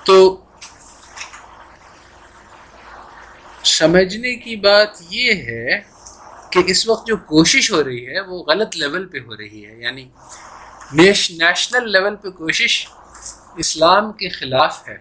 [0.05, 0.15] تو
[3.77, 5.79] سمجھنے کی بات یہ ہے
[6.51, 9.75] کہ اس وقت جو کوشش ہو رہی ہے وہ غلط لیول پہ ہو رہی ہے
[9.83, 10.07] یعنی
[11.01, 12.85] نیش نیشنل لیول پہ کوشش
[13.63, 14.97] اسلام کے خلاف ہے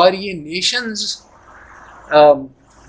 [0.00, 1.04] اور یہ نیشنز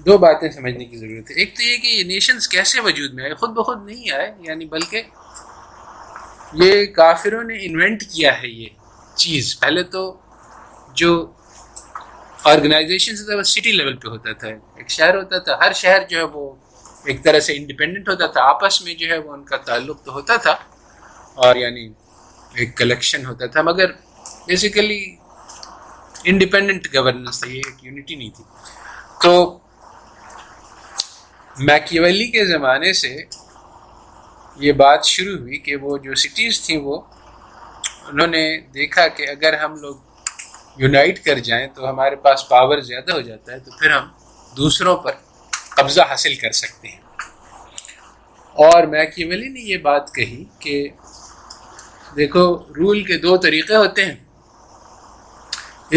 [0.06, 3.24] دو باتیں سمجھنے کی ضرورت ہے ایک تو یہ کہ یہ نیشنز کیسے وجود میں
[3.24, 5.02] آئے خود بخود نہیں آئے یعنی بلکہ
[6.62, 8.68] یہ کافروں نے انوینٹ کیا ہے یہ
[9.24, 10.02] چیز پہلے تو
[11.02, 11.12] جو
[12.52, 16.18] آرگنائزیشن تھا وہ سٹی لیول پہ ہوتا تھا ایک شہر ہوتا تھا ہر شہر جو
[16.18, 16.52] ہے وہ
[17.12, 20.14] ایک طرح سے انڈیپینڈنٹ ہوتا تھا آپس میں جو ہے وہ ان کا تعلق تو
[20.14, 20.56] ہوتا تھا
[21.48, 21.88] اور یعنی
[22.60, 23.92] ایک کلیکشن ہوتا تھا مگر
[24.48, 25.00] بیسیکلی
[26.32, 28.44] انڈیپینڈنٹ گورننس تھا یہ ایک یونٹی نہیں تھی
[29.24, 29.36] تو
[31.68, 33.16] میکیولی کے زمانے سے
[34.66, 37.00] یہ بات شروع ہوئی کہ وہ جو سٹیز تھیں وہ
[38.10, 39.96] انہوں نے دیکھا کہ اگر ہم لوگ
[40.82, 44.08] یونائٹ کر جائیں تو ہمارے پاس پاور زیادہ ہو جاتا ہے تو پھر ہم
[44.58, 45.16] دوسروں پر
[45.76, 47.00] قبضہ حاصل کر سکتے ہیں
[48.66, 50.84] اور میکیولی نے یہ بات کہی کہ
[52.18, 52.44] دیکھو
[52.78, 54.16] رول کے دو طریقے ہوتے ہیں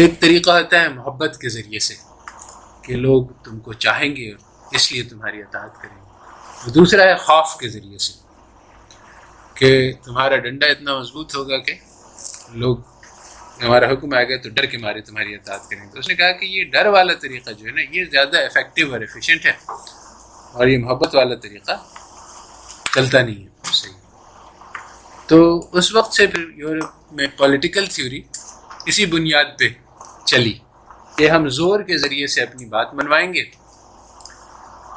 [0.01, 1.93] ایک طریقہ ہوتا ہے محبت کے ذریعے سے
[2.87, 4.31] کہ لوگ تم کو چاہیں گے
[4.75, 8.13] اس لیے تمہاری اطاعت کریں گے اور دوسرا ہے خوف کے ذریعے سے
[9.59, 9.69] کہ
[10.05, 11.73] تمہارا ڈنڈا اتنا مضبوط ہوگا کہ
[12.63, 12.77] لوگ
[13.63, 16.15] ہمارا حکم آ گئے تو ڈر کے مارے تمہاری اطاعت کریں گے تو اس نے
[16.21, 19.51] کہا کہ یہ ڈر والا طریقہ جو ہے نا یہ زیادہ افیکٹو اور افیشینٹ ہے
[20.57, 21.77] اور یہ محبت والا طریقہ
[22.95, 25.37] چلتا نہیں ہے صحیح تو
[25.79, 28.21] اس وقت سے پھر یورپ میں پولیٹیکل تھیوری
[28.91, 29.67] اسی بنیاد پہ
[30.31, 30.57] چلی
[31.17, 33.43] کہ ہم زور کے ذریعے سے اپنی بات منوائیں گے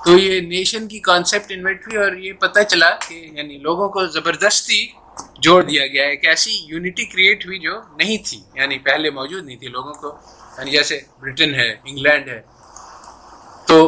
[0.07, 4.87] تو یہ نیشن کی کانسیپٹ انوینٹری اور یہ پتہ چلا کہ یعنی لوگوں کو زبردستی
[5.47, 9.57] جوڑ دیا گیا ایک ایسی یونٹی کریٹ ہوئی جو نہیں تھی یعنی پہلے موجود نہیں
[9.63, 10.15] تھی لوگوں کو
[10.59, 12.41] یعنی جیسے برٹن ہے انگلینڈ ہے
[13.69, 13.81] تو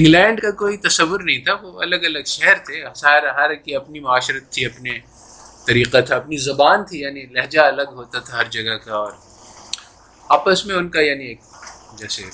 [0.00, 4.00] انگلینڈ کا کوئی تصور نہیں تھا وہ الگ الگ شہر تھے ہر ہر کی اپنی
[4.10, 4.98] معاشرت تھی اپنے
[5.66, 9.12] طریقہ تھا اپنی زبان تھی یعنی لہجہ الگ ہوتا تھا ہر جگہ کا اور
[10.40, 11.40] آپس میں ان کا یعنی ایک
[11.98, 12.30] جیسے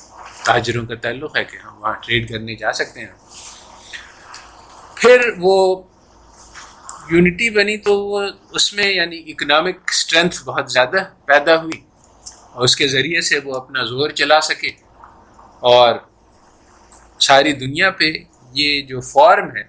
[0.49, 3.15] تاجروں کا تعلق ہے کہ ہم وہاں ٹریڈ کرنے جا سکتے ہیں
[5.01, 5.57] پھر وہ
[7.11, 8.21] یونٹی بنی تو وہ
[8.59, 11.81] اس میں یعنی اکنامک اسٹرینتھ بہت زیادہ پیدا ہوئی
[12.53, 14.71] اور اس کے ذریعے سے وہ اپنا زور چلا سکے
[15.73, 15.99] اور
[17.29, 18.11] ساری دنیا پہ
[18.63, 19.63] یہ جو فارم ہے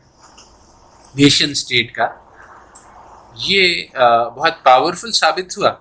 [1.22, 2.08] نیشن اسٹیٹ کا
[3.48, 3.98] یہ
[4.38, 5.74] بہت پاورفل ثابت ہوا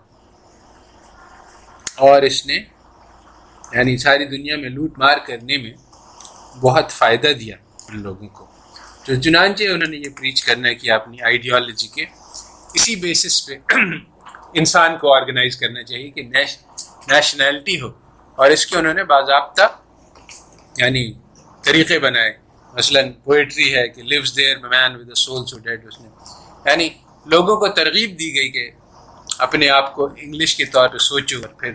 [2.10, 2.58] اور اس نے
[3.72, 5.72] یعنی ساری دنیا میں لوٹ مار کرنے میں
[6.62, 7.56] بہت فائدہ دیا
[7.90, 8.46] ان لوگوں کو
[9.06, 12.04] جو چنانچہ انہوں نے یہ پریچ کرنا کہ اپنی آئیڈیالوجی کے
[12.74, 13.56] اسی بیسس پہ
[14.60, 16.56] انسان کو آرگنائز کرنا چاہیے کہ نیش
[17.10, 17.90] نیشنلٹی ہو
[18.40, 19.66] اور اس کے انہوں نے باضابطہ
[20.78, 21.02] یعنی
[21.64, 22.32] طریقے بنائے
[22.76, 25.56] مثلا پوئٹری ہے کہ leaves their man with soul سو
[25.88, 26.08] اس نے
[26.70, 26.88] یعنی
[27.32, 28.70] لوگوں کو ترغیب دی گئی کہ
[29.46, 31.74] اپنے آپ کو انگلش کے طور پہ سوچو اور پھر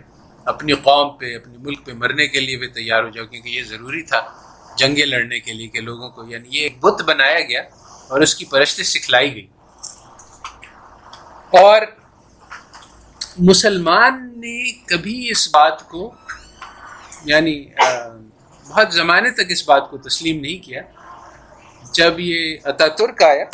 [0.52, 3.64] اپنی قوم پہ اپنے ملک پہ مرنے کے لیے بھی تیار ہو جاؤ کیونکہ یہ
[3.70, 4.20] ضروری تھا
[4.78, 7.62] جنگیں لڑنے کے لیے کہ لوگوں کو یعنی یہ ایک بت بنایا گیا
[8.12, 9.48] اور اس کی پرستش سکھلائی گئی
[11.64, 11.82] اور
[13.50, 14.58] مسلمان نے
[14.88, 16.12] کبھی اس بات کو
[17.26, 17.60] یعنی
[18.70, 20.82] بہت زمانے تک اس بات کو تسلیم نہیں کیا
[21.94, 23.46] جب یہ عطا ترک آیا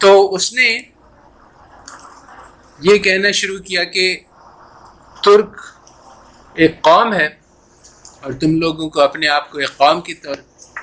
[0.00, 0.68] تو اس نے
[2.90, 4.14] یہ کہنا شروع کیا کہ
[5.24, 5.56] ترک
[6.62, 7.26] ایک قوم ہے
[8.22, 10.14] اور تم لوگوں کو اپنے آپ کو ایک قوم کی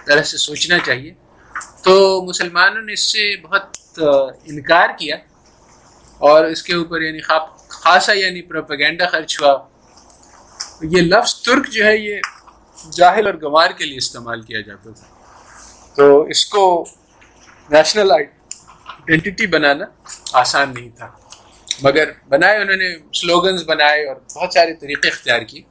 [0.07, 1.14] طرح سے سوچنا چاہیے
[1.84, 1.94] تو
[2.28, 3.99] مسلمانوں نے اس سے بہت
[4.52, 5.16] انکار کیا
[6.30, 7.20] اور اس کے اوپر یعنی
[7.70, 9.57] خاصا یعنی پروپیگنڈا خرچ ہوا
[10.95, 12.20] یہ لفظ ترک جو ہے یہ
[12.95, 15.07] جاہل اور گوار کے لیے استعمال کیا جاتا تھا
[15.95, 16.64] تو اس کو
[17.72, 19.86] نیشنل آئیڈینٹی بنانا
[20.44, 21.12] آسان نہیں تھا
[21.84, 22.88] مگر بنائے انہوں نے
[23.22, 25.61] سلوگنز بنائے اور بہت سارے طریقے اختیار کیے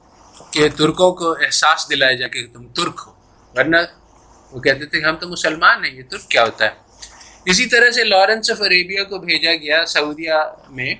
[0.53, 3.13] کہ ترکوں کو احساس دلایا جائے کہ تم ترک ہو
[3.57, 3.77] ورنہ
[4.53, 6.83] وہ کہتے تھے کہ ہم تو مسلمان ہیں یہ ترک کیا ہوتا ہے
[7.51, 10.35] اسی طرح سے لارنس آف عربیہ کو بھیجا گیا سعودیہ
[10.79, 10.95] میں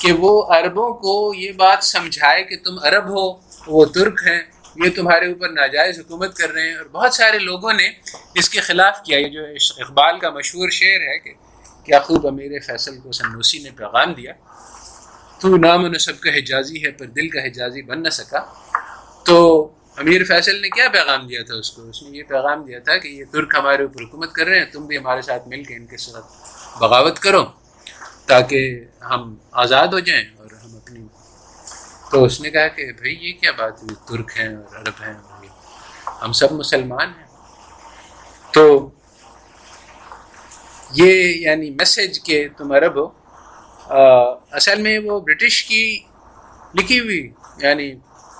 [0.00, 3.26] کہ وہ عربوں کو یہ بات سمجھائے کہ تم عرب ہو
[3.66, 4.38] وہ ترک ہیں
[4.84, 7.88] یہ تمہارے اوپر ناجائز حکومت کر رہے ہیں اور بہت سارے لوگوں نے
[8.40, 9.44] اس کے خلاف کیا یہ جو
[9.84, 11.32] اقبال کا مشہور شعر ہے کہ
[11.84, 14.32] کیا خوب امیر فیصل کو سنوسی نے پیغام دیا
[15.40, 18.44] تو نام نصب کا حجازی ہے پر دل کا حجازی بن نہ سکا
[19.26, 19.36] تو
[20.00, 22.96] امیر فیصل نے کیا پیغام دیا تھا اس کو اس نے یہ پیغام دیا تھا
[23.04, 25.76] کہ یہ ترک ہمارے اوپر حکومت کر رہے ہیں تم بھی ہمارے ساتھ مل کے
[25.76, 26.26] ان کے ساتھ
[26.80, 27.44] بغاوت کرو
[28.28, 31.06] تاکہ ہم آزاد ہو جائیں اور ہم اپنی
[32.10, 35.14] تو اس نے کہا کہ بھائی یہ کیا بات ہوئی ترک ہیں اور عرب ہیں
[35.14, 37.26] اور ہم سب مسلمان ہیں
[38.54, 38.66] تو
[40.96, 41.12] یہ
[41.46, 43.04] یعنی میسج کہ تم عرب ہو
[44.56, 45.80] اصل میں وہ برٹش کی
[46.78, 47.20] لکھی ہوئی
[47.62, 47.92] یعنی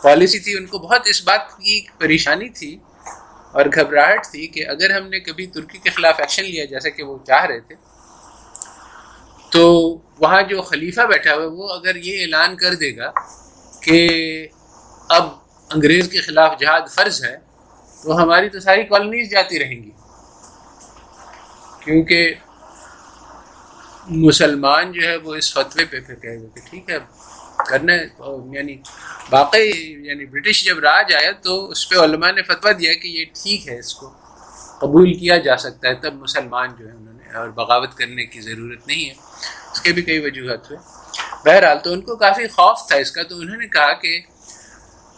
[0.02, 2.76] پالیسی تھی ان کو بہت اس بات کی پریشانی تھی
[3.52, 7.02] اور گھبراہٹ تھی کہ اگر ہم نے کبھی ترکی کے خلاف ایکشن لیا جیسا کہ
[7.02, 7.74] وہ چاہ رہے تھے
[9.52, 9.66] تو
[10.20, 13.10] وہاں جو خلیفہ بیٹھا ہوا وہ اگر یہ اعلان کر دے گا
[13.84, 13.98] کہ
[15.18, 15.28] اب
[15.74, 17.36] انگریز کے خلاف جہاد فرض ہے
[18.02, 19.90] تو ہماری تو ساری کالونیز جاتی رہیں گی
[21.88, 22.32] کیونکہ
[24.24, 26.98] مسلمان جو ہے وہ اس فتوے پہ پھر کہے گئے کہ ٹھیک ہے
[27.68, 27.94] کرنا
[28.56, 28.76] یعنی
[29.30, 29.70] واقعی
[30.08, 33.68] یعنی برٹش جب راج آیا تو اس پہ علماء نے فتویٰ دیا کہ یہ ٹھیک
[33.68, 34.10] ہے اس کو
[34.80, 38.40] قبول کیا جا سکتا ہے تب مسلمان جو ہے انہوں نے اور بغاوت کرنے کی
[38.50, 39.14] ضرورت نہیں ہے
[39.72, 40.78] اس کے بھی کئی وجوہات ہوئے
[41.46, 44.18] بہرحال تو ان کو کافی خوف تھا اس کا تو انہوں نے کہا کہ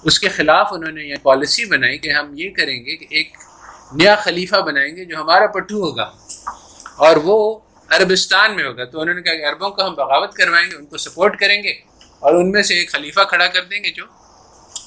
[0.08, 3.36] اس کے خلاف انہوں نے یہ پالیسی بنائی کہ ہم یہ کریں گے کہ ایک
[4.00, 6.10] نیا خلیفہ بنائیں گے جو ہمارا پٹو ہوگا
[7.06, 7.34] اور وہ
[7.96, 10.86] عربستان میں ہوگا تو انہوں نے کہا کہ عربوں کو ہم بغاوت کروائیں گے ان
[10.86, 11.70] کو سپورٹ کریں گے
[12.28, 14.04] اور ان میں سے ایک خلیفہ کھڑا کر دیں گے جو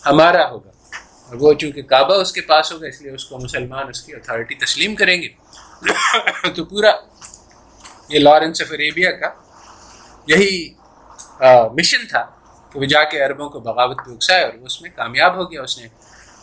[0.05, 0.71] ہمارا ہوگا
[1.27, 4.13] اور وہ چونکہ کعبہ اس کے پاس ہوگا اس لیے اس کو مسلمان اس کی
[4.15, 5.27] اتھارٹی تسلیم کریں گے
[6.55, 6.91] تو پورا
[8.09, 9.29] یہ لارنس آف عربیہ کا
[10.33, 10.57] یہی
[11.79, 12.21] مشن تھا
[12.73, 15.51] کہ وہ جا کے عربوں کو بغاوت پہ اکسائے اور وہ اس میں کامیاب ہو
[15.51, 15.87] گیا اس نے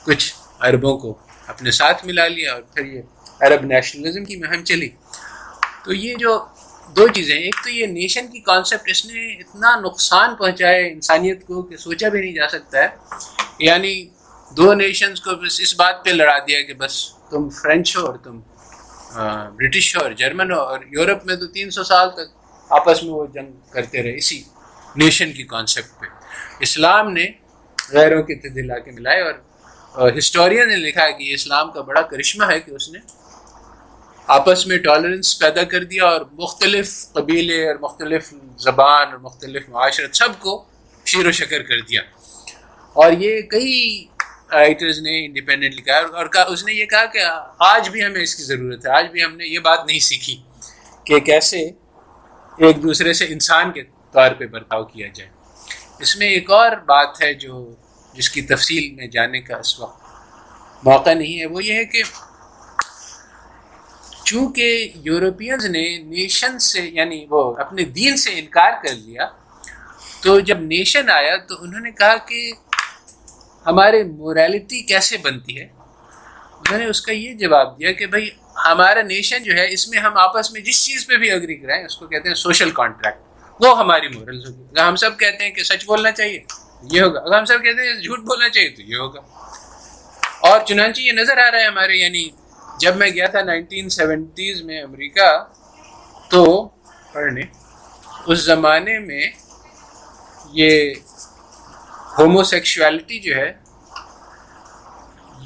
[0.06, 0.32] کچھ
[0.70, 1.14] عربوں کو
[1.54, 4.88] اپنے ساتھ ملا لیا اور پھر یہ عرب نیشنلزم کی مہم چلی
[5.84, 6.32] تو یہ جو
[6.96, 11.62] دو چیزیں ایک تو یہ نیشن کی کانسیپٹ اس نے اتنا نقصان پہنچایا انسانیت کو
[11.68, 12.88] کہ سوچا بھی نہیں جا سکتا ہے
[13.66, 13.92] یعنی
[14.56, 16.96] دو نیشنز کو بس اس بات پہ لڑا دیا کہ بس
[17.30, 18.38] تم فرینچ ہو اور تم
[19.58, 23.12] برٹش ہو اور جرمن ہو اور یورپ میں تو تین سو سال تک آپس میں
[23.12, 24.42] وہ جنگ کرتے رہے اسی
[25.02, 26.06] نیشن کی کانسیپٹ پہ
[26.64, 27.26] اسلام نے
[27.92, 29.20] غیروں کے تدلا کے ملائے
[30.00, 32.98] اور ہسٹورین نے لکھا ہے کہ یہ اسلام کا بڑا کرشمہ ہے کہ اس نے
[34.34, 38.32] آپس میں ٹالرنس پیدا کر دیا اور مختلف قبیلے اور مختلف
[38.64, 40.64] زبان اور مختلف معاشرت سب کو
[41.12, 42.00] شیر و شکر کر دیا
[43.02, 44.04] اور یہ کئی
[44.52, 47.22] رائٹرز نے لکھا کہا اور اس نے یہ کہا کہ
[47.68, 50.36] آج بھی ہمیں اس کی ضرورت ہے آج بھی ہم نے یہ بات نہیں سیکھی
[51.06, 51.60] کہ کیسے
[52.66, 53.82] ایک دوسرے سے انسان کے
[54.12, 55.30] طور پہ برتاؤ کیا جائے
[56.02, 57.64] اس میں ایک اور بات ہے جو
[58.14, 59.98] جس کی تفصیل میں جانے کا اس وقت
[60.86, 62.02] موقع نہیں ہے وہ یہ ہے کہ
[64.30, 69.26] چونکہ یورپینز نے نیشن سے یعنی وہ اپنے دین سے انکار کر لیا
[70.22, 72.42] تو جب نیشن آیا تو انہوں نے کہا کہ
[73.66, 78.28] ہمارے موریلٹی کیسے بنتی ہے انہوں نے اس کا یہ جواب دیا کہ بھائی
[78.66, 81.84] ہمارا نیشن جو ہے اس میں ہم آپس میں جس چیز پہ بھی اگری کرائیں
[81.84, 85.50] اس کو کہتے ہیں سوشل کانٹریکٹ وہ ہماری مورلز ہوگی اگر ہم سب کہتے ہیں
[85.58, 86.40] کہ سچ بولنا چاہیے
[86.92, 91.00] یہ ہوگا اگر ہم سب کہتے ہیں جھوٹ بولنا چاہیے تو یہ ہوگا اور چنانچہ
[91.00, 92.28] یہ نظر آ رہا ہے ہمارے یعنی
[92.80, 95.26] جب میں گیا تھا نائنٹین سیونٹیز میں امریکہ
[96.30, 96.44] تو
[97.12, 97.42] پڑھنے
[98.30, 99.24] اس زمانے میں
[100.52, 100.94] یہ
[102.18, 103.52] ہومو سیکشوالٹی جو ہے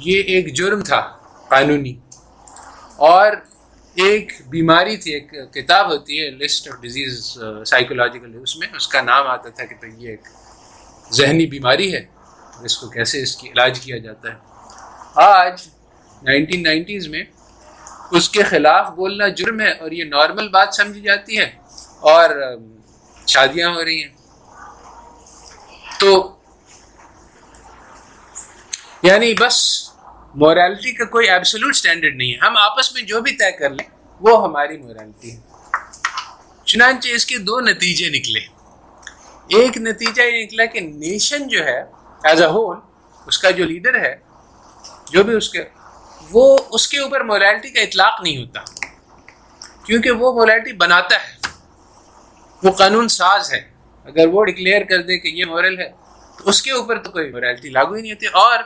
[0.05, 0.99] یہ ایک جرم تھا
[1.49, 1.95] قانونی
[3.09, 3.31] اور
[4.07, 7.21] ایک بیماری تھی ایک کتاب ہوتی ہے لسٹ آف ڈیزیز
[7.75, 10.27] سائیکولوجیکل اس میں اس کا نام آتا تھا کہ بھائی یہ ایک
[11.21, 12.03] ذہنی بیماری ہے
[12.69, 15.67] اس کو کیسے اس کی علاج کیا جاتا ہے آج
[16.25, 17.23] نائنٹین نائنٹیز میں
[18.17, 21.49] اس کے خلاف بولنا جرم ہے اور یہ نارمل بات سمجھی جاتی ہے
[22.11, 22.29] اور
[23.33, 24.13] شادیاں ہو رہی ہیں
[25.99, 26.09] تو
[29.03, 29.59] یعنی بس
[30.43, 33.87] موریلٹی کا کوئی ایبسلوٹ سٹینڈرڈ نہیں ہے ہم آپس میں جو بھی طے کر لیں
[34.27, 35.41] وہ ہماری موریلٹی ہے
[36.71, 38.39] چنانچہ اس کے دو نتیجے نکلے
[39.59, 41.79] ایک نتیجہ یہ نکلا کہ نیشن جو ہے
[42.29, 42.77] ایز اے ہول
[43.27, 44.15] اس کا جو لیڈر ہے
[45.11, 45.63] جو بھی اس کے
[46.31, 46.45] وہ
[46.75, 48.63] اس کے اوپر مورالٹی کا اطلاق نہیں ہوتا
[49.85, 51.33] کیونکہ وہ مورالٹی بناتا ہے
[52.63, 53.61] وہ قانون ساز ہے
[54.11, 55.87] اگر وہ ڈکلیئر کر دے کہ یہ مورل ہے
[56.37, 58.59] تو اس کے اوپر تو کوئی مورالٹی لاگو ہی نہیں ہوتی اور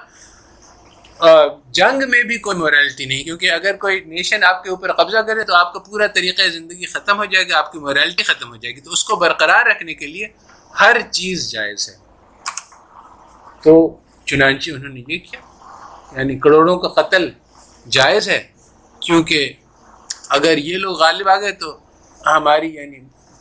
[1.80, 5.44] جنگ میں بھی کوئی مورالٹی نہیں کیونکہ اگر کوئی نیشن آپ کے اوپر قبضہ کرے
[5.49, 8.56] تو آپ کا پورا طریقہ زندگی ختم ہو جائے گا آپ کی مورالٹی ختم ہو
[8.56, 10.27] جائے گی تو اس کو برقرار رکھنے کے لیے
[10.80, 11.95] ہر چیز جائز ہے
[13.64, 13.76] تو
[14.30, 15.41] چنانچہ انہوں نے یہ کیا
[16.18, 17.30] یعنی کروڑوں کا قتل
[17.98, 18.41] جائز ہے
[19.06, 19.52] کیونکہ
[20.38, 21.78] اگر یہ لوگ غالب آ گئے تو
[22.26, 22.99] ہماری یعنی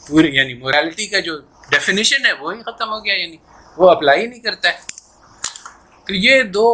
[0.09, 1.39] پوری یعنی مورالٹی کا جو
[1.71, 3.37] ڈیفینیشن ہے وہی ختم ہو گیا یعنی
[3.77, 6.67] وہ اپلائی نہیں کرتا ہے تو یہ دو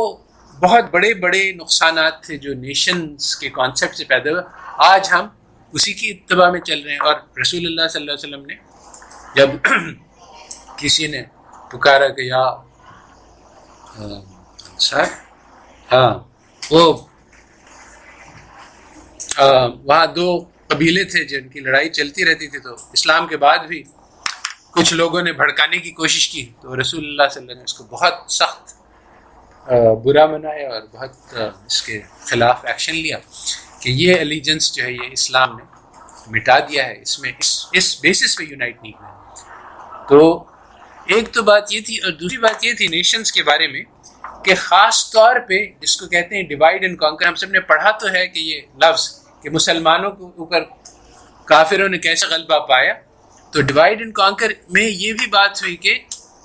[0.63, 4.43] بہت بڑے بڑے نقصانات تھے جو نیشنز کے کانسیپٹ سے پیدا ہوئے
[4.91, 5.27] آج ہم
[5.79, 8.55] اسی کی اتباع میں چل رہے ہیں اور رسول اللہ صلی اللہ علیہ وسلم نے
[9.37, 9.97] جب
[10.83, 11.23] کسی نے
[11.73, 12.45] پکارا یا
[14.87, 15.03] سر
[15.93, 16.13] ہاں
[16.71, 16.85] وہ
[19.39, 20.27] وہاں دو
[20.69, 23.83] قبیلے تھے جن کی لڑائی چلتی رہتی تھی تو اسلام کے بعد بھی
[24.75, 27.63] کچھ لوگوں نے بھڑکانے کی کوشش کی تو رسول اللہ صلی اللہ علیہ وسلم نے
[27.65, 28.73] اس کو بہت سخت
[30.07, 31.35] برا منایا اور بہت
[31.67, 32.01] اس کے
[32.31, 33.19] خلاف ایکشن لیا
[33.83, 35.63] کہ یہ الیجنس جو ہے یہ اسلام نے
[36.35, 40.37] مٹا دیا ہے اس میں اس اس بیسس پہ یونائٹ نہیں ہوا تو
[41.15, 43.83] ایک تو بات یہ تھی اور دوسری بات یہ تھی نیشنز کے بارے میں
[44.45, 47.91] کہ خاص طور پہ جس کو کہتے ہیں ڈیوائڈ اینڈ کانکر ہم سب نے پڑھا
[48.01, 49.09] تو ہے کہ یہ لفظ
[49.45, 50.63] کہ مسلمانوں کو اوپر
[51.53, 52.93] کافروں نے کیسے غلبہ پایا
[53.53, 55.99] تو ڈیوائڈ اینڈ کانکر میں یہ بھی بات ہوئی کہ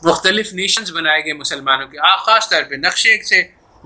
[0.07, 3.41] مختلف نیشنز بنائے گئے مسلمانوں کے خاص طور پہ نقشے سے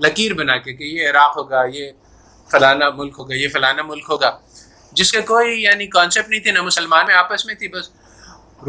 [0.06, 1.90] لکیر بنا کے کہ یہ عراق ہوگا یہ
[2.50, 4.30] فلانا ملک ہوگا یہ فلانا ملک ہوگا
[5.00, 7.88] جس کا کوئی یعنی کانسیپٹ نہیں تھے نہ مسلمان میں آپس میں تھی بس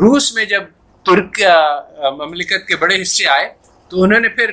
[0.04, 0.68] روس میں جب
[1.10, 1.40] ترک
[2.20, 3.50] مملکت کے بڑے حصے آئے
[3.90, 4.52] تو انہوں نے پھر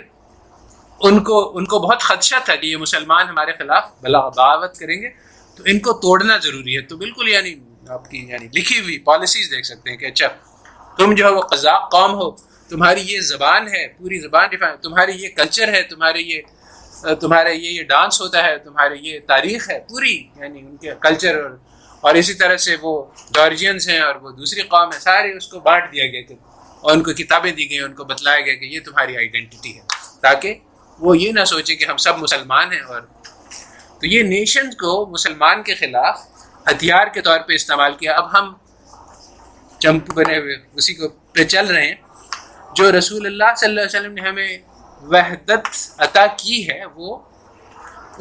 [1.09, 5.01] ان کو ان کو بہت خدشہ تھا کہ یہ مسلمان ہمارے خلاف بلا بغاوت کریں
[5.03, 5.09] گے
[5.63, 7.55] تو ان کو توڑنا ضروری ہے تو بالکل یعنی
[7.97, 10.27] آپ کی یعنی لکھی ہوئی پالیسیز دیکھ سکتے ہیں کہ اچھا
[10.99, 12.31] تم جو ہے وہ قزاق قوم ہو
[12.69, 17.69] تمہاری یہ زبان ہے پوری زبان ڈیفائن تمہاری یہ کلچر ہے تمہارے یہ تمہارا یہ
[17.71, 21.41] یہ ڈانس ہوتا ہے تمہارے یہ تاریخ ہے پوری یعنی ان کے کلچر
[22.01, 22.93] اور اسی طرح سے وہ
[23.35, 26.35] جارجینس ہیں اور وہ دوسری قوم ہیں سارے اس کو بانٹ دیا گیا کہ
[26.81, 29.81] اور ان کو کتابیں دی گئیں ان کو بتلایا گیا کہ یہ تمہاری آئیڈینٹی ہے
[30.23, 30.55] تاکہ
[31.07, 33.01] وہ یہ نہ سوچے کہ ہم سب مسلمان ہیں اور
[34.03, 36.21] تو یہ نیشن کو مسلمان کے خلاف
[36.69, 38.53] ہتھیار کے طور پہ استعمال کیا اب ہم
[39.85, 41.95] چمپ بنے ہوئے اسی کو پہ چل رہے ہیں
[42.77, 45.69] جو رسول اللہ صلی اللہ علیہ وسلم نے ہمیں وحدت
[46.07, 47.17] عطا کی ہے وہ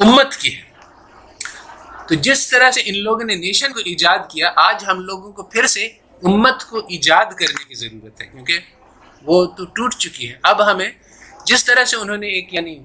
[0.06, 0.70] امت کی ہے
[2.08, 5.42] تو جس طرح سے ان لوگوں نے نیشن کو ایجاد کیا آج ہم لوگوں کو
[5.56, 5.86] پھر سے
[6.32, 10.90] امت کو ایجاد کرنے کی ضرورت ہے کیونکہ وہ تو ٹوٹ چکی ہے اب ہمیں
[11.46, 12.78] جس طرح سے انہوں نے ایک یعنی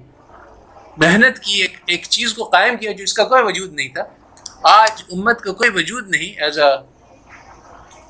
[1.00, 4.02] محنت کی ایک ایک چیز کو قائم کیا جو اس کا کوئی وجود نہیں تھا
[4.72, 6.70] آج امت کا کوئی وجود نہیں ایز اے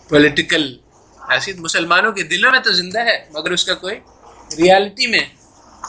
[0.09, 0.65] پولیٹیکل
[1.33, 3.99] حیثیت مسلمانوں کے دلوں میں تو زندہ ہے مگر اس کا کوئی
[4.59, 5.21] ریالٹی میں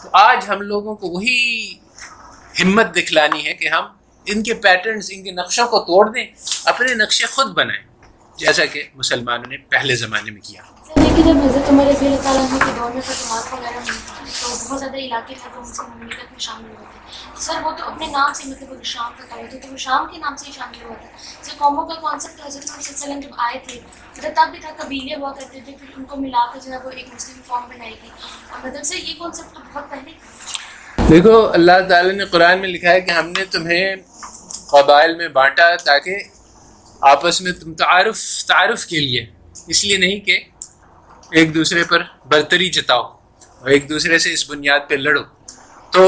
[0.01, 1.37] تو آج ہم لوگوں کو وہی
[2.61, 3.85] ہمت دکھلانی ہے کہ ہم
[4.33, 6.25] ان کے پیٹرنز ان کے نقشوں کو توڑ دیں
[6.73, 7.83] اپنے نقشے خود بنائیں
[8.43, 10.67] جیسا کہ مسلمانوں نے پہلے زمانے میں کیا
[14.39, 16.88] تو بہت زیادہ علاقے مملکت میں شامل ہوئے
[17.43, 20.05] سر وہ تو اپنے نام سے مطلب وہ شام کا کالج ہے تو وہ شام
[20.11, 21.07] کے نام سے ہی شامل ہوا تھا
[21.43, 23.79] سر قوموں کا کانسیپٹ حضرت وسلم جب آئے تھے
[24.17, 26.77] مطلب تب بھی تھا قبیلے ہوا کرتے تھے پھر ان کو ملا کر جو ہے
[26.85, 28.09] وہ ایک مسلم فارم بنائی گئی
[28.49, 32.91] اور مطلب سر یہ کانسیپٹ تو بہت پہلے دیکھو اللہ تعالیٰ نے قرآن میں لکھا
[32.91, 33.95] ہے کہ ہم نے تمہیں
[34.71, 39.25] قبائل میں بانٹا تاکہ آپس میں تم تعارف تعارف کے لیے
[39.73, 40.39] اس لیے نہیں کہ
[41.39, 43.03] ایک دوسرے پر برتری جتاؤ
[43.59, 45.21] اور ایک دوسرے سے اس بنیاد پہ لڑو
[45.93, 46.05] تو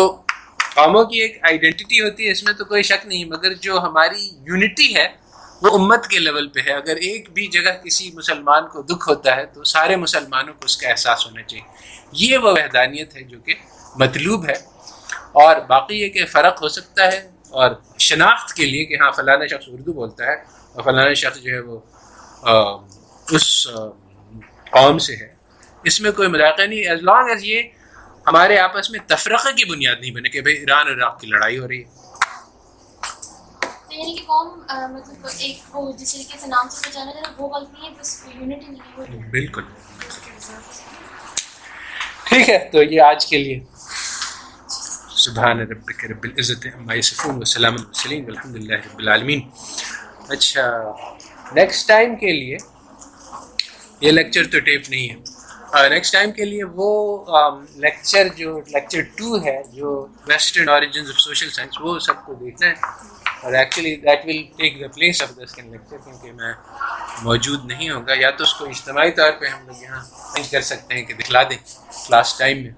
[0.75, 4.27] قوموں کی ایک آئیڈینٹی ہوتی ہے اس میں تو کوئی شک نہیں مگر جو ہماری
[4.47, 5.07] یونٹی ہے
[5.61, 9.35] وہ امت کے لیول پہ ہے اگر ایک بھی جگہ کسی مسلمان کو دکھ ہوتا
[9.35, 13.39] ہے تو سارے مسلمانوں کو اس کا احساس ہونا چاہیے یہ وہ وحدانیت ہے جو
[13.45, 13.55] کہ
[14.03, 14.53] مطلوب ہے
[15.43, 17.19] اور باقی یہ کہ فرق ہو سکتا ہے
[17.61, 17.71] اور
[18.07, 20.35] شناخت کے لیے کہ ہاں فلانا شخص اردو بولتا ہے
[20.71, 21.79] اور فلانا شخص جو ہے وہ
[23.37, 23.45] اس
[24.77, 25.33] قوم سے ہے
[25.91, 27.61] اس میں کوئی مذاق نہیں ایز لانگ ایز یہ
[28.27, 31.57] ہمارے آپس میں تفرقہ کی بنیاد نہیں بنے کہ بھائی ایران اور عراق کی لڑائی
[31.59, 31.99] ہو رہی ہے
[39.31, 39.61] بالکل
[42.29, 43.59] ٹھیک ہے تو یہ آج کے لیے
[45.25, 49.41] سبحان ربک رب العزت عمائفون وسلم وسلیم الحمد للہ رب العالمین
[50.37, 50.67] اچھا
[51.55, 52.57] نیکسٹ ٹائم کے لیے
[54.01, 55.15] یہ لیکچر تو ٹیپ نہیں ہے
[55.89, 56.87] نیکسٹ ٹائم کے لیے وہ
[57.79, 62.67] لیکچر جو لیکچر ٹو ہے جو western origins of social science وہ سب کو دیکھنا
[62.67, 62.73] ہے
[63.43, 66.51] اور actually that will take the place of the this lecture کیونکہ میں
[67.23, 70.03] موجود نہیں ہوگا یا تو اس کو اجتماعی طور پہ ہم لوگ یہاں
[70.51, 71.57] کر سکتے ہیں کہ دکھلا دیں
[72.11, 72.71] لاسٹ ٹائم میں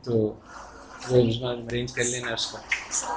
[0.04, 3.16] تو وہ ارینج کر لینا اس کا